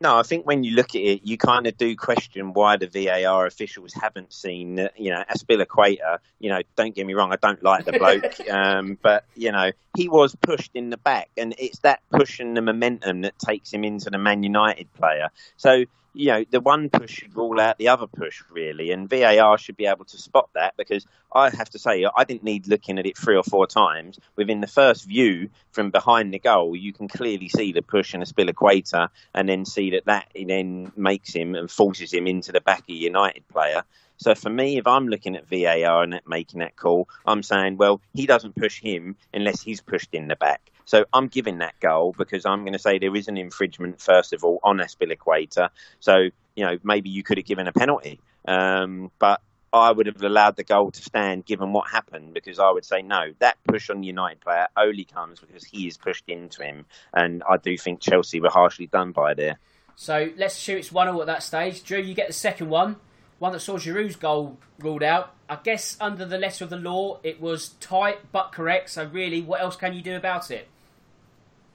No, 0.00 0.18
I 0.18 0.22
think 0.22 0.44
when 0.44 0.64
you 0.64 0.74
look 0.74 0.90
at 0.90 1.00
it, 1.00 1.20
you 1.24 1.38
kind 1.38 1.66
of 1.66 1.78
do 1.78 1.96
question 1.96 2.52
why 2.52 2.76
the 2.76 2.88
VAR 2.88 3.46
officials 3.46 3.94
haven't 3.94 4.32
seen, 4.32 4.88
you 4.96 5.10
know, 5.10 5.24
Azpilicueta. 5.30 6.18
You 6.40 6.50
know, 6.50 6.60
don't 6.76 6.94
get 6.94 7.06
me 7.06 7.14
wrong, 7.14 7.32
I 7.32 7.36
don't 7.36 7.62
like 7.62 7.84
the 7.84 7.92
bloke, 7.98 8.50
um, 8.50 8.98
but 9.00 9.24
you 9.34 9.52
know, 9.52 9.70
he 9.96 10.08
was 10.08 10.34
pushed 10.34 10.72
in 10.74 10.90
the 10.90 10.96
back, 10.96 11.30
and 11.36 11.54
it's 11.58 11.78
that 11.80 12.00
push 12.10 12.40
and 12.40 12.56
the 12.56 12.60
momentum 12.60 13.22
that 13.22 13.38
takes 13.38 13.72
him 13.72 13.84
into 13.84 14.10
the 14.10 14.18
Man 14.18 14.42
United 14.42 14.92
player. 14.94 15.30
So 15.56 15.84
you 16.14 16.28
know, 16.28 16.44
the 16.48 16.60
one 16.60 16.88
push 16.88 17.10
should 17.10 17.36
rule 17.36 17.60
out 17.60 17.76
the 17.76 17.88
other 17.88 18.06
push, 18.06 18.42
really, 18.50 18.92
and 18.92 19.10
VAR 19.10 19.58
should 19.58 19.76
be 19.76 19.86
able 19.86 20.04
to 20.06 20.16
spot 20.16 20.48
that 20.54 20.76
because 20.76 21.06
I 21.32 21.50
have 21.50 21.68
to 21.70 21.78
say, 21.78 22.06
I 22.16 22.24
didn't 22.24 22.44
need 22.44 22.68
looking 22.68 22.98
at 22.98 23.06
it 23.06 23.18
three 23.18 23.36
or 23.36 23.42
four 23.42 23.66
times. 23.66 24.20
Within 24.36 24.60
the 24.60 24.68
first 24.68 25.06
view 25.06 25.50
from 25.72 25.90
behind 25.90 26.32
the 26.32 26.38
goal, 26.38 26.76
you 26.76 26.92
can 26.92 27.08
clearly 27.08 27.48
see 27.48 27.72
the 27.72 27.82
push 27.82 28.14
and 28.14 28.22
Azpilicueta, 28.22 29.08
and 29.34 29.48
then 29.48 29.64
see 29.64 29.90
that 29.90 30.04
that 30.04 30.28
then 30.34 30.92
makes 30.96 31.34
him 31.34 31.56
and 31.56 31.68
forces 31.68 32.14
him 32.14 32.28
into 32.28 32.52
the 32.52 32.60
back 32.60 32.80
of 32.80 32.90
United 32.90 33.46
player. 33.48 33.82
So 34.16 34.34
for 34.34 34.50
me, 34.50 34.78
if 34.78 34.86
I'm 34.86 35.08
looking 35.08 35.36
at 35.36 35.48
VAR 35.48 36.02
and 36.02 36.20
making 36.26 36.60
that 36.60 36.76
call, 36.76 37.08
I'm 37.26 37.42
saying, 37.42 37.76
well, 37.76 38.00
he 38.14 38.26
doesn't 38.26 38.54
push 38.54 38.80
him 38.80 39.16
unless 39.32 39.62
he's 39.62 39.80
pushed 39.80 40.10
in 40.12 40.28
the 40.28 40.36
back. 40.36 40.70
So 40.84 41.06
I'm 41.12 41.28
giving 41.28 41.58
that 41.58 41.78
goal 41.80 42.14
because 42.16 42.44
I'm 42.46 42.60
going 42.60 42.74
to 42.74 42.78
say 42.78 42.98
there 42.98 43.14
is 43.16 43.28
an 43.28 43.36
infringement, 43.36 44.00
first 44.00 44.32
of 44.32 44.44
all, 44.44 44.60
on 44.62 44.78
Azpilicueta. 44.78 45.70
So, 46.00 46.28
you 46.54 46.64
know, 46.64 46.78
maybe 46.82 47.10
you 47.10 47.22
could 47.22 47.38
have 47.38 47.46
given 47.46 47.66
a 47.66 47.72
penalty. 47.72 48.20
Um, 48.46 49.10
but 49.18 49.40
I 49.72 49.90
would 49.90 50.06
have 50.06 50.22
allowed 50.22 50.56
the 50.56 50.62
goal 50.62 50.92
to 50.92 51.02
stand 51.02 51.46
given 51.46 51.72
what 51.72 51.90
happened 51.90 52.32
because 52.34 52.58
I 52.58 52.70
would 52.70 52.84
say 52.84 53.02
no, 53.02 53.32
that 53.40 53.56
push 53.66 53.90
on 53.90 54.00
the 54.02 54.06
United 54.06 54.40
player 54.40 54.68
only 54.76 55.04
comes 55.04 55.40
because 55.40 55.64
he 55.64 55.88
is 55.88 55.96
pushed 55.96 56.28
into 56.28 56.62
him. 56.62 56.86
And 57.12 57.42
I 57.48 57.56
do 57.56 57.76
think 57.76 58.00
Chelsea 58.00 58.40
were 58.40 58.50
harshly 58.50 58.86
done 58.86 59.12
by 59.12 59.34
there. 59.34 59.58
So 59.96 60.30
let's 60.36 60.56
assume 60.56 60.78
it's 60.78 60.92
1 60.92 61.08
0 61.08 61.20
at 61.20 61.26
that 61.26 61.42
stage. 61.42 61.82
Drew, 61.82 61.98
you 61.98 62.14
get 62.14 62.26
the 62.28 62.32
second 62.32 62.68
one 62.68 62.96
one 63.44 63.52
that 63.52 63.60
saw 63.60 63.76
Giroud's 63.76 64.16
goal 64.16 64.56
ruled 64.78 65.02
out. 65.02 65.34
I 65.50 65.58
guess 65.62 65.98
under 66.00 66.24
the 66.24 66.38
letter 66.38 66.64
of 66.64 66.70
the 66.70 66.78
law, 66.78 67.20
it 67.22 67.42
was 67.42 67.74
tight 67.78 68.32
but 68.32 68.52
correct. 68.52 68.88
So 68.88 69.04
really, 69.04 69.42
what 69.42 69.60
else 69.60 69.76
can 69.76 69.92
you 69.92 70.00
do 70.00 70.16
about 70.16 70.50
it? 70.50 70.66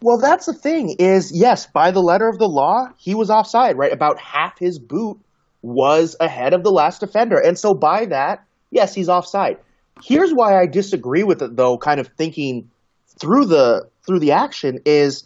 Well, 0.02 0.18
that's 0.18 0.48
the 0.48 0.54
thing 0.54 0.96
is, 0.98 1.32
yes, 1.32 1.68
by 1.68 1.92
the 1.92 2.00
letter 2.00 2.28
of 2.28 2.40
the 2.40 2.48
law, 2.48 2.88
he 2.98 3.14
was 3.14 3.30
offside, 3.30 3.78
right? 3.78 3.94
About 3.94 4.18
half 4.20 4.58
his 4.58 4.80
boot 4.80 5.20
was 5.62 6.16
ahead 6.20 6.56
of 6.56 6.64
the 6.64 6.72
last 6.72 7.02
defender. 7.02 7.38
And 7.38 7.56
so 7.56 7.76
by 7.76 8.06
that, 8.08 8.44
yes, 8.72 8.96
he's 8.96 9.08
offside. 9.08 9.58
Here's 10.02 10.32
why 10.32 10.60
I 10.60 10.66
disagree 10.66 11.22
with 11.22 11.44
it 11.44 11.56
though, 11.56 11.78
kind 11.78 12.00
of 12.00 12.08
thinking 12.18 12.72
through 13.20 13.46
the 13.46 13.88
through 14.08 14.22
the 14.22 14.32
action 14.32 14.80
is 14.86 15.26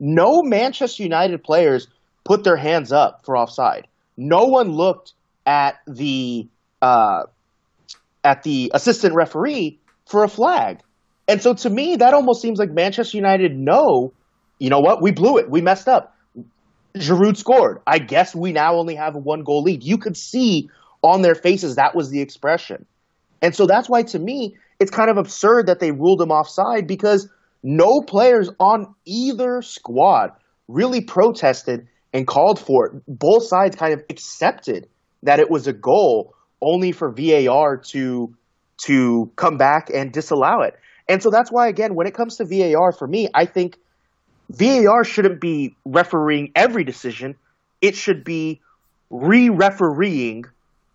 no 0.00 0.42
Manchester 0.42 1.04
United 1.04 1.44
players 1.44 1.86
put 2.24 2.42
their 2.42 2.56
hands 2.56 2.90
up 2.90 3.24
for 3.24 3.36
offside. 3.36 3.86
No 4.16 4.46
one 4.46 4.72
looked 4.72 5.12
at 5.46 5.78
the 5.86 6.48
uh, 6.82 7.24
at 8.22 8.42
the 8.42 8.70
assistant 8.74 9.14
referee 9.14 9.78
for 10.06 10.24
a 10.24 10.28
flag. 10.28 10.80
And 11.28 11.40
so 11.40 11.54
to 11.54 11.70
me, 11.70 11.96
that 11.96 12.14
almost 12.14 12.42
seems 12.42 12.58
like 12.58 12.70
Manchester 12.70 13.16
United 13.16 13.56
know, 13.56 14.12
you 14.58 14.70
know 14.70 14.80
what, 14.80 15.02
we 15.02 15.10
blew 15.10 15.38
it, 15.38 15.50
we 15.50 15.60
messed 15.60 15.88
up. 15.88 16.16
Giroud 16.96 17.36
scored. 17.36 17.80
I 17.86 17.98
guess 17.98 18.34
we 18.34 18.52
now 18.52 18.76
only 18.76 18.94
have 18.94 19.16
a 19.16 19.18
one 19.18 19.42
goal 19.42 19.62
lead. 19.62 19.82
You 19.82 19.98
could 19.98 20.16
see 20.16 20.70
on 21.02 21.22
their 21.22 21.34
faces 21.34 21.76
that 21.76 21.94
was 21.94 22.10
the 22.10 22.20
expression. 22.20 22.86
And 23.42 23.54
so 23.54 23.66
that's 23.66 23.88
why 23.88 24.04
to 24.04 24.18
me, 24.18 24.56
it's 24.78 24.90
kind 24.90 25.10
of 25.10 25.16
absurd 25.16 25.66
that 25.66 25.80
they 25.80 25.90
ruled 25.90 26.22
him 26.22 26.30
offside 26.30 26.86
because 26.86 27.28
no 27.62 28.00
players 28.00 28.48
on 28.60 28.94
either 29.04 29.60
squad 29.62 30.32
really 30.68 31.00
protested 31.00 31.88
and 32.12 32.26
called 32.26 32.58
for 32.58 32.86
it. 32.86 33.02
Both 33.08 33.46
sides 33.46 33.76
kind 33.76 33.92
of 33.92 34.04
accepted 34.08 34.88
that 35.24 35.40
it 35.40 35.50
was 35.50 35.66
a 35.66 35.72
goal 35.72 36.34
only 36.62 36.92
for 36.92 37.10
VAR 37.10 37.76
to 37.76 38.34
to 38.76 39.30
come 39.36 39.56
back 39.56 39.90
and 39.92 40.12
disallow 40.12 40.62
it. 40.62 40.74
And 41.08 41.22
so 41.22 41.30
that's 41.30 41.50
why 41.50 41.68
again 41.68 41.94
when 41.94 42.06
it 42.06 42.14
comes 42.14 42.36
to 42.36 42.44
VAR 42.44 42.92
for 42.92 43.06
me, 43.06 43.28
I 43.34 43.46
think 43.46 43.76
VAR 44.50 45.04
shouldn't 45.04 45.40
be 45.40 45.74
refereeing 45.84 46.52
every 46.54 46.84
decision. 46.84 47.36
It 47.80 47.96
should 47.96 48.24
be 48.24 48.60
re-refereeing 49.10 50.44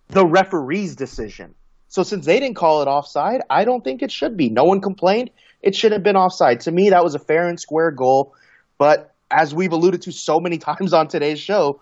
the 0.10 0.26
referee's 0.26 0.96
decision. 0.96 1.56
So 1.88 2.04
since 2.04 2.26
they 2.26 2.40
didn't 2.40 2.56
call 2.56 2.82
it 2.82 2.88
offside, 2.88 3.42
I 3.50 3.66
don't 3.66 3.84
think 3.84 4.02
it 4.02 4.12
should 4.12 4.38
be. 4.38 4.50
No 4.50 4.64
one 4.64 4.82
complained. 4.82 5.32
It 5.62 5.76
should 5.76 5.92
have 5.92 6.04
been 6.04 6.16
offside. 6.16 6.62
To 6.62 6.72
me, 6.72 6.90
that 6.90 7.04
was 7.04 7.16
a 7.16 7.20
fair 7.20 7.48
and 7.48 7.60
square 7.60 7.92
goal. 7.92 8.34
But 8.78 9.14
as 9.32 9.54
we've 9.54 9.72
alluded 9.72 10.04
to 10.04 10.12
so 10.12 10.40
many 10.40 10.58
times 10.70 10.94
on 10.94 11.08
today's 11.08 11.40
show, 11.40 11.82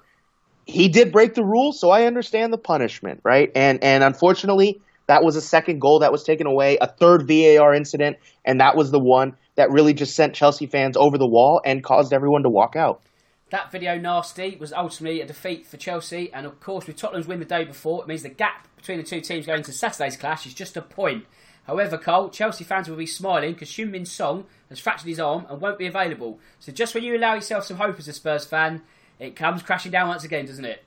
he 0.67 0.89
did 0.89 1.11
break 1.13 1.33
the 1.33 1.43
rules, 1.43 1.79
so 1.79 1.89
I 1.89 2.03
understand 2.03 2.51
the 2.51 2.57
punishment, 2.57 3.21
right? 3.23 3.49
And 3.55 3.83
and 3.83 4.03
unfortunately, 4.03 4.81
that 5.07 5.23
was 5.23 5.37
a 5.37 5.41
second 5.41 5.79
goal 5.79 5.99
that 5.99 6.11
was 6.11 6.23
taken 6.23 6.45
away, 6.45 6.77
a 6.79 6.87
third 6.87 7.25
VAR 7.27 7.73
incident, 7.73 8.17
and 8.43 8.59
that 8.59 8.75
was 8.75 8.91
the 8.91 8.99
one 8.99 9.37
that 9.55 9.71
really 9.71 9.93
just 9.93 10.13
sent 10.13 10.35
Chelsea 10.35 10.67
fans 10.67 10.97
over 10.97 11.17
the 11.17 11.27
wall 11.27 11.61
and 11.65 11.83
caused 11.83 12.13
everyone 12.13 12.43
to 12.43 12.49
walk 12.49 12.75
out. 12.75 13.01
That 13.49 13.71
video 13.71 13.97
nasty 13.97 14.57
was 14.59 14.73
ultimately 14.73 15.21
a 15.21 15.25
defeat 15.25 15.65
for 15.65 15.77
Chelsea, 15.77 16.31
and 16.33 16.45
of 16.45 16.59
course, 16.59 16.85
with 16.85 16.97
Tottenham's 16.97 17.27
win 17.27 17.39
the 17.39 17.45
day 17.45 17.63
before, 17.63 18.01
it 18.03 18.07
means 18.07 18.23
the 18.23 18.29
gap 18.29 18.67
between 18.75 18.97
the 18.97 19.05
two 19.05 19.21
teams 19.21 19.45
going 19.45 19.63
to 19.63 19.71
Saturday's 19.71 20.17
clash 20.17 20.45
is 20.45 20.53
just 20.53 20.75
a 20.75 20.81
point. 20.81 21.25
However, 21.65 21.97
Cole, 21.97 22.29
Chelsea 22.29 22.65
fans 22.65 22.89
will 22.89 22.97
be 22.97 23.05
smiling 23.05 23.53
because 23.53 23.69
Heung-min 23.69 24.05
Son 24.05 24.43
has 24.69 24.79
fractured 24.79 25.07
his 25.07 25.19
arm 25.19 25.45
and 25.49 25.61
won't 25.61 25.77
be 25.77 25.87
available. 25.87 26.39
So 26.59 26.73
just 26.73 26.93
when 26.93 27.03
you 27.03 27.15
allow 27.17 27.35
yourself 27.35 27.65
some 27.65 27.77
hope 27.77 27.99
as 27.99 28.07
a 28.07 28.13
Spurs 28.13 28.45
fan, 28.45 28.83
it 29.19 29.35
comes 29.35 29.63
crashing 29.63 29.91
down 29.91 30.07
once 30.07 30.23
again, 30.23 30.45
doesn't 30.45 30.65
it? 30.65 30.83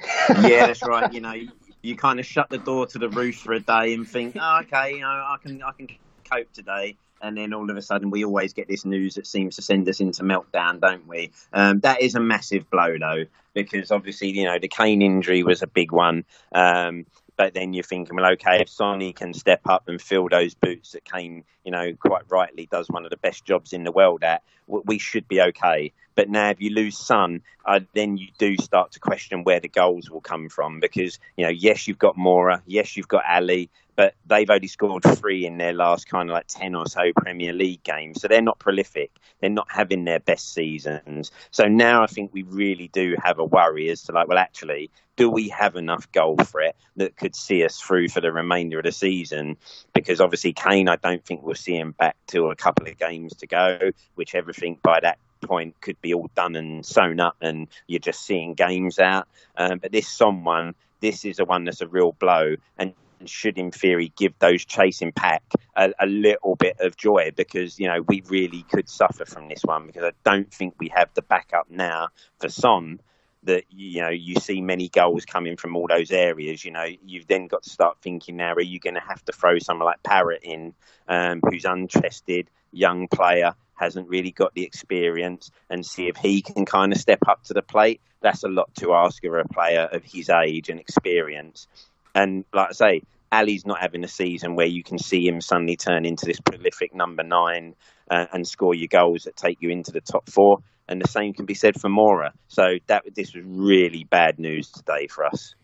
yeah, 0.00 0.28
that's 0.66 0.82
right. 0.82 1.12
You 1.12 1.20
know, 1.20 1.32
you, 1.32 1.50
you, 1.82 1.96
kind 1.96 2.20
of 2.20 2.26
shut 2.26 2.50
the 2.50 2.58
door 2.58 2.86
to 2.88 2.98
the 2.98 3.08
roof 3.08 3.36
for 3.36 3.52
a 3.52 3.60
day 3.60 3.94
and 3.94 4.08
think, 4.08 4.36
oh, 4.38 4.60
okay, 4.62 4.94
you 4.94 5.00
know, 5.00 5.06
I 5.08 5.36
can 5.42 5.62
I 5.62 5.72
can 5.72 5.88
cope 6.30 6.52
today. 6.52 6.96
And 7.22 7.36
then 7.36 7.54
all 7.54 7.70
of 7.70 7.76
a 7.76 7.82
sudden, 7.82 8.10
we 8.10 8.24
always 8.24 8.52
get 8.52 8.68
this 8.68 8.84
news 8.84 9.14
that 9.14 9.26
seems 9.26 9.56
to 9.56 9.62
send 9.62 9.88
us 9.88 10.00
into 10.00 10.22
meltdown, 10.22 10.80
don't 10.80 11.06
we? 11.06 11.32
Um, 11.50 11.80
that 11.80 12.02
is 12.02 12.14
a 12.14 12.20
massive 12.20 12.68
blow, 12.68 12.98
though, 12.98 13.24
because 13.54 13.90
obviously, 13.90 14.30
you 14.30 14.44
know, 14.44 14.58
the 14.58 14.68
Kane 14.68 15.00
injury 15.00 15.42
was 15.42 15.62
a 15.62 15.66
big 15.66 15.92
one. 15.92 16.24
Um, 16.52 17.06
but 17.36 17.54
then 17.54 17.72
you're 17.72 17.84
thinking, 17.84 18.16
well, 18.16 18.32
okay, 18.32 18.60
if 18.62 18.68
Sonny 18.68 19.12
can 19.12 19.34
step 19.34 19.60
up 19.66 19.88
and 19.88 20.00
fill 20.00 20.28
those 20.28 20.54
boots 20.54 20.92
that 20.92 21.04
Kane, 21.04 21.44
you 21.64 21.70
know, 21.70 21.92
quite 21.94 22.22
rightly 22.28 22.66
does 22.70 22.88
one 22.88 23.04
of 23.04 23.10
the 23.10 23.16
best 23.16 23.44
jobs 23.44 23.72
in 23.72 23.84
the 23.84 23.92
world 23.92 24.24
at, 24.24 24.42
we 24.66 24.98
should 24.98 25.28
be 25.28 25.40
okay. 25.40 25.92
But 26.14 26.30
now, 26.30 26.48
if 26.48 26.60
you 26.60 26.70
lose 26.70 26.96
Son, 26.96 27.42
uh, 27.66 27.80
then 27.94 28.16
you 28.16 28.28
do 28.38 28.56
start 28.56 28.92
to 28.92 29.00
question 29.00 29.44
where 29.44 29.60
the 29.60 29.68
goals 29.68 30.10
will 30.10 30.22
come 30.22 30.48
from 30.48 30.80
because 30.80 31.18
you 31.36 31.44
know, 31.44 31.50
yes, 31.50 31.86
you've 31.86 31.98
got 31.98 32.16
Moura, 32.16 32.62
yes, 32.66 32.96
you've 32.96 33.08
got 33.08 33.24
Alli, 33.26 33.70
but 33.96 34.14
they've 34.26 34.48
only 34.48 34.68
scored 34.68 35.02
three 35.02 35.46
in 35.46 35.58
their 35.58 35.72
last 35.72 36.08
kind 36.08 36.28
of 36.28 36.34
like 36.34 36.46
10 36.48 36.74
or 36.74 36.86
so 36.86 37.12
Premier 37.16 37.52
League 37.52 37.82
games. 37.82 38.20
So 38.20 38.28
they're 38.28 38.42
not 38.42 38.58
prolific. 38.58 39.10
They're 39.40 39.50
not 39.50 39.68
having 39.70 40.04
their 40.04 40.20
best 40.20 40.52
seasons. 40.52 41.32
So 41.50 41.64
now 41.64 42.02
I 42.02 42.06
think 42.06 42.32
we 42.32 42.42
really 42.42 42.88
do 42.88 43.16
have 43.22 43.38
a 43.38 43.44
worry 43.44 43.88
as 43.88 44.02
to 44.02 44.12
like, 44.12 44.28
well, 44.28 44.38
actually, 44.38 44.90
do 45.16 45.30
we 45.30 45.48
have 45.48 45.76
enough 45.76 46.12
goal 46.12 46.36
threat 46.36 46.76
that 46.96 47.16
could 47.16 47.34
see 47.34 47.64
us 47.64 47.80
through 47.80 48.08
for 48.08 48.20
the 48.20 48.30
remainder 48.30 48.78
of 48.78 48.84
the 48.84 48.92
season? 48.92 49.56
Because 49.94 50.20
obviously, 50.20 50.52
Kane, 50.52 50.88
I 50.88 50.96
don't 50.96 51.24
think 51.24 51.42
we'll 51.42 51.54
see 51.54 51.76
him 51.76 51.92
back 51.92 52.16
till 52.26 52.50
a 52.50 52.56
couple 52.56 52.86
of 52.86 52.98
games 52.98 53.34
to 53.36 53.46
go, 53.46 53.92
which 54.14 54.34
everything 54.34 54.78
by 54.82 55.00
that 55.00 55.18
point 55.42 55.80
could 55.80 56.00
be 56.02 56.12
all 56.12 56.30
done 56.34 56.56
and 56.56 56.84
sewn 56.84 57.20
up 57.20 57.36
and 57.40 57.68
you're 57.86 57.98
just 57.98 58.24
seeing 58.24 58.54
games 58.54 58.98
out. 58.98 59.26
Um, 59.56 59.78
but 59.78 59.92
this 59.92 60.08
someone, 60.08 60.74
this 61.00 61.24
is 61.24 61.36
the 61.36 61.44
one 61.44 61.64
that's 61.64 61.80
a 61.80 61.88
real 61.88 62.12
blow. 62.12 62.56
And 62.78 62.92
should, 63.24 63.58
in 63.58 63.70
theory, 63.70 64.12
give 64.16 64.38
those 64.38 64.64
chasing 64.64 65.12
pack 65.12 65.42
a, 65.74 65.92
a, 65.98 66.06
little 66.06 66.56
bit 66.56 66.76
of 66.80 66.96
joy 66.96 67.32
because 67.34 67.78
you 67.78 67.88
know 67.88 68.02
we 68.02 68.22
really 68.28 68.64
could 68.70 68.88
suffer 68.88 69.24
from 69.24 69.48
this 69.48 69.62
one 69.62 69.86
because 69.86 70.04
I 70.04 70.12
don't 70.24 70.52
think 70.52 70.74
we 70.78 70.88
have 70.94 71.08
the 71.14 71.22
backup 71.22 71.70
now 71.70 72.08
for 72.38 72.48
Son 72.48 73.00
that 73.46 73.64
you 73.70 74.02
know 74.02 74.10
you 74.10 74.34
see 74.36 74.60
many 74.60 74.88
goals 74.88 75.24
coming 75.24 75.56
from 75.56 75.76
all 75.76 75.86
those 75.88 76.10
areas. 76.10 76.64
You 76.64 76.72
know 76.72 76.86
you've 77.04 77.26
then 77.26 77.46
got 77.46 77.62
to 77.62 77.70
start 77.70 77.98
thinking 78.02 78.36
now: 78.36 78.52
Are 78.54 78.60
you 78.60 78.78
going 78.78 78.94
to 78.94 79.00
have 79.00 79.24
to 79.24 79.32
throw 79.32 79.58
someone 79.58 79.86
like 79.86 80.02
Parrott 80.02 80.42
in, 80.42 80.74
um, 81.08 81.40
who's 81.42 81.64
untested, 81.64 82.50
young 82.72 83.08
player, 83.08 83.54
hasn't 83.74 84.08
really 84.08 84.32
got 84.32 84.54
the 84.54 84.64
experience, 84.64 85.50
and 85.70 85.86
see 85.86 86.08
if 86.08 86.16
he 86.16 86.42
can 86.42 86.64
kind 86.66 86.92
of 86.92 86.98
step 86.98 87.20
up 87.26 87.44
to 87.44 87.54
the 87.54 87.62
plate? 87.62 88.00
That's 88.20 88.42
a 88.42 88.48
lot 88.48 88.74
to 88.76 88.92
ask 88.92 89.24
of 89.24 89.34
a 89.34 89.44
player 89.44 89.88
of 89.92 90.02
his 90.04 90.28
age 90.28 90.68
and 90.68 90.80
experience. 90.80 91.68
And 92.16 92.46
like 92.52 92.70
I 92.70 92.72
say, 92.72 93.02
Alli's 93.30 93.66
not 93.66 93.80
having 93.80 94.02
a 94.02 94.08
season 94.08 94.56
where 94.56 94.66
you 94.66 94.82
can 94.82 94.98
see 94.98 95.26
him 95.28 95.42
suddenly 95.42 95.76
turn 95.76 96.06
into 96.06 96.24
this 96.24 96.40
prolific 96.40 96.94
number 96.94 97.22
nine 97.22 97.74
uh, 98.10 98.24
and 98.32 98.48
score 98.48 98.74
your 98.74 98.88
goals 98.88 99.24
that 99.24 99.36
take 99.36 99.58
you 99.60 99.68
into 99.68 99.92
the 99.92 100.00
top 100.00 100.30
four. 100.30 100.58
And 100.88 101.00
the 101.00 101.08
same 101.08 101.34
can 101.34 101.44
be 101.44 101.54
said 101.54 101.78
for 101.78 101.90
Moura. 101.90 102.30
So 102.48 102.62
that 102.86 103.04
this 103.14 103.34
was 103.34 103.44
really 103.44 104.04
bad 104.04 104.38
news 104.38 104.70
today 104.70 105.08
for 105.08 105.26
us. 105.26 105.54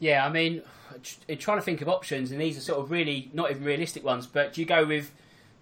Yeah, 0.00 0.26
I 0.26 0.30
mean, 0.30 0.62
trying 1.38 1.58
to 1.58 1.62
think 1.62 1.82
of 1.82 1.88
options, 1.88 2.32
and 2.32 2.40
these 2.40 2.56
are 2.56 2.62
sort 2.62 2.80
of 2.80 2.90
really 2.90 3.30
not 3.34 3.50
even 3.50 3.64
realistic 3.64 4.02
ones. 4.02 4.26
But 4.26 4.54
do 4.54 4.62
you 4.62 4.66
go 4.66 4.86
with 4.86 5.12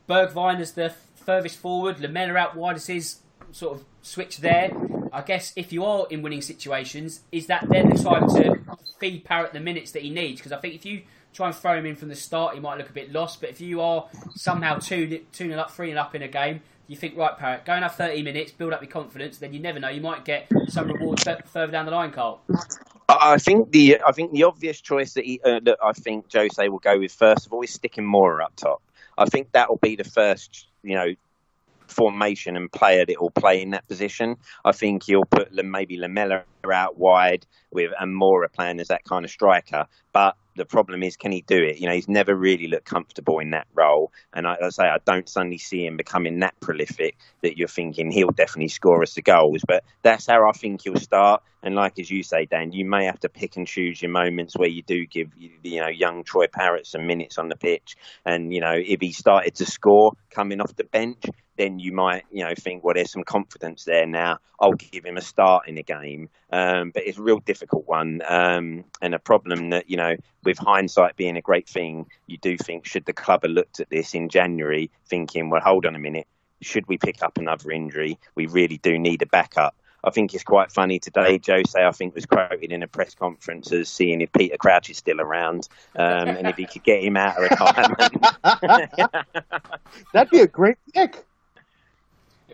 Bergwijn 0.09 0.61
as 0.61 0.73
the 0.73 0.95
furthest 1.17 1.59
forward, 1.59 2.01
Lamela 2.01 2.37
out 2.37 2.57
wide 2.57 2.77
as 2.77 2.87
his 2.87 3.19
sort 3.51 3.77
of 3.77 3.85
switch 4.01 4.39
there? 4.39 4.71
I 5.13 5.23
guess 5.23 5.53
if 5.57 5.73
you 5.73 5.85
are 5.85 6.07
in 6.11 6.23
winning 6.23 6.43
situations, 6.43 7.21
is 7.33 7.47
that 7.47 7.69
then 7.69 7.91
the 7.91 8.03
time 8.03 8.29
to 8.29 8.61
feed 8.99 9.25
Parrott 9.25 9.53
the 9.53 9.61
minutes 9.61 9.93
that 9.93 10.03
he 10.03 10.11
needs? 10.11 10.41
Because 10.41 10.53
I 10.53 10.59
think 10.59 10.75
if 10.75 10.85
you 10.85 11.03
try 11.33 11.47
and 11.49 11.57
throw 11.57 11.79
him 11.79 11.87
in 11.87 11.97
from 11.97 12.09
the 12.09 12.17
start, 12.17 12.55
he 12.55 12.61
might 12.61 12.79
look 12.79 12.91
a 12.91 12.93
bit 12.93 13.13
lost. 13.13 13.41
But 13.41 13.51
if 13.51 13.61
you 13.61 13.81
are 13.81 14.07
somehow 14.35 14.79
2 14.79 15.25
2 15.33 15.53
up, 15.55 15.71
3 15.71 15.95
up 15.95 16.15
in 16.15 16.23
a 16.23 16.29
game, 16.29 16.61
you 16.87 16.97
think, 16.97 17.17
right, 17.17 17.37
Parrott, 17.37 17.65
go 17.65 17.75
and 17.75 17.83
have 17.83 17.95
30 17.95 18.23
minutes, 18.23 18.51
build 18.53 18.73
up 18.73 18.81
your 18.81 18.91
confidence, 18.91 19.39
then 19.39 19.53
you 19.53 19.61
never 19.61 19.79
know, 19.79 19.89
you 19.89 20.01
might 20.01 20.25
get 20.25 20.51
some 20.69 20.89
reward 20.89 21.21
further 21.21 21.71
down 21.71 21.85
the 21.85 21.93
line, 21.93 22.11
Carl. 22.11 22.41
I 23.09 23.39
think 23.39 23.73
the 23.73 24.01
I 24.07 24.13
think 24.13 24.33
the 24.33 24.45
obvious 24.45 24.81
choice 24.81 25.15
that, 25.15 25.25
he, 25.25 25.41
uh, 25.43 25.61
that 25.61 25.79
I 25.83 25.93
think 25.93 26.27
Jose 26.33 26.69
will 26.69 26.79
go 26.79 26.99
with 26.99 27.13
first 27.13 27.47
of 27.47 27.53
all 27.53 27.63
is 27.63 27.73
sticking 27.73 28.05
Moura 28.05 28.43
up 28.45 28.57
top. 28.57 28.83
I 29.17 29.25
think 29.25 29.53
that 29.53 29.69
will 29.69 29.79
be 29.79 29.97
the 29.97 30.05
first, 30.05 30.67
you 30.83 30.95
know, 30.95 31.15
formation 31.89 32.57
and 32.57 32.71
player 32.71 33.05
that 33.05 33.21
will 33.21 33.31
play 33.31 33.63
in 33.63 33.71
that 33.71 33.87
position. 33.89 34.37
I 34.65 34.73
think 34.73 35.05
he'll 35.05 35.25
put 35.25 35.53
maybe 35.53 35.99
Lamela 35.99 36.45
out 36.73 36.99
wide 36.99 37.47
with 37.71 37.93
and 37.99 38.15
Moura 38.15 38.53
playing 38.53 38.81
as 38.81 38.89
that 38.89 39.05
kind 39.05 39.25
of 39.25 39.31
striker. 39.31 39.87
But 40.13 40.37
the 40.57 40.65
problem 40.65 41.03
is, 41.03 41.17
can 41.17 41.33
he 41.33 41.43
do 41.43 41.57
it? 41.57 41.79
You 41.79 41.87
know, 41.87 41.95
he's 41.95 42.09
never 42.09 42.35
really 42.35 42.67
looked 42.67 42.85
comfortable 42.85 43.39
in 43.39 43.51
that 43.51 43.67
role. 43.75 44.13
And 44.33 44.47
I, 44.47 44.57
I, 44.63 44.69
say, 44.71 44.85
I 44.85 44.99
don't 45.05 45.29
suddenly 45.29 45.59
see 45.59 45.87
him 45.87 45.97
becoming 45.97 46.41
that 46.41 46.59
prolific 46.61 47.17
that 47.43 47.57
you're 47.57 47.69
thinking 47.69 48.11
he'll 48.11 48.31
definitely 48.31 48.69
score 48.69 49.03
us 49.03 49.15
the 49.15 49.23
goals. 49.23 49.63
But 49.67 49.85
that's 50.03 50.27
how 50.27 50.49
I 50.49 50.53
think 50.53 50.83
he'll 50.83 50.97
start. 50.97 51.43
And 51.63 51.75
like 51.75 51.99
as 51.99 52.11
you 52.11 52.23
say, 52.23 52.45
Dan, 52.45 52.73
you 52.73 52.85
may 52.85 53.07
have 53.07 53.21
to 53.21 53.29
pick 53.29 53.57
and 53.57 53.67
choose 53.67 54.01
your 54.03 54.11
moments 54.11 54.57
where 54.57 54.69
you 54.69 54.83
do 54.83 55.07
give 55.07 55.31
you 55.37 55.81
know 55.81 55.89
young 55.89 56.23
Troy 56.23 56.47
Parrott 56.47 56.87
some 56.87 57.07
minutes 57.07 57.39
on 57.39 57.49
the 57.49 57.57
pitch. 57.57 57.97
And 58.25 58.53
you 58.53 58.61
know, 58.61 58.75
if 58.75 59.01
he 59.01 59.13
started 59.13 59.57
to 59.57 59.67
score 59.67 60.13
coming 60.31 60.61
off 60.61 60.75
the 60.77 60.85
bench, 60.85 61.25
then 61.59 61.79
you 61.79 61.93
might, 61.93 62.25
you 62.31 62.45
know, 62.45 62.55
think, 62.57 62.83
well, 62.83 62.95
there's 62.95 63.11
some 63.11 63.25
confidence 63.25 63.85
there 63.85 64.07
now. 64.07 64.39
I'll 64.61 64.73
give 64.73 65.05
him 65.05 65.17
a 65.17 65.21
start 65.21 65.69
in 65.69 65.75
the 65.75 65.83
game. 65.83 66.31
Um, 66.51 66.91
but 66.91 67.03
it's 67.07 67.19
a 67.19 67.23
real 67.23 67.41
difficult 67.41 67.87
one 67.87 68.23
um, 68.27 68.85
and 69.03 69.15
a 69.15 69.19
problem 69.19 69.71
that, 69.71 69.91
you 69.91 69.97
know, 69.97 70.17
with 70.45 70.57
hindsight 70.57 71.17
being 71.17 71.37
a 71.37 71.43
great 71.43 71.69
thing, 71.69 72.07
you 72.27 72.39
do 72.39 72.57
think, 72.57 72.87
should 72.87 73.05
the 73.05 73.13
club 73.13 73.43
have 73.43 73.51
looked 73.51 73.81
at 73.81 73.91
this 73.91 74.15
in 74.15 74.29
January, 74.29 74.91
thinking, 75.07 75.51
well, 75.51 75.61
hold 75.61 75.85
on 75.85 75.97
a 75.97 75.99
minute, 75.99 76.29
should 76.63 76.87
we 76.87 76.97
pick 76.97 77.23
up 77.23 77.39
another 77.39 77.71
injury? 77.73 78.19
We 78.35 78.47
really 78.47 78.79
do 78.79 78.99
need 78.99 79.23
a 79.23 79.27
backup. 79.27 79.75
I 80.05 80.11
think 80.11 80.33
it's 80.33 80.45
quite 80.45 80.71
funny 80.71 81.01
today. 81.01 81.41
Jose, 81.45 81.85
I 81.85 81.91
think, 81.91 82.15
was 82.15 82.25
quoted 82.25 82.71
in 82.71 82.85
a 82.85 82.89
press 82.89 83.17
conference 83.17 83.73
as 83.73 83.89
seeing 83.89 84.21
if 84.21 84.33
Peter 84.33 84.57
Crouch 84.57 84.91
is 84.91 84.97
still 84.97 85.21
around 85.21 85.69
um, 85.97 86.29
and 86.29 86.47
if 86.47 86.57
he 86.57 86.67
could 86.67 86.85
get 86.85 87.03
him 87.03 87.17
out 87.17 87.37
of 87.37 87.51
retirement. 87.51 88.15
That'd 90.13 90.31
be 90.31 90.41
a 90.41 90.47
great 90.47 90.77
pick 90.95 91.25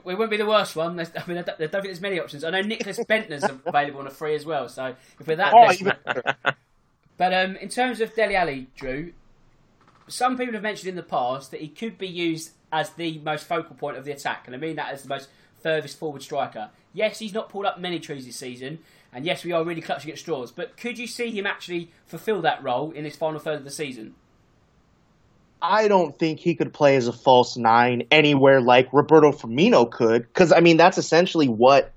it 0.07 0.19
wouldn't 0.19 0.31
be 0.31 0.37
the 0.37 0.47
worst 0.47 0.77
one. 0.77 0.97
There's, 0.97 1.11
I 1.17 1.27
mean, 1.27 1.39
I 1.39 1.43
don't, 1.43 1.55
I 1.61 1.67
don't, 1.67 1.71
think 1.71 1.85
there's 1.85 2.01
many 2.01 2.21
options. 2.21 2.45
I 2.45 2.51
know 2.51 2.61
Nicholas 2.61 2.99
Bendtner's 2.99 3.45
available 3.67 4.01
on 4.01 4.07
a 4.07 4.11
free 4.11 4.35
as 4.35 4.45
well. 4.45 4.69
So 4.69 4.95
if 5.19 5.27
we're 5.27 5.37
that 5.37 5.53
oh, 5.55 6.53
but 7.17 7.33
um, 7.33 7.57
in 7.57 7.69
terms 7.69 8.01
of 8.01 8.15
Dele 8.15 8.37
Alli, 8.37 8.69
Drew, 8.77 9.13
some 10.09 10.37
people 10.37 10.55
have 10.55 10.63
mentioned 10.63 10.89
in 10.89 10.97
the 10.97 11.03
past 11.03 11.51
that 11.51 11.61
he 11.61 11.69
could 11.69 11.97
be 11.97 12.09
used 12.09 12.53
as 12.73 12.91
the 12.91 13.19
most 13.19 13.47
focal 13.47 13.77
point 13.77 13.97
of 13.97 14.05
the 14.05 14.13
attack, 14.13 14.47
and 14.47 14.55
I 14.55 14.59
mean 14.59 14.77
that 14.77 14.93
as 14.93 15.03
the 15.03 15.09
most 15.09 15.29
furthest 15.63 15.99
forward 15.99 16.23
striker. 16.23 16.71
Yes, 16.93 17.19
he's 17.19 17.33
not 17.33 17.49
pulled 17.49 17.65
up 17.65 17.81
many 17.81 17.99
trees 17.99 18.27
this 18.27 18.37
season, 18.37 18.81
and 19.13 19.25
yes, 19.25 19.45
we 19.45 19.53
are 19.53 19.65
really 19.65 19.81
clutching 19.81 20.11
at 20.11 20.19
straws. 20.19 20.53
But 20.53 20.77
could 20.77 20.99
you 20.99 21.07
see 21.07 21.31
him 21.31 21.47
actually 21.47 21.91
fulfil 22.07 22.43
that 22.43 22.63
role 22.63 22.91
in 22.91 23.05
this 23.05 23.17
final 23.17 23.41
third 23.41 23.59
of 23.59 23.65
the 23.65 23.71
season? 23.71 24.15
I 25.67 25.89
don't 25.89 26.19
think 26.19 26.41
he 26.41 26.55
could 26.55 26.75
play 26.75 26.97
as 26.97 27.09
a 27.09 27.13
false 27.13 27.57
nine 27.57 28.07
anywhere 28.11 28.61
like 28.61 28.93
Roberto 28.93 29.33
Firmino 29.33 29.91
could, 29.91 30.23
because 30.23 30.53
I 30.53 30.61
mean 30.61 30.77
that's 30.77 30.99
essentially 30.99 31.49
what 31.49 31.91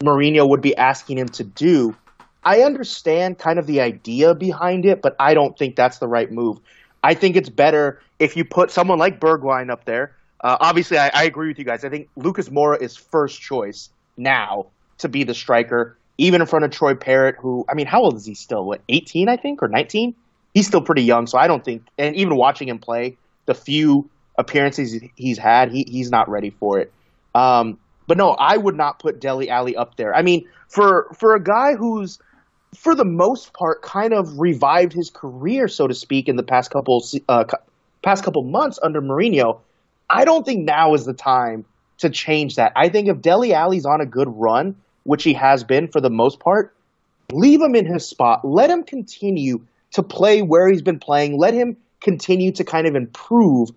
Mourinho 0.00 0.46
would 0.46 0.60
be 0.60 0.76
asking 0.76 1.16
him 1.16 1.28
to 1.28 1.44
do. 1.44 1.96
I 2.44 2.60
understand 2.60 3.38
kind 3.38 3.58
of 3.58 3.66
the 3.66 3.80
idea 3.80 4.34
behind 4.34 4.84
it, 4.84 5.00
but 5.00 5.16
I 5.18 5.32
don't 5.32 5.56
think 5.56 5.74
that's 5.74 5.98
the 5.98 6.06
right 6.06 6.30
move. 6.30 6.58
I 7.02 7.14
think 7.14 7.36
it's 7.36 7.48
better 7.48 8.02
if 8.18 8.36
you 8.36 8.44
put 8.44 8.70
someone 8.70 8.98
like 8.98 9.20
Bergwijn 9.20 9.70
up 9.70 9.86
there. 9.86 10.14
Uh, 10.40 10.58
obviously, 10.60 10.98
I, 10.98 11.10
I, 11.14 11.24
agree 11.24 11.48
with 11.48 11.58
you 11.58 11.64
guys. 11.64 11.82
I 11.82 11.88
think 11.88 12.10
Lucas 12.16 12.50
Moura 12.50 12.78
is 12.78 12.94
first 12.94 13.40
choice 13.40 13.88
now 14.18 14.66
to 14.98 15.08
be 15.08 15.24
the 15.24 15.32
striker, 15.32 15.96
even 16.18 16.42
in 16.42 16.46
front 16.46 16.66
of 16.66 16.70
Troy 16.70 16.94
Parrott, 16.94 17.36
who, 17.38 17.64
I 17.70 17.74
mean, 17.74 17.86
how 17.86 18.02
old 18.02 18.16
is 18.16 18.26
he 18.26 18.34
still? 18.34 18.66
What, 18.66 18.82
18, 18.90 19.30
I 19.30 19.38
think, 19.38 19.62
or 19.62 19.68
19? 19.68 20.14
He's 20.54 20.66
still 20.66 20.80
pretty 20.80 21.02
young, 21.02 21.26
so 21.26 21.36
I 21.36 21.48
don't 21.48 21.62
think. 21.64 21.82
And 21.98 22.16
even 22.16 22.36
watching 22.36 22.68
him 22.68 22.78
play, 22.78 23.18
the 23.44 23.54
few 23.54 24.08
appearances 24.38 24.98
he's 25.16 25.38
had, 25.38 25.70
he, 25.70 25.84
he's 25.86 26.10
not 26.10 26.28
ready 26.30 26.50
for 26.50 26.78
it. 26.78 26.92
Um, 27.34 27.78
but 28.06 28.16
no, 28.16 28.30
I 28.30 28.56
would 28.56 28.76
not 28.76 28.98
put 28.98 29.20
Dele 29.20 29.50
Alli 29.50 29.76
up 29.76 29.96
there. 29.96 30.14
I 30.14 30.22
mean, 30.22 30.48
for 30.68 31.08
for 31.18 31.34
a 31.34 31.42
guy 31.42 31.74
who's 31.74 32.18
for 32.76 32.94
the 32.94 33.04
most 33.04 33.52
part 33.52 33.82
kind 33.82 34.12
of 34.12 34.38
revived 34.38 34.92
his 34.92 35.10
career, 35.10 35.68
so 35.68 35.86
to 35.86 35.94
speak, 35.94 36.28
in 36.28 36.36
the 36.36 36.42
past 36.42 36.70
couple 36.70 37.04
uh, 37.28 37.44
past 38.02 38.24
couple 38.24 38.42
months 38.44 38.78
under 38.82 39.00
Mourinho, 39.00 39.60
I 40.08 40.24
don't 40.24 40.44
think 40.44 40.64
now 40.64 40.94
is 40.94 41.04
the 41.04 41.14
time 41.14 41.64
to 41.98 42.10
change 42.10 42.56
that. 42.56 42.72
I 42.76 42.88
think 42.88 43.08
if 43.08 43.20
Dele 43.22 43.54
Alli's 43.54 43.86
on 43.86 44.00
a 44.00 44.06
good 44.06 44.28
run, 44.28 44.76
which 45.04 45.22
he 45.22 45.34
has 45.34 45.64
been 45.64 45.88
for 45.88 46.00
the 46.00 46.10
most 46.10 46.40
part, 46.40 46.74
leave 47.32 47.60
him 47.60 47.74
in 47.74 47.86
his 47.86 48.06
spot. 48.06 48.44
Let 48.44 48.68
him 48.68 48.84
continue 48.84 49.64
to 49.94 50.02
play 50.02 50.42
where 50.42 50.68
he's 50.68 50.82
been 50.82 50.98
playing. 50.98 51.38
Let 51.38 51.54
him 51.54 51.76
continue 52.00 52.52
to 52.52 52.64
kind 52.64 52.86
of 52.86 52.94
improve 52.94 53.70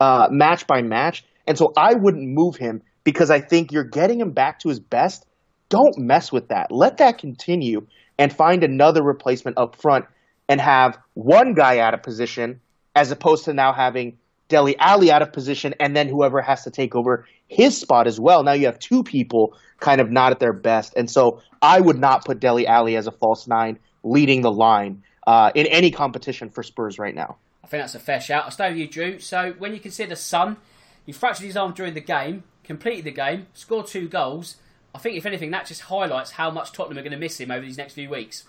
uh, 0.00 0.28
match 0.30 0.66
by 0.66 0.82
match. 0.82 1.24
And 1.46 1.58
so 1.58 1.72
I 1.76 1.94
wouldn't 1.94 2.28
move 2.28 2.56
him 2.56 2.82
because 3.02 3.30
I 3.30 3.40
think 3.40 3.72
you're 3.72 3.84
getting 3.84 4.20
him 4.20 4.30
back 4.30 4.60
to 4.60 4.68
his 4.68 4.78
best. 4.78 5.26
Don't 5.68 5.98
mess 5.98 6.30
with 6.30 6.48
that. 6.48 6.70
Let 6.70 6.98
that 6.98 7.18
continue 7.18 7.86
and 8.18 8.32
find 8.32 8.62
another 8.62 9.02
replacement 9.02 9.58
up 9.58 9.76
front 9.76 10.04
and 10.48 10.60
have 10.60 10.98
one 11.14 11.54
guy 11.54 11.78
out 11.78 11.94
of 11.94 12.02
position 12.02 12.60
as 12.94 13.10
opposed 13.10 13.46
to 13.46 13.54
now 13.54 13.72
having 13.72 14.18
Dele 14.48 14.76
Alli 14.78 15.10
out 15.10 15.22
of 15.22 15.32
position 15.32 15.74
and 15.80 15.96
then 15.96 16.08
whoever 16.08 16.42
has 16.42 16.64
to 16.64 16.70
take 16.70 16.94
over 16.94 17.26
his 17.48 17.78
spot 17.78 18.06
as 18.06 18.20
well. 18.20 18.42
Now 18.42 18.52
you 18.52 18.66
have 18.66 18.78
two 18.78 19.02
people 19.02 19.56
kind 19.80 20.00
of 20.00 20.10
not 20.10 20.32
at 20.32 20.38
their 20.38 20.52
best. 20.52 20.92
And 20.94 21.10
so 21.10 21.40
I 21.62 21.80
would 21.80 21.98
not 21.98 22.24
put 22.24 22.40
Dele 22.40 22.66
Alli 22.66 22.96
as 22.96 23.06
a 23.06 23.12
false 23.12 23.46
nine 23.46 23.78
leading 24.02 24.42
the 24.42 24.52
line 24.52 25.02
uh, 25.26 25.50
in 25.54 25.66
any 25.66 25.90
competition 25.90 26.50
for 26.50 26.62
Spurs 26.62 26.98
right 26.98 27.14
now. 27.14 27.36
I 27.62 27.66
think 27.66 27.82
that's 27.82 27.94
a 27.94 28.00
fair 28.00 28.20
shout. 28.20 28.44
I'll 28.44 28.50
stay 28.50 28.68
with 28.68 28.78
you, 28.78 28.88
Drew. 28.88 29.18
So 29.18 29.54
when 29.58 29.72
you 29.72 29.80
consider 29.80 30.16
Son, 30.16 30.58
he 31.06 31.12
fractured 31.12 31.46
his 31.46 31.56
arm 31.56 31.72
during 31.72 31.94
the 31.94 32.00
game, 32.00 32.44
completed 32.62 33.04
the 33.04 33.12
game, 33.12 33.46
scored 33.54 33.86
two 33.86 34.08
goals, 34.08 34.56
I 34.94 34.98
think 34.98 35.16
if 35.16 35.26
anything, 35.26 35.50
that 35.50 35.66
just 35.66 35.82
highlights 35.82 36.30
how 36.30 36.50
much 36.50 36.72
Tottenham 36.72 36.98
are 36.98 37.02
going 37.02 37.12
to 37.12 37.18
miss 37.18 37.40
him 37.40 37.50
over 37.50 37.64
these 37.64 37.76
next 37.76 37.94
few 37.94 38.08
weeks. 38.08 38.44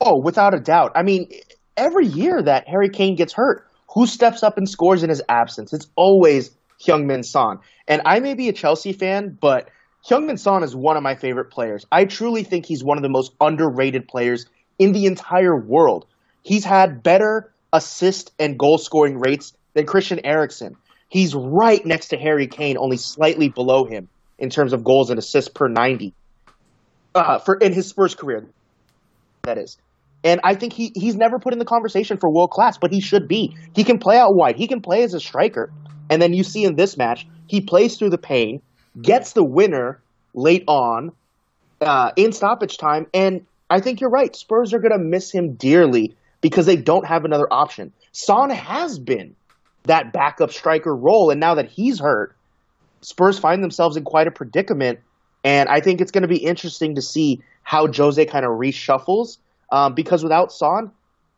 Oh, 0.00 0.20
without 0.22 0.54
a 0.54 0.60
doubt. 0.60 0.92
I 0.96 1.02
mean, 1.04 1.30
every 1.76 2.06
year 2.06 2.42
that 2.42 2.66
Harry 2.66 2.88
Kane 2.88 3.14
gets 3.14 3.32
hurt, 3.32 3.68
who 3.94 4.06
steps 4.06 4.42
up 4.42 4.58
and 4.58 4.68
scores 4.68 5.04
in 5.04 5.10
his 5.10 5.22
absence? 5.28 5.72
It's 5.72 5.86
always 5.94 6.50
Heung-min 6.84 7.22
Son. 7.22 7.58
And 7.86 8.02
I 8.04 8.18
may 8.18 8.34
be 8.34 8.48
a 8.48 8.52
Chelsea 8.52 8.92
fan, 8.92 9.38
but 9.40 9.68
Heung-min 10.08 10.36
Son 10.36 10.64
is 10.64 10.74
one 10.74 10.96
of 10.96 11.04
my 11.04 11.14
favorite 11.14 11.50
players. 11.50 11.86
I 11.92 12.06
truly 12.06 12.42
think 12.42 12.66
he's 12.66 12.82
one 12.82 12.98
of 12.98 13.02
the 13.02 13.08
most 13.08 13.32
underrated 13.40 14.08
players 14.08 14.46
in 14.78 14.92
the 14.92 15.06
entire 15.06 15.58
world. 15.58 16.06
He's 16.42 16.64
had 16.64 17.02
better 17.02 17.52
assist 17.72 18.32
and 18.38 18.58
goal 18.58 18.78
scoring 18.78 19.18
rates 19.18 19.52
than 19.74 19.86
Christian 19.86 20.20
Eriksen. 20.24 20.76
He's 21.08 21.34
right 21.34 21.84
next 21.84 22.08
to 22.08 22.16
Harry 22.16 22.46
Kane, 22.46 22.76
only 22.78 22.96
slightly 22.96 23.48
below 23.48 23.84
him 23.84 24.08
in 24.38 24.50
terms 24.50 24.72
of 24.72 24.84
goals 24.84 25.10
and 25.10 25.18
assists 25.18 25.50
per 25.50 25.68
90 25.68 26.12
uh, 27.14 27.38
for 27.38 27.56
in 27.56 27.72
his 27.72 27.88
Spurs 27.88 28.14
career. 28.14 28.46
That 29.42 29.58
is. 29.58 29.78
And 30.22 30.40
I 30.42 30.54
think 30.54 30.72
he, 30.72 30.90
he's 30.94 31.16
never 31.16 31.38
put 31.38 31.52
in 31.52 31.58
the 31.58 31.64
conversation 31.66 32.16
for 32.16 32.30
world 32.30 32.50
class, 32.50 32.78
but 32.78 32.90
he 32.90 33.00
should 33.00 33.28
be. 33.28 33.56
He 33.74 33.84
can 33.84 33.98
play 33.98 34.16
out 34.16 34.34
wide. 34.34 34.56
He 34.56 34.66
can 34.66 34.80
play 34.80 35.02
as 35.02 35.12
a 35.12 35.20
striker. 35.20 35.70
And 36.08 36.20
then 36.20 36.32
you 36.32 36.42
see 36.42 36.64
in 36.64 36.76
this 36.76 36.96
match, 36.96 37.26
he 37.46 37.60
plays 37.60 37.98
through 37.98 38.10
the 38.10 38.18
pain, 38.18 38.62
gets 39.00 39.34
the 39.34 39.44
winner 39.44 40.00
late 40.32 40.64
on 40.66 41.12
uh, 41.80 42.12
in 42.16 42.32
stoppage 42.32 42.78
time. 42.78 43.06
And 43.12 43.46
I 43.70 43.80
think 43.80 44.00
you're 44.00 44.10
right. 44.10 44.34
Spurs 44.34 44.74
are 44.74 44.78
going 44.78 44.92
to 44.92 44.98
miss 44.98 45.30
him 45.30 45.54
dearly 45.54 46.14
because 46.40 46.66
they 46.66 46.76
don't 46.76 47.06
have 47.06 47.24
another 47.24 47.46
option. 47.50 47.92
Son 48.12 48.50
has 48.50 48.98
been 48.98 49.34
that 49.84 50.12
backup 50.12 50.52
striker 50.52 50.94
role. 50.94 51.30
And 51.30 51.40
now 51.40 51.54
that 51.54 51.70
he's 51.70 52.00
hurt, 52.00 52.36
Spurs 53.00 53.38
find 53.38 53.62
themselves 53.62 53.96
in 53.96 54.04
quite 54.04 54.26
a 54.26 54.30
predicament. 54.30 55.00
And 55.42 55.68
I 55.68 55.80
think 55.80 56.00
it's 56.00 56.10
going 56.10 56.22
to 56.22 56.28
be 56.28 56.38
interesting 56.38 56.94
to 56.94 57.02
see 57.02 57.42
how 57.62 57.86
Jose 57.90 58.24
kind 58.26 58.44
of 58.44 58.52
reshuffles 58.52 59.38
um, 59.72 59.94
because 59.94 60.22
without 60.22 60.52
Son, 60.52 60.90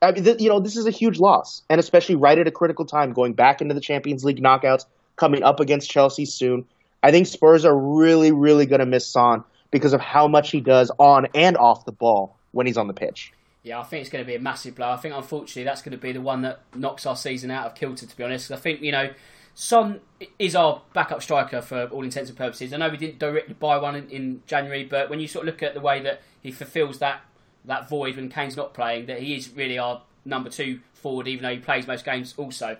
I 0.03 0.13
mean, 0.13 0.25
th- 0.25 0.41
you 0.41 0.49
know, 0.49 0.61
this 0.61 0.77
is 0.77 0.87
a 0.87 0.91
huge 0.91 1.19
loss, 1.19 1.63
and 1.71 1.81
especially 1.81 2.17
right 2.17 2.39
at 2.39 2.47
a 2.47 2.51
critical 2.51 2.85
time, 2.85 3.13
going 3.13 3.33
back 3.33 3.63
into 3.63 3.75
the 3.75 3.81
Champions 3.81 4.25
League 4.25 4.43
knockouts, 4.43 4.85
coming 5.17 5.43
up 5.43 5.59
against 5.59 5.91
Chelsea 5.91 6.27
soon. 6.27 6.67
I 7.03 7.11
think 7.11 7.27
Spurs 7.27 7.65
are 7.65 7.77
really, 7.77 8.33
really 8.33 8.67
going 8.67 8.81
to 8.81 8.87
miss 8.87 9.07
Son 9.07 9.43
because 9.71 9.93
of 9.93 10.01
how 10.01 10.29
much 10.29 10.51
he 10.51 10.61
does 10.61 10.91
on 10.99 11.27
and 11.35 11.57
off 11.57 11.85
the 11.85 11.93
ball 11.93 12.37
when 12.53 12.67
he's 12.67 12.77
on 12.77 12.87
the 12.87 12.95
pitch. 12.95 13.33
Yeah, 13.63 13.81
I 13.81 13.83
think 13.83 14.03
it's 14.03 14.11
going 14.11 14.25
to 14.25 14.27
be 14.27 14.37
a 14.37 14.41
massive 14.41 14.77
blow. 14.77 14.91
I 14.91 14.97
think, 14.97 15.15
unfortunately, 15.15 15.65
that's 15.65 15.83
going 15.83 15.93
to 15.93 15.99
be 15.99 16.13
the 16.13 16.21
one 16.21 16.43
that 16.43 16.61
knocks 16.75 17.05
our 17.05 17.17
season 17.17 17.51
out 17.51 17.67
of 17.67 17.75
kilter. 17.75 18.07
To 18.07 18.17
be 18.17 18.23
honest, 18.23 18.53
I 18.53 18.57
think 18.57 18.81
you 18.81 18.93
know, 18.93 19.11
Son 19.55 20.01
is 20.39 20.55
our 20.55 20.83
backup 20.93 21.23
striker 21.23 21.61
for 21.61 21.87
all 21.87 22.05
intents 22.05 22.31
and 22.31 22.39
purposes. 22.39 22.73
I 22.73 22.77
know 22.77 22.89
we 22.89 22.97
didn't 22.97 23.19
directly 23.19 23.55
buy 23.55 23.79
one 23.79 23.97
in, 23.97 24.09
in 24.11 24.43
January, 24.47 24.85
but 24.85 25.11
when 25.11 25.19
you 25.19 25.27
sort 25.27 25.49
of 25.49 25.55
look 25.55 25.63
at 25.63 25.75
the 25.75 25.81
way 25.81 26.01
that 26.01 26.21
he 26.43 26.53
fulfills 26.53 26.99
that 26.99 27.23
that 27.65 27.89
void 27.89 28.17
when 28.17 28.29
Kane's 28.29 28.57
not 28.57 28.75
playing, 28.75 29.07
that 29.07 29.21
he 29.21 29.35
is 29.35 29.51
really 29.51 29.79
our 29.79 30.03
number 30.25 30.51
two 30.51 30.81
forward, 30.95 31.27
even 31.27 31.43
though 31.43 31.55
he 31.55 31.59
plays 31.59 31.87
most 31.87 32.05
games 32.05 32.35
also. 32.37 32.77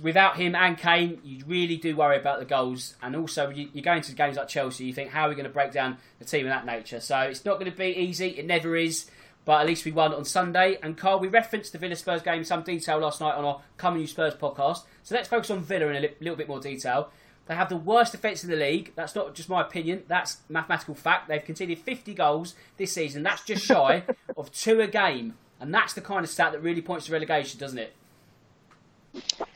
Without 0.00 0.36
him 0.36 0.54
and 0.54 0.78
Kane, 0.78 1.20
you 1.22 1.44
really 1.46 1.76
do 1.76 1.94
worry 1.94 2.16
about 2.16 2.38
the 2.38 2.46
goals. 2.46 2.96
And 3.02 3.14
also, 3.14 3.50
you, 3.50 3.68
you 3.74 3.82
go 3.82 3.92
into 3.92 4.14
games 4.14 4.36
like 4.36 4.48
Chelsea, 4.48 4.84
you 4.84 4.92
think, 4.92 5.10
how 5.10 5.26
are 5.26 5.28
we 5.28 5.34
going 5.34 5.44
to 5.44 5.52
break 5.52 5.72
down 5.72 5.98
the 6.18 6.24
team 6.24 6.46
of 6.46 6.50
that 6.50 6.64
nature? 6.64 6.98
So 6.98 7.18
it's 7.20 7.44
not 7.44 7.58
going 7.58 7.70
to 7.70 7.76
be 7.76 7.88
easy. 7.88 8.28
It 8.28 8.46
never 8.46 8.74
is. 8.74 9.10
But 9.44 9.60
at 9.60 9.66
least 9.66 9.84
we 9.84 9.92
won 9.92 10.14
on 10.14 10.24
Sunday. 10.24 10.78
And 10.82 10.96
Carl, 10.96 11.18
we 11.18 11.28
referenced 11.28 11.72
the 11.72 11.78
Villa 11.78 11.96
Spurs 11.96 12.22
game 12.22 12.38
in 12.38 12.44
some 12.44 12.62
detail 12.62 12.98
last 12.98 13.20
night 13.20 13.34
on 13.34 13.44
our 13.44 13.60
Coming 13.76 14.00
You 14.00 14.06
Spurs 14.06 14.34
podcast. 14.34 14.84
So 15.02 15.14
let's 15.14 15.28
focus 15.28 15.50
on 15.50 15.60
Villa 15.60 15.86
in 15.88 15.96
a 15.96 16.00
li- 16.00 16.14
little 16.20 16.36
bit 16.36 16.48
more 16.48 16.60
detail. 16.60 17.10
They 17.46 17.56
have 17.56 17.68
the 17.68 17.76
worst 17.76 18.12
defence 18.12 18.44
in 18.44 18.50
the 18.50 18.56
league. 18.56 18.92
That's 18.94 19.14
not 19.16 19.34
just 19.34 19.48
my 19.48 19.60
opinion. 19.60 20.04
That's 20.06 20.38
mathematical 20.48 20.94
fact. 20.94 21.28
They've 21.28 21.44
conceded 21.44 21.78
50 21.78 22.14
goals 22.14 22.54
this 22.76 22.92
season. 22.92 23.24
That's 23.24 23.44
just 23.44 23.64
shy 23.64 24.04
of 24.36 24.52
two 24.52 24.80
a 24.80 24.86
game. 24.86 25.34
And 25.60 25.74
that's 25.74 25.92
the 25.92 26.00
kind 26.00 26.24
of 26.24 26.30
stat 26.30 26.52
that 26.52 26.62
really 26.62 26.82
points 26.82 27.06
to 27.06 27.12
relegation, 27.12 27.58
doesn't 27.58 27.78
it? 27.78 27.94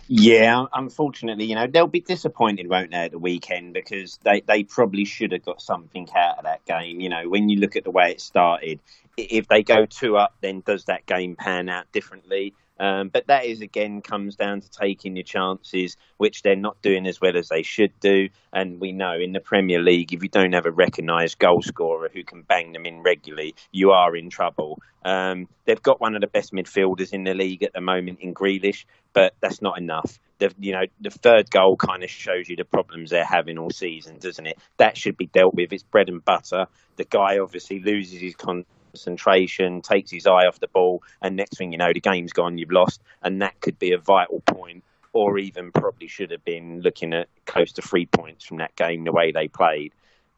Yeah, 0.09 0.67
unfortunately, 0.73 1.47
you 1.47 1.57
know, 1.57 1.67
they'll 1.67 1.89
be 1.89 2.01
disappointed, 2.01 2.69
won't 2.69 2.93
they, 2.93 2.97
at 2.99 3.11
the 3.11 3.19
weekend 3.19 3.75
because 3.75 4.19
they, 4.23 4.41
they 4.41 4.63
probably 4.63 5.05
should 5.05 5.33
have 5.33 5.45
got 5.45 5.61
something 5.61 6.09
out 6.15 6.39
of 6.39 6.45
that 6.45 6.65
game. 6.65 7.01
You 7.01 7.09
know, 7.09 7.29
when 7.29 7.49
you 7.49 7.59
look 7.59 7.75
at 7.75 7.85
the 7.85 7.91
way 7.91 8.13
it 8.13 8.21
started, 8.21 8.79
if 9.17 9.49
they 9.49 9.63
go 9.63 9.87
two 9.87 10.17
up, 10.17 10.35
then 10.41 10.63
does 10.65 10.85
that 10.85 11.07
game 11.07 11.35
pan 11.35 11.69
out 11.69 11.91
differently? 11.91 12.55
Um, 12.79 13.09
but 13.09 13.27
that 13.29 13.47
is 13.47 13.61
again 13.61 14.03
comes 14.03 14.37
down 14.37 14.61
to 14.61 14.71
taking 14.71 15.17
your 15.17 15.25
chances, 15.25 15.97
which 16.19 16.43
they're 16.43 16.57
not 16.57 16.81
doing 16.83 17.07
as 17.07 17.21
well 17.21 17.37
as 17.37 17.49
they 17.49 17.63
should 17.63 17.99
do. 18.01 18.29
And 18.53 18.81
we 18.81 18.93
know 18.93 19.15
in 19.19 19.33
the 19.33 19.41
Premier 19.41 19.81
League, 19.81 20.13
if 20.13 20.23
you 20.23 20.29
don't 20.29 20.53
have 20.53 20.67
a 20.67 20.71
recognised 20.71 21.39
goal 21.39 21.63
scorer 21.63 22.11
who 22.13 22.23
can 22.23 22.43
bang 22.43 22.73
them 22.73 22.85
in 22.85 23.03
regularly, 23.03 23.55
you 23.73 23.91
are 23.93 24.15
in 24.15 24.31
trouble. 24.31 24.79
Um, 25.05 25.49
they've 25.65 25.83
got 25.83 26.01
one 26.01 26.15
of 26.17 26.21
the 26.21 26.27
best 26.27 26.53
midfielders 26.53 27.13
in 27.13 27.25
the 27.25 27.33
league 27.33 27.63
at 27.63 27.73
the 27.73 27.81
moment 27.81 28.19
in 28.21 28.35
Grealish, 28.35 28.85
but 29.13 29.35
that's 29.41 29.63
not 29.63 29.79
enough. 29.79 30.19
The, 30.39 30.53
you 30.59 30.73
know, 30.73 30.83
the 31.01 31.11
third 31.11 31.51
goal 31.51 31.77
kind 31.77 32.03
of 32.03 32.11
shows 32.11 32.49
you 32.49 32.57
the 32.57 32.65
problems 32.65 33.11
they're 33.11 33.25
having 33.25 33.57
all 33.57 33.71
season, 33.71 34.19
doesn't 34.19 34.47
it? 34.47 34.59
That 34.77 34.99
should 34.99 35.17
be 35.17 35.27
dealt 35.27 35.55
with. 35.55 35.73
It's 35.73 35.85
bread 35.85 36.09
and 36.09 36.23
butter. 36.23 36.67
The 36.97 37.05
guy 37.05 37.39
obviously 37.39 37.81
loses 37.81 38.21
his 38.21 38.35
con- 38.35 38.67
concentration, 38.97 39.83
takes 39.83 40.11
his 40.11 40.27
eye 40.27 40.47
off 40.47 40.59
the 40.59 40.69
ball, 40.69 41.03
and 41.21 41.37
next 41.37 41.59
thing 41.59 41.73
you 41.73 41.79
know, 41.79 41.93
the 41.93 42.01
game's 42.01 42.33
gone, 42.33 42.57
you've 42.57 42.73
lost, 42.73 43.03
and 43.23 43.43
that 43.43 43.61
could 43.61 43.79
be 43.79 43.93
a 43.93 43.99
vital 43.99 44.41
point, 44.47 44.83
or 45.13 45.39
even 45.39 45.71
probably 45.71 46.09
should 46.09 46.31
have 46.31 46.45
been 46.45 46.81
looking 46.81 47.13
at 47.13 47.29
close 47.45 47.73
to 47.73 47.83
three 47.83 48.07
points 48.07 48.45
from 48.45 48.57
that 48.57 48.75
game, 48.75 49.05
the 49.05 49.13
way 49.13 49.33
they 49.33 49.49
played. 49.49 49.93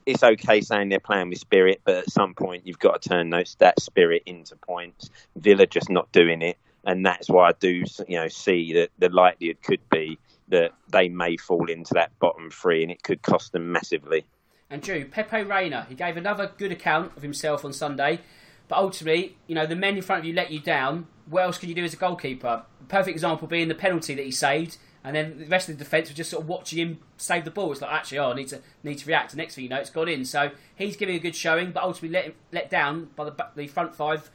It's 0.06 0.24
okay 0.24 0.60
saying 0.60 0.88
they're 0.88 0.98
playing 0.98 1.28
with 1.28 1.38
spirit, 1.38 1.82
but 1.84 1.96
at 1.98 2.10
some 2.10 2.34
point 2.34 2.66
you've 2.66 2.78
got 2.78 3.00
to 3.00 3.08
turn 3.08 3.30
those, 3.30 3.54
that 3.60 3.80
spirit 3.80 4.22
into 4.26 4.56
points. 4.56 5.08
Villa 5.36 5.66
just 5.66 5.88
not 5.88 6.10
doing 6.10 6.42
it, 6.42 6.58
and 6.84 7.06
that's 7.06 7.30
why 7.30 7.50
I 7.50 7.52
do, 7.52 7.84
you 8.08 8.18
know, 8.18 8.28
see 8.28 8.72
that 8.72 8.90
the 8.98 9.08
likelihood 9.08 9.62
could 9.62 9.88
be 9.88 10.18
that 10.48 10.72
they 10.90 11.08
may 11.08 11.36
fall 11.36 11.70
into 11.70 11.94
that 11.94 12.18
bottom 12.18 12.50
three, 12.50 12.82
and 12.82 12.90
it 12.90 13.04
could 13.04 13.22
cost 13.22 13.52
them 13.52 13.70
massively. 13.70 14.24
And 14.70 14.82
Drew, 14.82 15.06
Pepe 15.06 15.44
Reina, 15.44 15.86
he 15.88 15.94
gave 15.94 16.18
another 16.18 16.52
good 16.58 16.72
account 16.72 17.16
of 17.16 17.22
himself 17.22 17.64
on 17.64 17.72
Sunday. 17.72 18.20
But 18.68 18.78
ultimately, 18.78 19.36
you 19.46 19.54
know, 19.54 19.66
the 19.66 19.76
men 19.76 19.96
in 19.96 20.02
front 20.02 20.20
of 20.20 20.26
you 20.26 20.34
let 20.34 20.50
you 20.50 20.60
down. 20.60 21.06
What 21.28 21.44
else 21.44 21.58
can 21.58 21.68
you 21.68 21.74
do 21.74 21.84
as 21.84 21.94
a 21.94 21.96
goalkeeper? 21.96 22.64
Perfect 22.88 23.14
example 23.14 23.48
being 23.48 23.68
the 23.68 23.74
penalty 23.74 24.14
that 24.14 24.24
he 24.24 24.30
saved, 24.30 24.78
and 25.04 25.14
then 25.14 25.38
the 25.38 25.46
rest 25.46 25.68
of 25.68 25.78
the 25.78 25.84
defence 25.84 26.08
was 26.08 26.16
just 26.16 26.30
sort 26.30 26.42
of 26.42 26.48
watching 26.48 26.78
him 26.78 26.98
save 27.16 27.44
the 27.44 27.50
ball. 27.50 27.72
It's 27.72 27.80
like, 27.80 27.90
actually, 27.90 28.18
oh, 28.18 28.30
I 28.30 28.34
need 28.34 28.48
to 28.48 28.60
need 28.82 28.98
to 28.98 29.06
react. 29.06 29.32
The 29.32 29.36
next 29.36 29.54
thing 29.54 29.64
you 29.64 29.70
know, 29.70 29.76
it's 29.76 29.90
gone 29.90 30.08
in. 30.08 30.24
So 30.24 30.50
he's 30.76 30.96
giving 30.96 31.16
a 31.16 31.18
good 31.18 31.34
showing, 31.36 31.72
but 31.72 31.82
ultimately 31.82 32.10
let 32.10 32.34
let 32.52 32.70
down 32.70 33.10
by 33.16 33.24
the 33.24 33.34
the 33.56 33.66
front 33.66 33.94
five 33.94 34.30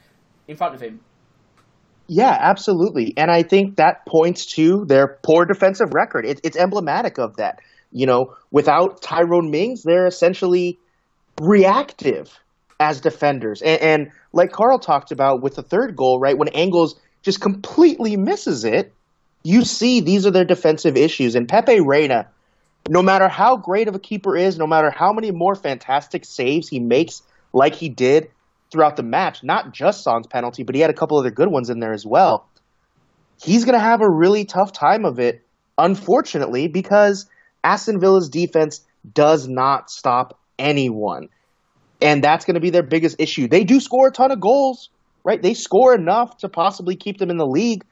in 0.46 0.56
front 0.56 0.74
of 0.74 0.80
him. 0.80 1.00
Yeah, 2.06 2.36
absolutely. 2.38 3.14
And 3.16 3.30
I 3.30 3.42
think 3.42 3.76
that 3.76 4.04
points 4.06 4.46
to 4.56 4.84
their 4.86 5.18
poor 5.22 5.46
defensive 5.46 5.94
record. 5.94 6.26
It, 6.26 6.40
it's 6.44 6.56
emblematic 6.56 7.18
of 7.18 7.36
that. 7.36 7.60
You 7.90 8.06
know, 8.06 8.34
without 8.50 9.00
Tyrone 9.00 9.50
Mings, 9.50 9.82
they're 9.84 10.06
essentially 10.06 10.78
reactive 11.40 12.38
as 12.84 13.00
defenders. 13.00 13.62
And, 13.62 13.80
and, 13.80 14.12
like 14.32 14.52
Carl 14.52 14.78
talked 14.78 15.10
about 15.10 15.42
with 15.42 15.54
the 15.54 15.62
third 15.62 15.96
goal, 15.96 16.20
right, 16.20 16.36
when 16.36 16.48
Engels 16.48 17.00
just 17.22 17.40
completely 17.40 18.16
misses 18.16 18.64
it, 18.64 18.92
you 19.42 19.64
see 19.64 20.00
these 20.00 20.26
are 20.26 20.30
their 20.30 20.44
defensive 20.44 20.96
issues. 20.96 21.34
And 21.34 21.48
Pepe 21.48 21.80
Reina, 21.80 22.28
no 22.88 23.02
matter 23.02 23.28
how 23.28 23.56
great 23.56 23.88
of 23.88 23.94
a 23.94 23.98
keeper 23.98 24.36
is, 24.36 24.58
no 24.58 24.66
matter 24.66 24.90
how 24.90 25.12
many 25.12 25.30
more 25.30 25.54
fantastic 25.54 26.24
saves 26.24 26.68
he 26.68 26.80
makes, 26.80 27.22
like 27.52 27.74
he 27.74 27.88
did 27.88 28.30
throughout 28.70 28.96
the 28.96 29.02
match, 29.02 29.42
not 29.42 29.72
just 29.72 30.02
Son's 30.02 30.26
penalty, 30.26 30.62
but 30.62 30.74
he 30.74 30.80
had 30.80 30.90
a 30.90 30.94
couple 30.94 31.18
other 31.18 31.30
good 31.30 31.50
ones 31.50 31.70
in 31.70 31.78
there 31.80 31.92
as 31.92 32.04
well. 32.04 32.48
He's 33.42 33.64
going 33.64 33.78
to 33.78 33.84
have 33.84 34.00
a 34.00 34.10
really 34.10 34.44
tough 34.44 34.72
time 34.72 35.04
of 35.04 35.18
it, 35.18 35.42
unfortunately, 35.78 36.68
because 36.68 37.26
Aston 37.62 38.00
Villa's 38.00 38.28
defense 38.28 38.84
does 39.12 39.48
not 39.48 39.90
stop 39.90 40.38
anyone. 40.58 41.28
And 42.04 42.22
that's 42.22 42.44
going 42.44 42.54
to 42.54 42.60
be 42.60 42.68
their 42.68 42.82
biggest 42.82 43.16
issue. 43.18 43.48
They 43.48 43.64
do 43.64 43.80
score 43.80 44.08
a 44.08 44.12
ton 44.12 44.30
of 44.30 44.38
goals, 44.38 44.90
right? 45.24 45.40
They 45.40 45.54
score 45.54 45.94
enough 45.94 46.36
to 46.38 46.50
possibly 46.50 46.96
keep 46.96 47.16
them 47.16 47.30
in 47.30 47.38
the 47.38 47.46
league, 47.46 47.82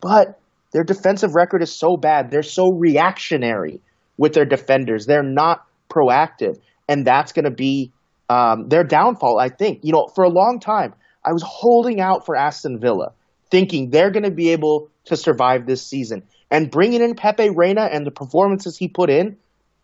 but 0.00 0.40
their 0.72 0.82
defensive 0.82 1.34
record 1.34 1.62
is 1.62 1.70
so 1.70 1.98
bad. 1.98 2.30
They're 2.30 2.42
so 2.42 2.72
reactionary 2.72 3.80
with 4.16 4.32
their 4.32 4.46
defenders. 4.46 5.04
They're 5.04 5.22
not 5.22 5.66
proactive. 5.90 6.58
And 6.88 7.06
that's 7.06 7.32
going 7.32 7.44
to 7.44 7.50
be 7.50 7.92
um, 8.30 8.68
their 8.68 8.82
downfall, 8.82 9.38
I 9.38 9.50
think. 9.50 9.80
You 9.82 9.92
know, 9.92 10.06
for 10.14 10.24
a 10.24 10.30
long 10.30 10.58
time, 10.58 10.94
I 11.22 11.32
was 11.32 11.44
holding 11.46 12.00
out 12.00 12.24
for 12.24 12.36
Aston 12.36 12.78
Villa, 12.80 13.12
thinking 13.50 13.90
they're 13.90 14.10
going 14.10 14.24
to 14.24 14.30
be 14.30 14.50
able 14.50 14.88
to 15.04 15.16
survive 15.16 15.66
this 15.66 15.86
season. 15.86 16.22
And 16.50 16.70
bringing 16.70 17.02
in 17.02 17.14
Pepe 17.14 17.50
Reina 17.50 17.82
and 17.82 18.06
the 18.06 18.10
performances 18.10 18.78
he 18.78 18.88
put 18.88 19.10
in, 19.10 19.36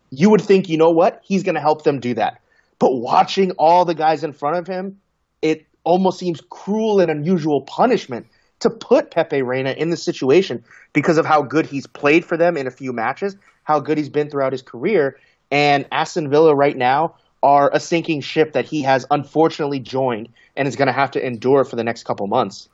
you 0.09 0.31
would 0.31 0.41
think, 0.41 0.67
you 0.67 0.77
know 0.77 0.89
what? 0.89 1.21
He's 1.23 1.43
going 1.43 1.55
to 1.55 1.61
help 1.61 1.83
them 1.83 1.99
do 1.99 2.15
that. 2.15 2.41
But 2.79 2.95
watching 2.95 3.51
all 3.51 3.85
the 3.85 3.95
guys 3.95 4.23
in 4.23 4.33
front 4.33 4.57
of 4.57 4.67
him, 4.67 4.99
it 5.41 5.65
almost 5.83 6.19
seems 6.19 6.41
cruel 6.49 6.99
and 6.99 7.09
unusual 7.09 7.61
punishment 7.61 8.27
to 8.59 8.69
put 8.69 9.11
Pepe 9.11 9.41
Reina 9.41 9.71
in 9.71 9.89
this 9.89 10.03
situation 10.03 10.63
because 10.93 11.17
of 11.17 11.25
how 11.25 11.41
good 11.41 11.65
he's 11.65 11.87
played 11.87 12.25
for 12.25 12.37
them 12.37 12.57
in 12.57 12.67
a 12.67 12.71
few 12.71 12.91
matches, 12.91 13.35
how 13.63 13.79
good 13.79 13.97
he's 13.97 14.09
been 14.09 14.29
throughout 14.29 14.51
his 14.51 14.61
career. 14.61 15.17
And 15.51 15.85
Aston 15.91 16.29
Villa 16.29 16.55
right 16.55 16.75
now 16.75 17.15
are 17.43 17.69
a 17.71 17.79
sinking 17.79 18.21
ship 18.21 18.53
that 18.53 18.65
he 18.65 18.81
has 18.81 19.05
unfortunately 19.11 19.79
joined 19.79 20.29
and 20.55 20.67
is 20.67 20.75
going 20.75 20.87
to 20.87 20.93
have 20.93 21.11
to 21.11 21.25
endure 21.25 21.63
for 21.63 21.75
the 21.75 21.83
next 21.83 22.03
couple 22.03 22.27
months. 22.27 22.67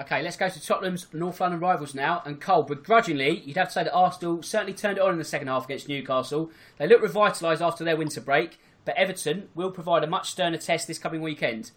Okay, 0.00 0.22
let's 0.22 0.36
go 0.36 0.48
to 0.48 0.64
Tottenham's 0.64 1.06
North 1.12 1.40
London 1.40 1.58
rivals 1.58 1.94
now. 1.94 2.22
And 2.24 2.40
Cole, 2.40 2.62
begrudgingly, 2.62 3.42
you'd 3.44 3.56
have 3.56 3.68
to 3.68 3.72
say 3.72 3.84
that 3.84 3.92
Arsenal 3.92 4.42
certainly 4.42 4.72
turned 4.72 4.98
it 4.98 5.00
on 5.00 5.12
in 5.12 5.18
the 5.18 5.24
second 5.24 5.48
half 5.48 5.64
against 5.64 5.88
Newcastle. 5.88 6.50
They 6.78 6.86
look 6.86 7.02
revitalised 7.02 7.60
after 7.60 7.82
their 7.84 7.96
winter 7.96 8.20
break, 8.20 8.60
but 8.88 8.96
Everton 8.96 9.50
will 9.54 9.70
provide 9.70 10.02
a 10.02 10.06
much 10.06 10.30
sterner 10.30 10.56
test 10.56 10.86
this 10.86 10.96
coming 10.96 11.20
weekend. 11.20 11.72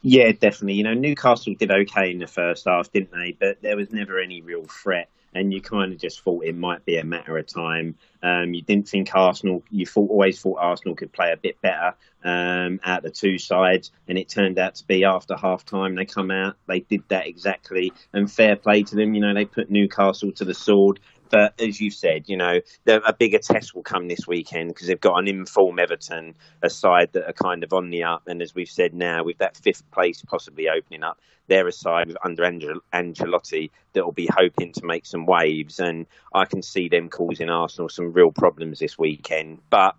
Yeah, 0.00 0.30
definitely. 0.30 0.74
You 0.74 0.84
know, 0.84 0.94
Newcastle 0.94 1.54
did 1.58 1.72
okay 1.72 2.12
in 2.12 2.20
the 2.20 2.28
first 2.28 2.68
half, 2.68 2.92
didn't 2.92 3.10
they? 3.10 3.32
But 3.32 3.62
there 3.62 3.76
was 3.76 3.90
never 3.90 4.20
any 4.20 4.42
real 4.42 4.62
threat 4.66 5.08
and 5.36 5.52
you 5.52 5.60
kind 5.60 5.92
of 5.92 5.98
just 5.98 6.22
thought 6.22 6.44
it 6.44 6.56
might 6.56 6.84
be 6.84 6.96
a 6.96 7.04
matter 7.04 7.36
of 7.36 7.46
time. 7.46 7.94
Um, 8.22 8.54
you 8.54 8.62
didn't 8.62 8.88
think 8.88 9.14
Arsenal, 9.14 9.62
you 9.70 9.86
thought 9.86 10.10
always 10.10 10.40
thought 10.40 10.58
Arsenal 10.58 10.96
could 10.96 11.12
play 11.12 11.30
a 11.30 11.36
bit 11.36 11.60
better 11.60 11.94
um, 12.24 12.80
at 12.82 13.02
the 13.02 13.10
two 13.10 13.38
sides, 13.38 13.92
and 14.08 14.16
it 14.16 14.28
turned 14.28 14.58
out 14.58 14.76
to 14.76 14.86
be 14.86 15.04
after 15.04 15.36
half 15.36 15.64
time 15.64 15.94
they 15.94 16.06
come 16.06 16.30
out, 16.30 16.56
they 16.66 16.80
did 16.80 17.02
that 17.08 17.26
exactly, 17.26 17.92
and 18.12 18.32
fair 18.32 18.56
play 18.56 18.82
to 18.84 18.96
them. 18.96 19.14
You 19.14 19.20
know, 19.20 19.34
they 19.34 19.44
put 19.44 19.70
Newcastle 19.70 20.32
to 20.32 20.44
the 20.44 20.54
sword. 20.54 21.00
But 21.30 21.60
as 21.60 21.80
you 21.80 21.90
said, 21.90 22.28
you 22.28 22.36
know, 22.36 22.60
a 22.86 23.12
bigger 23.12 23.38
test 23.38 23.74
will 23.74 23.82
come 23.82 24.08
this 24.08 24.26
weekend 24.26 24.68
because 24.68 24.86
they've 24.86 25.00
got 25.00 25.18
an 25.18 25.28
informed 25.28 25.80
Everton, 25.80 26.34
a 26.62 26.70
side 26.70 27.12
that 27.12 27.28
are 27.28 27.32
kind 27.32 27.64
of 27.64 27.72
on 27.72 27.90
the 27.90 28.04
up. 28.04 28.22
And 28.26 28.40
as 28.42 28.54
we've 28.54 28.70
said 28.70 28.94
now, 28.94 29.24
with 29.24 29.38
that 29.38 29.56
fifth 29.56 29.88
place 29.90 30.22
possibly 30.22 30.68
opening 30.68 31.02
up, 31.02 31.18
they're 31.48 31.66
a 31.66 31.72
side 31.72 32.12
under 32.24 32.44
Angel- 32.44 32.80
Ancelotti 32.92 33.70
that 33.92 34.04
will 34.04 34.12
be 34.12 34.28
hoping 34.32 34.72
to 34.72 34.84
make 34.84 35.06
some 35.06 35.26
waves. 35.26 35.78
And 35.80 36.06
I 36.34 36.44
can 36.44 36.62
see 36.62 36.88
them 36.88 37.08
causing 37.08 37.50
Arsenal 37.50 37.88
some 37.88 38.12
real 38.12 38.32
problems 38.32 38.78
this 38.78 38.98
weekend. 38.98 39.60
But, 39.70 39.96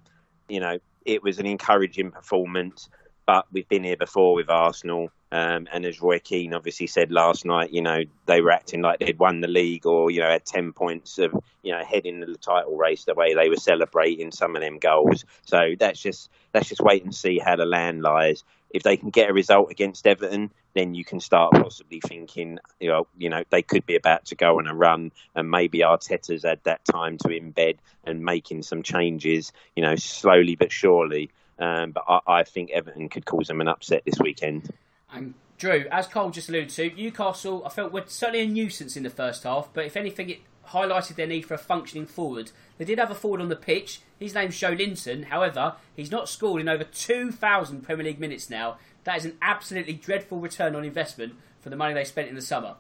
you 0.50 0.60
know, 0.60 0.80
it 1.06 1.24
was 1.24 1.40
an 1.40 1.46
encouraging 1.46 2.12
performance. 2.12 2.90
But 3.26 3.46
we've 3.52 3.68
been 3.68 3.84
here 3.84 3.98
before 3.98 4.36
with 4.36 4.50
Arsenal. 4.50 5.10
Um, 5.32 5.68
and 5.74 5.86
as 5.86 6.02
Roy 6.02 6.20
Keane 6.20 6.54
obviously 6.54 6.88
said 6.88 7.12
last 7.12 7.44
night, 7.44 7.72
you 7.72 7.82
know, 7.82 8.04
they 8.26 8.40
were 8.40 8.52
acting 8.52 8.82
like 8.82 9.00
they'd 9.00 9.20
won 9.20 9.42
the 9.42 9.48
league 9.48 9.86
or, 9.86 10.10
you 10.10 10.22
know, 10.22 10.30
had 10.30 10.46
10 10.46 10.72
points 10.72 11.18
of, 11.20 11.36
you 11.64 11.74
know, 11.74 11.84
heading 11.84 12.22
the 12.22 12.38
title 12.38 12.78
race 12.78 13.04
the 13.04 13.14
way 13.14 13.34
they 13.34 13.50
were 13.50 13.58
celebrating 13.58 14.32
some 14.32 14.56
of 14.56 14.62
them 14.62 14.80
goals. 14.80 15.26
So 15.46 15.76
that's 15.78 16.02
just, 16.02 16.30
let's 16.54 16.70
just 16.70 16.82
wait 16.82 17.04
and 17.04 17.14
see 17.14 17.40
how 17.40 17.58
the 17.58 17.66
land 17.66 18.02
lies. 18.02 18.46
If 18.70 18.84
they 18.84 18.96
can 18.96 19.10
get 19.10 19.30
a 19.30 19.34
result 19.34 19.70
against 19.70 20.08
Everton, 20.08 20.52
then 20.74 20.94
you 20.94 21.04
can 21.04 21.20
start 21.20 21.54
possibly 21.54 22.00
thinking, 22.00 22.60
you 22.80 22.90
know, 22.90 23.08
you 23.18 23.30
know, 23.30 23.44
they 23.50 23.62
could 23.62 23.86
be 23.86 23.96
about 23.96 24.26
to 24.26 24.36
go 24.36 24.60
on 24.60 24.68
a 24.68 24.76
run, 24.76 25.12
and 25.36 25.50
maybe 25.50 25.80
Arteta's 25.80 26.44
had 26.44 26.60
that 26.64 26.84
time 26.86 27.18
to 27.20 27.30
embed 27.30 27.78
and 28.06 28.24
making 28.24 28.64
some 28.64 28.84
changes, 28.84 29.54
you 29.76 29.84
know, 29.84 29.96
slowly 29.96 30.56
but 30.56 30.72
surely. 30.72 31.32
Um, 31.60 31.92
but 31.92 32.04
I, 32.08 32.20
I 32.28 32.44
think 32.44 32.72
Everton 32.72 33.10
could 33.10 33.26
cause 33.26 33.48
them 33.48 33.62
an 33.62 33.68
upset 33.68 34.04
this 34.06 34.20
weekend. 34.20 34.70
And 35.12 35.34
Drew, 35.58 35.86
as 35.92 36.08
Cole 36.08 36.30
just 36.30 36.50
alluded 36.50 36.70
to, 36.70 36.94
Newcastle, 36.94 37.64
I 37.66 37.70
felt 37.70 37.92
were 37.92 38.04
certainly 38.08 38.42
a 38.42 38.48
nuisance 38.48 38.98
in 38.98 39.04
the 39.04 39.10
first 39.10 39.44
half, 39.44 39.70
but 39.74 39.86
if 39.86 39.96
anything, 39.96 40.30
it 40.30 40.40
highlighted 40.68 41.16
their 41.16 41.28
need 41.28 41.46
for 41.46 41.54
a 41.54 41.60
functioning 41.60 42.06
forward. 42.06 42.52
They 42.78 42.86
did 42.86 43.00
have 43.00 43.12
a 43.12 43.16
forward 43.16 43.42
on 43.42 43.50
the 43.50 43.56
pitch. 43.56 44.02
His 44.20 44.36
name's 44.36 44.60
Joelinton. 44.60 45.26
However, 45.26 45.76
he's 45.96 46.12
not 46.12 46.30
scored 46.30 46.62
in 46.62 46.70
over 46.70 46.84
2,000 46.84 47.82
Premier 47.82 48.06
League 48.06 48.20
minutes 48.20 48.50
now. 48.50 48.78
That 49.06 49.18
is 49.18 49.26
an 49.26 49.38
absolutely 49.42 49.94
dreadful 49.94 50.40
return 50.40 50.76
on 50.76 50.84
investment 50.84 51.36
for 51.62 51.70
the 51.70 51.78
money 51.78 51.94
they 51.94 52.04
spent 52.04 52.28
in 52.28 52.36
the 52.36 52.42
summer. 52.42 52.76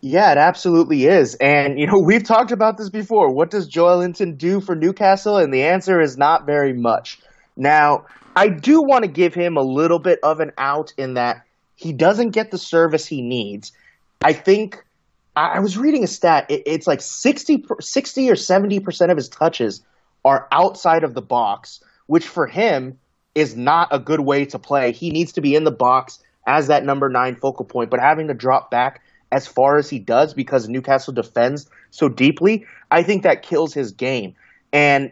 Yeah, 0.00 0.30
it 0.30 0.38
absolutely 0.38 1.06
is. 1.06 1.34
And, 1.36 1.78
you 1.78 1.86
know, 1.86 1.98
we've 2.04 2.22
talked 2.22 2.52
about 2.52 2.76
this 2.76 2.90
before. 2.90 3.32
What 3.32 3.50
does 3.50 3.68
Joelinton 3.68 4.36
do 4.36 4.60
for 4.60 4.76
Newcastle? 4.76 5.38
And 5.38 5.52
the 5.52 5.64
answer 5.64 6.00
is 6.00 6.18
not 6.18 6.46
very 6.46 6.74
much. 6.74 7.18
Now, 7.56 8.04
I 8.38 8.48
do 8.48 8.80
want 8.82 9.02
to 9.02 9.10
give 9.10 9.34
him 9.34 9.56
a 9.56 9.62
little 9.62 9.98
bit 9.98 10.20
of 10.22 10.38
an 10.38 10.52
out 10.56 10.94
in 10.96 11.14
that 11.14 11.42
he 11.74 11.92
doesn't 11.92 12.30
get 12.30 12.52
the 12.52 12.58
service 12.58 13.04
he 13.04 13.20
needs. 13.20 13.72
I 14.22 14.32
think 14.32 14.84
I 15.34 15.58
was 15.58 15.76
reading 15.76 16.04
a 16.04 16.06
stat. 16.06 16.46
it's 16.48 16.86
like 16.86 17.00
60, 17.00 17.64
60 17.80 18.30
or 18.30 18.34
70% 18.34 19.10
of 19.10 19.16
his 19.16 19.28
touches 19.28 19.82
are 20.24 20.46
outside 20.52 21.02
of 21.02 21.14
the 21.14 21.20
box, 21.20 21.82
which 22.06 22.28
for 22.28 22.46
him 22.46 23.00
is 23.34 23.56
not 23.56 23.88
a 23.90 23.98
good 23.98 24.20
way 24.20 24.44
to 24.44 24.58
play. 24.60 24.92
He 24.92 25.10
needs 25.10 25.32
to 25.32 25.40
be 25.40 25.56
in 25.56 25.64
the 25.64 25.72
box 25.72 26.20
as 26.46 26.68
that 26.68 26.84
number 26.84 27.08
nine 27.08 27.34
focal 27.34 27.64
point, 27.64 27.90
but 27.90 27.98
having 27.98 28.28
to 28.28 28.34
drop 28.34 28.70
back 28.70 29.02
as 29.32 29.48
far 29.48 29.78
as 29.78 29.90
he 29.90 29.98
does 29.98 30.32
because 30.32 30.68
Newcastle 30.68 31.12
defends 31.12 31.68
so 31.90 32.08
deeply, 32.08 32.66
I 32.88 33.02
think 33.02 33.24
that 33.24 33.42
kills 33.42 33.74
his 33.74 33.90
game. 33.90 34.36
And 34.72 35.10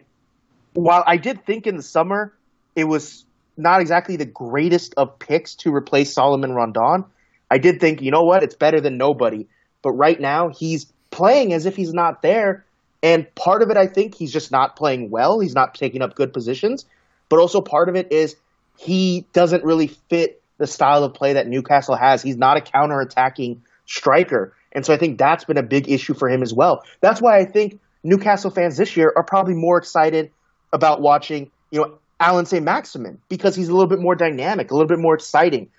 while 0.75 1.03
I 1.05 1.17
did 1.17 1.45
think 1.45 1.67
in 1.67 1.75
the 1.75 1.83
summer 1.83 2.33
it 2.77 2.83
was 2.83 3.25
not 3.57 3.81
exactly 3.81 4.17
the 4.17 4.25
greatest 4.25 4.93
of 4.97 5.17
picks 5.17 5.55
to 5.55 5.73
replace 5.73 6.13
Salomon 6.13 6.53
Rondon. 6.53 7.05
I 7.49 7.57
did 7.57 7.79
think, 7.79 8.03
you 8.03 8.11
know 8.11 8.21
what, 8.23 8.43
it's 8.43 8.53
better 8.53 8.79
than 8.79 8.97
nobody. 8.97 9.47
But 9.81 9.93
right 9.93 10.19
now, 10.19 10.49
he's 10.49 10.85
playing 11.09 11.53
as 11.53 11.65
if 11.65 11.75
he's 11.75 11.91
not 11.91 12.21
there. 12.21 12.65
And 13.01 13.33
part 13.33 13.63
of 13.63 13.71
it, 13.71 13.77
I 13.77 13.87
think, 13.87 14.13
he's 14.13 14.31
just 14.31 14.51
not 14.51 14.75
playing 14.75 15.09
well. 15.09 15.39
He's 15.39 15.55
not 15.55 15.73
taking 15.73 16.03
up 16.03 16.13
good 16.13 16.33
positions. 16.33 16.85
But 17.29 17.39
also, 17.39 17.61
part 17.61 17.89
of 17.89 17.95
it 17.95 18.11
is 18.11 18.35
he 18.77 19.25
doesn't 19.33 19.63
really 19.63 19.87
fit 19.87 20.39
the 20.59 20.67
style 20.67 21.03
of 21.03 21.15
play 21.15 21.33
that 21.33 21.47
Newcastle 21.47 21.95
has. 21.95 22.21
He's 22.21 22.37
not 22.37 22.57
a 22.57 22.61
counter-attacking 22.61 23.63
striker. 23.87 24.53
And 24.71 24.85
so 24.85 24.93
I 24.93 24.97
think 24.97 25.17
that's 25.17 25.45
been 25.45 25.57
a 25.57 25.63
big 25.63 25.89
issue 25.89 26.13
for 26.13 26.29
him 26.29 26.43
as 26.43 26.53
well. 26.53 26.83
That's 27.01 27.19
why 27.21 27.39
I 27.39 27.45
think 27.45 27.79
Newcastle 28.03 28.51
fans 28.51 28.77
this 28.77 28.95
year 28.95 29.11
are 29.15 29.23
probably 29.23 29.55
more 29.55 29.79
excited 29.79 30.29
about 30.71 31.01
watching, 31.01 31.49
you 31.71 31.81
know, 31.81 31.97
Allan 32.19 32.45
Saint-Maximin 32.45 33.19
because 33.29 33.55
he's 33.55 33.69
a 33.69 33.71
little 33.71 33.87
bit 33.87 33.99
more 33.99 34.15
dynamic, 34.15 34.71
a 34.71 34.73
little 34.73 34.87
bit 34.87 34.99
more 34.99 35.15
exciting, 35.15 35.69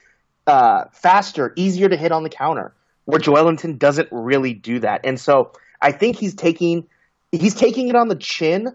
uh, 0.47 0.85
faster, 0.93 1.53
easier 1.57 1.89
to 1.89 1.97
hit 1.97 2.13
on 2.13 2.23
the 2.23 2.31
counter. 2.31 2.75
Where 3.05 3.21
Joelinton 3.21 3.79
doesn't 3.79 4.09
really 4.13 4.53
do 4.53 4.81
that, 4.81 5.01
and 5.05 5.19
so 5.19 5.53
I 5.81 5.93
think 5.93 6.17
he's 6.17 6.35
taking 6.35 6.87
he's 7.33 7.55
taking 7.55 7.89
it 7.89 7.97
on 7.97 8.09
the 8.09 8.17
chin, 8.17 8.75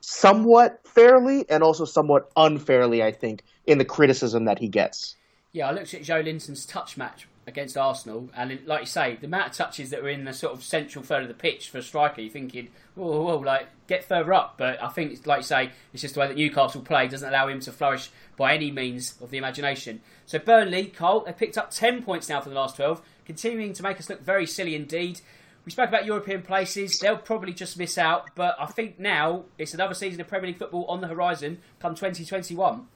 somewhat 0.00 0.80
fairly 0.86 1.44
and 1.50 1.62
also 1.62 1.84
somewhat 1.84 2.30
unfairly. 2.34 3.02
I 3.02 3.12
think 3.12 3.42
in 3.66 3.76
the 3.76 3.84
criticism 3.84 4.46
that 4.46 4.58
he 4.58 4.68
gets. 4.68 5.16
Yeah, 5.52 5.68
I 5.68 5.72
looked 5.72 5.92
at 5.92 6.02
Joelinton's 6.02 6.64
touch 6.64 6.96
match 6.96 7.28
against 7.46 7.76
Arsenal, 7.76 8.30
and 8.34 8.58
like 8.66 8.80
you 8.80 8.86
say, 8.86 9.16
the 9.20 9.26
amount 9.26 9.48
of 9.48 9.52
touches 9.56 9.90
that 9.90 10.02
were 10.02 10.08
in 10.08 10.24
the 10.24 10.32
sort 10.32 10.54
of 10.54 10.62
central 10.62 11.04
third 11.04 11.22
of 11.22 11.28
the 11.28 11.34
pitch 11.34 11.68
for 11.68 11.78
a 11.78 11.82
striker, 11.82 12.20
you're 12.20 12.30
thinking, 12.30 12.68
whoa, 12.94 13.22
whoa, 13.22 13.38
like 13.38 13.68
get 13.86 14.04
further 14.04 14.32
up. 14.32 14.54
But 14.56 14.82
I 14.82 14.88
think, 14.88 15.26
like 15.26 15.40
you 15.40 15.44
say, 15.44 15.70
it's 15.92 16.02
just 16.02 16.14
the 16.14 16.20
way 16.20 16.28
that 16.28 16.36
Newcastle 16.36 16.80
play 16.80 17.08
doesn't 17.08 17.28
allow 17.28 17.48
him 17.48 17.60
to 17.60 17.72
flourish 17.72 18.10
by 18.36 18.54
any 18.54 18.70
means 18.70 19.14
of 19.20 19.30
the 19.30 19.38
imagination. 19.38 20.00
So 20.26 20.38
Burnley, 20.38 20.86
Cole, 20.86 21.20
they 21.20 21.32
picked 21.32 21.58
up 21.58 21.70
ten 21.70 22.02
points 22.02 22.28
now 22.28 22.40
for 22.40 22.48
the 22.48 22.54
last 22.54 22.76
twelve, 22.76 23.02
continuing 23.26 23.72
to 23.74 23.82
make 23.82 23.98
us 23.98 24.08
look 24.08 24.22
very 24.22 24.46
silly 24.46 24.74
indeed. 24.74 25.20
We 25.64 25.72
spoke 25.72 25.88
about 25.88 26.06
European 26.06 26.42
places; 26.42 26.98
they'll 26.98 27.16
probably 27.16 27.52
just 27.52 27.78
miss 27.78 27.98
out. 27.98 28.30
But 28.34 28.56
I 28.58 28.66
think 28.66 28.98
now 28.98 29.44
it's 29.58 29.74
another 29.74 29.94
season 29.94 30.20
of 30.20 30.28
Premier 30.28 30.48
League 30.48 30.58
football 30.58 30.84
on 30.86 31.00
the 31.00 31.08
horizon 31.08 31.58
come 31.78 31.94
2021. 31.94 32.86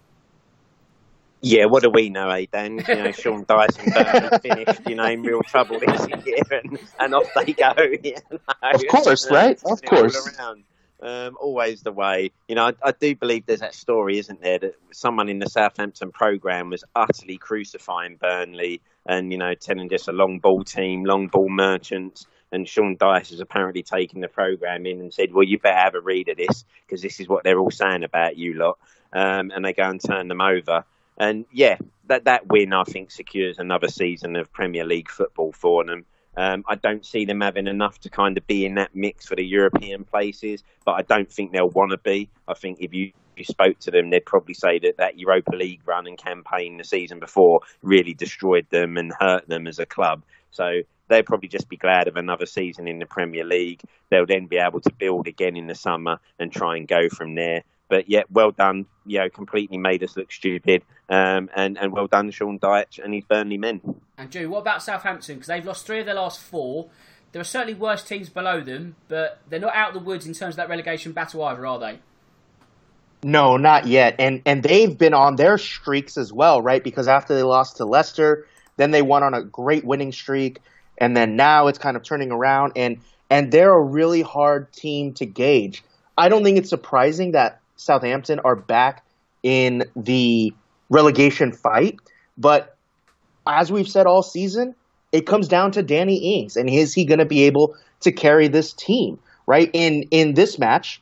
Yeah, 1.41 1.67
what 1.67 1.83
do 1.83 1.91
we 1.91 2.11
know, 2.11 2.29
eh, 2.31 2.47
Dan? 2.51 2.79
You 2.87 2.95
know, 2.95 3.13
Sean 3.13 3.45
Dyson 3.47 3.93
Burnley 3.95 4.39
finished, 4.39 4.89
you 4.89 4.97
know, 4.97 5.05
in 5.05 5.23
real 5.23 5.43
trouble 5.43 5.79
this 5.79 6.07
year, 6.27 6.43
and, 6.51 6.79
and 6.99 7.15
off 7.15 7.29
they 7.35 7.53
go. 7.53 7.73
You 8.03 8.15
know? 8.31 8.39
Of 8.63 8.87
course, 8.89 9.31
right? 9.31 9.61
Of 9.65 9.83
course. 9.83 10.37
Um, 11.01 11.37
always 11.41 11.83
the 11.83 11.93
way. 11.93 12.33
You 12.49 12.57
know, 12.57 12.67
I, 12.67 12.73
I, 12.83 12.91
do 12.91 13.15
believe 13.15 13.47
there's 13.47 13.61
that 13.61 13.75
story, 13.75 14.19
isn't 14.19 14.43
there, 14.43 14.59
that 14.59 14.75
someone 14.93 15.29
in 15.29 15.39
the 15.39 15.49
Southampton 15.49 16.11
programme 16.11 16.71
was 16.71 16.83
utterly 16.97 17.37
crucifying 17.37 18.17
Burnley 18.21 18.81
and, 19.07 19.31
you 19.31 19.39
know, 19.39 19.55
telling 19.55 19.89
just 19.89 20.09
a 20.09 20.13
long 20.13 20.41
ball 20.41 20.65
team, 20.65 21.05
long 21.05 21.29
ball 21.29 21.49
merchants. 21.49 22.27
And 22.51 22.69
Sean 22.69 22.97
Dyche 22.97 23.31
has 23.31 23.39
apparently 23.39 23.85
taken 23.85 24.21
the 24.21 24.29
programme 24.29 24.87
in 24.87 25.01
and 25.01 25.15
said, 25.15 25.33
well, 25.33 25.45
you 25.45 25.61
better 25.61 25.79
have 25.79 25.95
a 25.95 26.01
read 26.01 26.31
of 26.31 26.37
this 26.37 26.65
because 26.85 27.01
this 27.01 27.21
is 27.21 27.29
what 27.29 27.45
they're 27.45 27.61
all 27.61 27.71
saying 27.71 28.03
about 28.03 28.37
you 28.37 28.55
lot. 28.55 28.79
Um, 29.13 29.53
and 29.55 29.65
they 29.65 29.75
go 29.75 29.85
and 29.85 30.01
turn 30.03 30.27
them 30.27 30.41
over. 30.41 30.85
And 31.19 31.45
yeah, 31.53 31.77
that 32.07 32.25
that 32.25 32.47
win 32.47 32.73
I 32.73 32.85
think 32.85 33.11
secures 33.11 33.59
another 33.59 33.89
season 33.89 34.37
of 34.37 34.53
Premier 34.53 34.85
League 34.85 35.11
football 35.11 35.53
for 35.53 35.85
them. 35.85 36.07
Um, 36.37 36.65
I 36.69 36.77
don't 36.77 37.05
see 37.05 37.25
them 37.25 37.41
having 37.41 37.67
enough 37.67 37.99
to 38.01 38.11
kind 38.11 38.39
of 38.39 38.47
be 38.47 38.65
in 38.65 38.77
that 38.77 38.95
mix 38.95 39.27
for 39.27 39.35
the 39.35 39.45
European 39.45 40.05
places, 40.05 40.63
but 40.85 40.93
I 40.93 41.03
don't 41.03 41.31
think 41.31 41.51
they'll 41.51 41.69
want 41.69 41.91
to 41.91 41.99
be. 41.99 42.31
I 42.47 42.55
think 42.55 42.79
if 42.81 42.95
you, 42.95 43.11
you 43.37 43.45
spoke 43.45 43.81
to 43.81 43.91
them, 43.91 44.11
they'd 44.11 44.25
probably 44.25 44.55
say 44.55 44.79
that 44.79 44.99
that 44.99 45.19
Europa 45.19 45.57
League 45.57 45.81
run 45.85 46.07
and 46.07 46.17
campaign 46.17 46.77
the 46.77 46.85
season 46.85 47.19
before 47.19 47.63
really 47.83 48.15
destroyed 48.15 48.67
them 48.71 48.97
and 48.97 49.13
hurt 49.19 49.49
them 49.49 49.67
as 49.67 49.81
a 49.81 49.87
club. 49.87 50.23
So 50.53 50.83
they'll 51.09 51.25
probably 51.25 51.49
just 51.49 51.69
be 51.69 51.77
glad 51.77 52.07
of 52.07 52.17
another 52.17 52.47
season 52.47 52.87
in 52.87 53.01
the 53.01 53.07
Premier 53.07 53.45
League. 53.45 53.83
They'll 54.09 54.27
then 54.27 54.47
be 54.47 54.59
able 54.59 54.81
to 54.83 54.93
build 54.93 55.27
again 55.27 55.57
in 55.57 55.67
the 55.67 55.75
summer 55.75 56.21
and 56.39 56.53
try 56.53 56.77
and 56.77 56.87
go 56.87 57.09
from 57.09 57.35
there. 57.35 57.65
But 57.89 58.09
yeah, 58.09 58.23
well 58.31 58.51
done. 58.51 58.87
You 59.07 59.21
know, 59.21 59.31
completely 59.31 59.79
made 59.79 60.03
us 60.03 60.17
look 60.17 60.31
stupid. 60.31 60.83
Um, 61.09 61.49
and, 61.57 61.79
and 61.79 61.93
well 61.93 62.07
done, 62.07 62.31
Sean 62.31 62.59
Dyche 62.59 63.03
and 63.03 63.15
his 63.15 63.25
Burnley 63.25 63.57
men. 63.57 63.81
And 64.19 64.31
Drew, 64.31 64.51
what 64.51 64.61
about 64.61 64.83
Southampton? 64.83 65.37
Because 65.37 65.49
they've 65.49 65.65
lost 65.65 65.87
three 65.87 66.01
of 66.01 66.07
their 66.07 66.15
last 66.15 66.41
four. 66.41 66.89
There 67.33 67.41
are 67.41 67.45
certainly 67.45 67.75
worse 67.75 68.03
teams 68.03 68.29
below 68.29 68.61
them, 68.61 68.97
but 69.09 69.41
they're 69.49 69.61
not 69.61 69.75
out 69.75 69.89
of 69.89 69.95
the 69.95 70.01
woods 70.01 70.27
in 70.27 70.35
terms 70.35 70.55
of 70.55 70.57
that 70.57 70.69
relegation 70.69 71.13
battle 71.13 71.43
either, 71.45 71.67
are 71.67 71.79
they? 71.79 71.99
No, 73.23 73.57
not 73.57 73.87
yet. 73.87 74.17
And 74.19 74.43
and 74.47 74.63
they've 74.63 74.97
been 74.97 75.15
on 75.15 75.37
their 75.37 75.59
streaks 75.59 76.17
as 76.17 76.33
well, 76.33 76.63
right? 76.63 76.83
Because 76.83 77.09
after 77.09 77.35
they 77.35 77.43
lost 77.43 77.79
to 77.79 77.85
Leicester, 77.85 78.47
then 78.77 78.93
they 78.93 79.03
went 79.03 79.25
on 79.25 79.35
a 79.35 79.43
great 79.43 79.85
winning 79.85 80.13
streak, 80.13 80.61
and 80.97 81.17
then 81.17 81.37
now 81.37 81.67
it's 81.67 81.79
kind 81.79 81.97
of 81.97 82.03
turning 82.03 82.31
around 82.31 82.73
and 82.77 82.99
and 83.31 83.53
they're 83.53 83.73
a 83.73 83.83
really 83.83 84.23
hard 84.23 84.73
team 84.73 85.15
to 85.15 85.27
gauge. 85.27 85.85
I 86.17 86.29
don't 86.29 86.45
think 86.45 86.59
it's 86.59 86.71
surprising 86.71 87.33
that 87.33 87.58
Southampton 87.79 88.41
are 88.45 88.57
back 88.57 89.05
in 89.43 89.85
the 89.97 90.53
relegation 90.91 91.53
fight, 91.53 91.99
but 92.37 92.77
as 93.47 93.73
we've 93.73 93.89
said 93.89 94.07
all 94.07 94.23
season, 94.23 94.75
it 95.11 95.27
comes 95.27 95.49
down 95.49 95.73
to 95.73 95.83
Danny 95.83 96.39
Ings 96.39 96.57
and 96.57 96.69
is 96.69 96.93
he 96.93 97.07
going 97.07 97.21
to 97.21 97.25
be 97.25 97.45
able 97.45 97.75
to 98.01 98.13
carry 98.13 98.49
this 98.49 98.73
team, 98.73 99.19
right? 99.47 99.71
In 99.73 100.05
in 100.11 100.35
this 100.35 100.59
match 100.59 101.01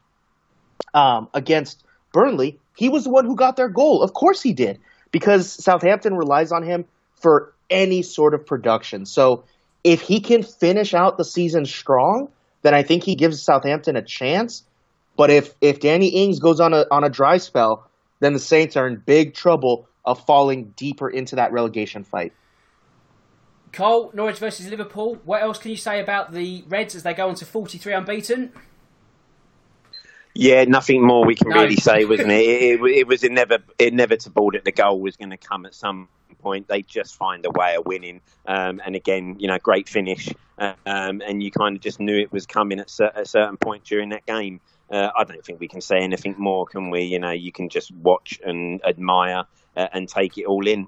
um, 0.95 1.29
against 1.35 1.83
Burnley, 2.13 2.59
he 2.77 2.89
was 2.89 3.05
the 3.05 3.11
one 3.11 3.25
who 3.25 3.35
got 3.35 3.57
their 3.57 3.69
goal. 3.69 4.03
Of 4.03 4.13
course 4.13 4.43
he 4.43 4.53
did, 4.53 4.79
because 5.11 5.51
Southampton 5.53 6.15
relies 6.15 6.53
on 6.53 6.63
him 6.63 6.85
for 7.17 7.53
any 7.69 8.03
sort 8.03 8.35
of 8.35 8.47
production. 8.47 9.07
So 9.07 9.45
if 9.83 10.01
he 10.03 10.21
can 10.21 10.43
finish 10.43 10.95
out 10.95 11.17
the 11.17 11.25
season 11.25 11.65
strong, 11.65 12.29
then 12.63 12.75
I 12.75 12.83
think 12.83 13.03
he 13.05 13.15
gives 13.15 13.43
Southampton 13.43 13.97
a 13.97 14.03
chance. 14.03 14.65
But 15.17 15.31
if 15.31 15.55
if 15.61 15.81
Danny 15.81 16.09
Ings 16.09 16.39
goes 16.39 16.61
on 16.61 16.75
a 16.75 16.87
on 16.91 17.05
a 17.05 17.11
dry 17.11 17.39
spell, 17.39 17.89
then 18.21 18.33
the 18.33 18.39
Saints 18.39 18.77
are 18.77 18.87
in 18.87 18.97
big 18.97 19.35
trouble 19.35 19.89
of 20.05 20.25
falling 20.25 20.73
deeper 20.77 21.09
into 21.09 21.37
that 21.37 21.53
relegation 21.53 22.05
fight. 22.05 22.33
Cole, 23.73 24.11
Norwich 24.15 24.39
versus 24.39 24.69
Liverpool. 24.69 25.19
What 25.25 25.43
else 25.43 25.59
can 25.59 25.71
you 25.71 25.77
say 25.77 26.01
about 26.01 26.33
the 26.33 26.65
Reds 26.69 26.95
as 26.95 27.03
they 27.03 27.13
go 27.13 27.29
on 27.29 27.35
to 27.37 27.45
43 27.45 27.93
unbeaten? 27.93 28.53
Yeah, 30.35 30.65
nothing 30.65 31.05
more 31.05 31.25
we 31.25 31.35
can 31.35 31.49
No. 31.49 31.63
really 31.63 31.77
say, 31.77 32.05
wasn't 32.05 32.31
it? 32.31 32.41
It, 32.41 32.81
it, 32.81 32.97
it 32.99 33.07
was 33.07 33.25
inevitable 33.25 34.51
that 34.53 34.65
the 34.65 34.73
goal 34.73 35.01
was 35.01 35.17
going 35.17 35.31
to 35.31 35.37
come 35.39 35.65
at 35.67 35.75
some 35.75 36.09
point. 36.41 36.69
They 36.69 36.83
just 36.83 37.17
find 37.17 37.45
a 37.47 37.51
way 37.51 37.75
of 37.77 37.87
winning. 37.87 38.21
Um, 38.47 38.81
and 38.85 38.95
again, 38.95 39.37
you 39.39 39.49
know, 39.49 39.59
great 39.59 39.89
finish. 39.89 40.29
Um, 40.59 41.23
and 41.27 41.43
you 41.43 41.51
kind 41.51 41.77
of 41.77 41.83
just 41.83 42.01
knew 42.01 42.19
it 42.19 42.33
was 42.33 42.47
coming 42.47 42.81
at 42.81 42.91
cer- 42.91 43.13
a 43.15 43.25
certain 43.27 43.57
point 43.57 43.85
during 43.85 44.11
that 44.11 44.27
game. 44.27 44.61
Uh, 44.91 45.09
I 45.17 45.25
don't 45.25 45.45
think 45.45 45.61
we 45.61 45.69
can 45.69 45.81
say 45.81 45.99
anything 45.99 46.35
more, 46.39 46.67
can 46.67 46.91
we? 46.91 47.03
You 47.03 47.19
know, 47.19 47.33
you 47.33 47.53
can 47.53 47.69
just 47.69 47.91
watch 47.93 48.39
and 48.45 48.81
admire 48.85 49.45
uh, 49.77 49.89
and 49.93 50.09
take 50.09 50.39
it 50.39 50.45
all 50.47 50.67
in. 50.67 50.87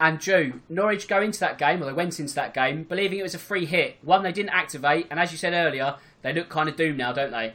And 0.00 0.18
Drew, 0.18 0.60
Norwich 0.68 1.06
go 1.06 1.20
into 1.22 1.38
that 1.40 1.56
game, 1.56 1.82
or 1.82 1.86
they 1.86 1.92
went 1.92 2.18
into 2.18 2.34
that 2.34 2.52
game, 2.52 2.82
believing 2.82 3.20
it 3.20 3.22
was 3.22 3.34
a 3.34 3.38
free 3.38 3.64
hit. 3.64 3.96
One 4.02 4.22
they 4.22 4.32
didn't 4.32 4.50
activate, 4.50 5.06
and 5.10 5.20
as 5.20 5.30
you 5.30 5.38
said 5.38 5.52
earlier, 5.52 5.96
they 6.22 6.32
look 6.32 6.48
kind 6.48 6.68
of 6.68 6.76
doomed 6.76 6.98
now, 6.98 7.12
don't 7.12 7.30
they? 7.30 7.54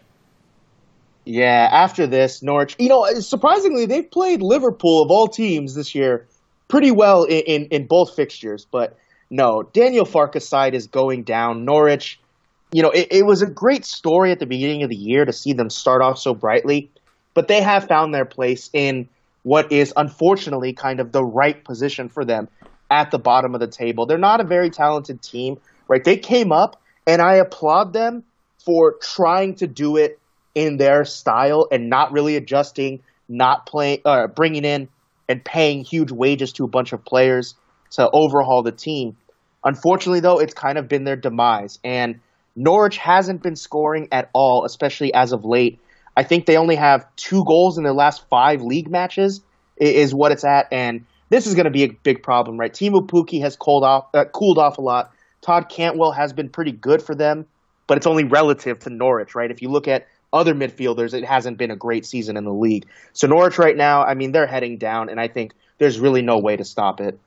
Yeah, 1.25 1.67
after 1.71 2.07
this, 2.07 2.41
Norwich, 2.41 2.75
you 2.79 2.87
know, 2.87 3.05
surprisingly, 3.19 3.85
they've 3.85 4.09
played 4.09 4.41
Liverpool 4.41 5.03
of 5.03 5.11
all 5.11 5.27
teams 5.27 5.75
this 5.75 5.93
year 5.93 6.27
pretty 6.69 6.91
well 6.91 7.23
in, 7.23 7.41
in, 7.41 7.65
in 7.65 7.87
both 7.87 8.15
fixtures. 8.15 8.65
But 8.65 8.97
no, 9.29 9.63
Daniel 9.73 10.05
Farke's 10.05 10.47
side 10.47 10.73
is 10.73 10.87
going 10.87 11.23
down. 11.23 11.65
Norwich, 11.65 12.19
you 12.71 12.83
know, 12.83 12.91
it, 12.91 13.07
it 13.11 13.25
was 13.25 13.41
a 13.41 13.49
great 13.49 13.85
story 13.85 14.31
at 14.31 14.39
the 14.39 14.45
beginning 14.45 14.83
of 14.83 14.89
the 14.89 14.95
year 14.95 15.25
to 15.25 15.33
see 15.33 15.53
them 15.53 15.69
start 15.69 16.01
off 16.01 16.19
so 16.19 16.33
brightly, 16.33 16.91
but 17.33 17.47
they 17.47 17.61
have 17.61 17.87
found 17.87 18.13
their 18.13 18.25
place 18.25 18.69
in 18.73 19.09
what 19.43 19.71
is 19.71 19.93
unfortunately 19.95 20.73
kind 20.73 20.99
of 20.99 21.11
the 21.11 21.23
right 21.23 21.63
position 21.63 22.09
for 22.09 22.25
them 22.25 22.47
at 22.91 23.11
the 23.11 23.19
bottom 23.19 23.53
of 23.53 23.59
the 23.59 23.67
table. 23.67 24.05
They're 24.05 24.17
not 24.17 24.41
a 24.41 24.43
very 24.43 24.69
talented 24.69 25.21
team, 25.21 25.57
right? 25.87 26.03
They 26.03 26.17
came 26.17 26.51
up, 26.51 26.81
and 27.07 27.21
I 27.21 27.35
applaud 27.35 27.93
them 27.93 28.23
for 28.63 28.95
trying 29.01 29.55
to 29.55 29.67
do 29.67 29.97
it 29.97 30.19
in 30.53 30.77
their 30.77 31.05
style 31.05 31.67
and 31.71 31.89
not 31.89 32.11
really 32.11 32.35
adjusting, 32.35 33.01
not 33.27 33.65
playing, 33.65 34.01
uh, 34.05 34.27
bringing 34.27 34.65
in 34.65 34.89
and 35.27 35.43
paying 35.43 35.83
huge 35.83 36.11
wages 36.11 36.53
to 36.53 36.65
a 36.65 36.67
bunch 36.67 36.91
of 36.91 37.05
players 37.05 37.55
to 37.91 38.09
overhaul 38.11 38.61
the 38.63 38.71
team. 38.71 39.15
Unfortunately, 39.63 40.19
though, 40.19 40.39
it's 40.39 40.53
kind 40.53 40.77
of 40.77 40.87
been 40.87 41.03
their 41.03 41.15
demise, 41.15 41.79
and 41.83 42.19
Norwich 42.55 42.97
hasn't 42.97 43.41
been 43.41 43.55
scoring 43.55 44.07
at 44.11 44.29
all, 44.33 44.65
especially 44.65 45.13
as 45.13 45.31
of 45.31 45.45
late. 45.45 45.79
I 46.15 46.23
think 46.23 46.45
they 46.45 46.57
only 46.57 46.75
have 46.75 47.05
two 47.15 47.43
goals 47.45 47.77
in 47.77 47.83
their 47.83 47.93
last 47.93 48.27
five 48.29 48.61
league 48.61 48.89
matches, 48.89 49.41
is 49.77 50.13
what 50.13 50.31
it's 50.31 50.43
at, 50.43 50.67
and 50.71 51.05
this 51.29 51.47
is 51.47 51.55
going 51.55 51.65
to 51.65 51.71
be 51.71 51.83
a 51.83 51.89
big 52.03 52.23
problem, 52.23 52.57
right? 52.57 52.73
Teemu 52.73 53.07
Pukki 53.07 53.41
has 53.41 53.55
cooled 53.55 53.83
off, 53.83 54.07
uh, 54.13 54.25
cooled 54.25 54.57
off 54.57 54.77
a 54.77 54.81
lot. 54.81 55.11
Todd 55.41 55.69
Cantwell 55.69 56.11
has 56.11 56.33
been 56.33 56.49
pretty 56.49 56.71
good 56.71 57.01
for 57.01 57.15
them, 57.15 57.45
but 57.87 57.97
it's 57.97 58.07
only 58.07 58.25
relative 58.25 58.79
to 58.79 58.89
Norwich, 58.89 59.35
right? 59.35 59.49
If 59.49 59.61
you 59.61 59.69
look 59.69 59.87
at 59.87 60.07
other 60.33 60.53
midfielders, 60.53 61.13
it 61.13 61.23
hasn't 61.23 61.57
been 61.57 61.71
a 61.71 61.75
great 61.75 62.05
season 62.05 62.35
in 62.35 62.43
the 62.43 62.51
league. 62.51 62.85
So 63.13 63.27
Norwich 63.27 63.57
right 63.57 63.77
now, 63.77 64.03
I 64.03 64.15
mean, 64.15 64.31
they're 64.31 64.47
heading 64.47 64.77
down, 64.77 65.09
and 65.09 65.19
I 65.19 65.27
think 65.27 65.53
there's 65.77 65.99
really 65.99 66.21
no 66.21 66.39
way 66.39 66.57
to 66.57 66.65
stop 66.65 66.99
it. 66.99 67.17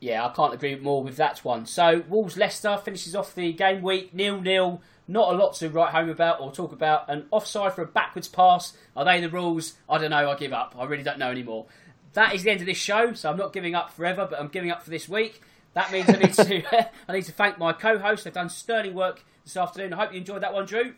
Yeah, 0.00 0.26
I 0.26 0.32
can't 0.32 0.52
agree 0.52 0.76
more 0.76 1.02
with 1.02 1.16
that 1.16 1.38
one. 1.44 1.66
So 1.66 2.04
Wolves 2.08 2.36
Leicester 2.36 2.76
finishes 2.76 3.14
off 3.14 3.34
the 3.34 3.52
game 3.52 3.82
week 3.82 4.12
nil 4.14 4.40
nil. 4.40 4.82
Not 5.08 5.32
a 5.32 5.36
lot 5.36 5.54
to 5.56 5.68
write 5.70 5.92
home 5.92 6.10
about 6.10 6.40
or 6.40 6.52
talk 6.52 6.72
about. 6.72 7.08
An 7.08 7.26
offside 7.30 7.74
for 7.74 7.82
a 7.82 7.86
backwards 7.86 8.28
pass. 8.28 8.76
Are 8.96 9.04
they 9.04 9.20
the 9.20 9.30
rules? 9.30 9.74
I 9.88 9.98
don't 9.98 10.10
know. 10.10 10.28
I 10.30 10.36
give 10.36 10.52
up. 10.52 10.74
I 10.76 10.84
really 10.84 11.04
don't 11.04 11.18
know 11.18 11.30
anymore. 11.30 11.66
That 12.14 12.34
is 12.34 12.42
the 12.42 12.50
end 12.50 12.60
of 12.60 12.66
this 12.66 12.76
show. 12.76 13.12
So 13.12 13.30
I'm 13.30 13.36
not 13.36 13.52
giving 13.52 13.74
up 13.74 13.92
forever, 13.92 14.26
but 14.28 14.40
I'm 14.40 14.48
giving 14.48 14.70
up 14.70 14.82
for 14.82 14.90
this 14.90 15.08
week. 15.08 15.40
That 15.74 15.92
means 15.92 16.08
I 16.08 16.12
need 16.12 16.32
to 16.34 16.88
I 17.08 17.12
need 17.12 17.24
to 17.24 17.32
thank 17.32 17.58
my 17.58 17.72
co-hosts. 17.72 18.24
They've 18.24 18.32
done 18.32 18.48
sterling 18.48 18.94
work 18.94 19.22
this 19.44 19.56
afternoon. 19.56 19.92
I 19.92 19.98
hope 19.98 20.12
you 20.12 20.18
enjoyed 20.18 20.42
that 20.42 20.52
one, 20.52 20.66
Drew. 20.66 20.94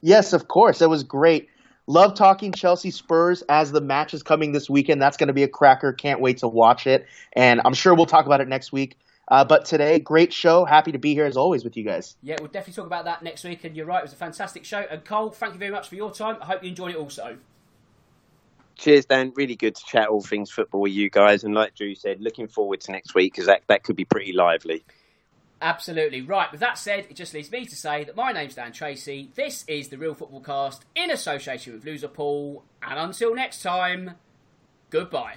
Yes, 0.00 0.32
of 0.32 0.48
course. 0.48 0.80
It 0.80 0.88
was 0.88 1.02
great. 1.04 1.48
Love 1.88 2.14
talking 2.14 2.52
Chelsea 2.52 2.90
Spurs 2.90 3.42
as 3.48 3.70
the 3.70 3.80
match 3.80 4.12
is 4.12 4.22
coming 4.22 4.52
this 4.52 4.68
weekend. 4.68 5.00
That's 5.00 5.16
going 5.16 5.28
to 5.28 5.32
be 5.32 5.44
a 5.44 5.48
cracker. 5.48 5.92
Can't 5.92 6.20
wait 6.20 6.38
to 6.38 6.48
watch 6.48 6.86
it. 6.86 7.06
And 7.32 7.60
I'm 7.64 7.74
sure 7.74 7.94
we'll 7.94 8.06
talk 8.06 8.26
about 8.26 8.40
it 8.40 8.48
next 8.48 8.72
week. 8.72 8.98
Uh, 9.28 9.44
but 9.44 9.64
today, 9.64 9.98
great 9.98 10.32
show. 10.32 10.64
Happy 10.64 10.92
to 10.92 10.98
be 10.98 11.14
here 11.14 11.26
as 11.26 11.36
always 11.36 11.64
with 11.64 11.76
you 11.76 11.84
guys. 11.84 12.16
Yeah, 12.22 12.36
we'll 12.40 12.48
definitely 12.48 12.74
talk 12.74 12.86
about 12.86 13.04
that 13.04 13.22
next 13.22 13.44
week. 13.44 13.64
And 13.64 13.76
you're 13.76 13.86
right, 13.86 13.98
it 13.98 14.04
was 14.04 14.12
a 14.12 14.16
fantastic 14.16 14.64
show. 14.64 14.84
And 14.88 15.04
Cole, 15.04 15.30
thank 15.30 15.52
you 15.52 15.58
very 15.58 15.72
much 15.72 15.88
for 15.88 15.94
your 15.94 16.12
time. 16.12 16.38
I 16.40 16.46
hope 16.46 16.62
you 16.62 16.70
enjoyed 16.70 16.92
it 16.92 16.96
also. 16.96 17.38
Cheers, 18.76 19.06
Dan. 19.06 19.32
Really 19.36 19.56
good 19.56 19.74
to 19.74 19.84
chat 19.84 20.08
all 20.08 20.20
things 20.20 20.50
football 20.50 20.82
with 20.82 20.92
you 20.92 21.08
guys. 21.08 21.44
And 21.44 21.54
like 21.54 21.74
Drew 21.74 21.94
said, 21.94 22.20
looking 22.20 22.46
forward 22.46 22.80
to 22.82 22.92
next 22.92 23.14
week 23.14 23.32
because 23.32 23.46
that, 23.46 23.62
that 23.68 23.84
could 23.84 23.96
be 23.96 24.04
pretty 24.04 24.32
lively. 24.32 24.84
Absolutely. 25.60 26.20
Right, 26.20 26.50
with 26.52 26.60
that 26.60 26.78
said, 26.78 27.06
it 27.08 27.16
just 27.16 27.32
leaves 27.32 27.50
me 27.50 27.64
to 27.64 27.76
say 27.76 28.04
that 28.04 28.14
my 28.14 28.30
name's 28.32 28.54
Dan 28.54 28.72
Tracy. 28.72 29.30
This 29.34 29.64
is 29.66 29.88
the 29.88 29.96
Real 29.96 30.14
Football 30.14 30.42
Cast 30.42 30.84
in 30.94 31.10
association 31.10 31.72
with 31.72 31.84
Loser 31.84 32.08
Pool. 32.08 32.64
And 32.82 32.98
until 32.98 33.34
next 33.34 33.62
time, 33.62 34.12
goodbye. 34.90 35.36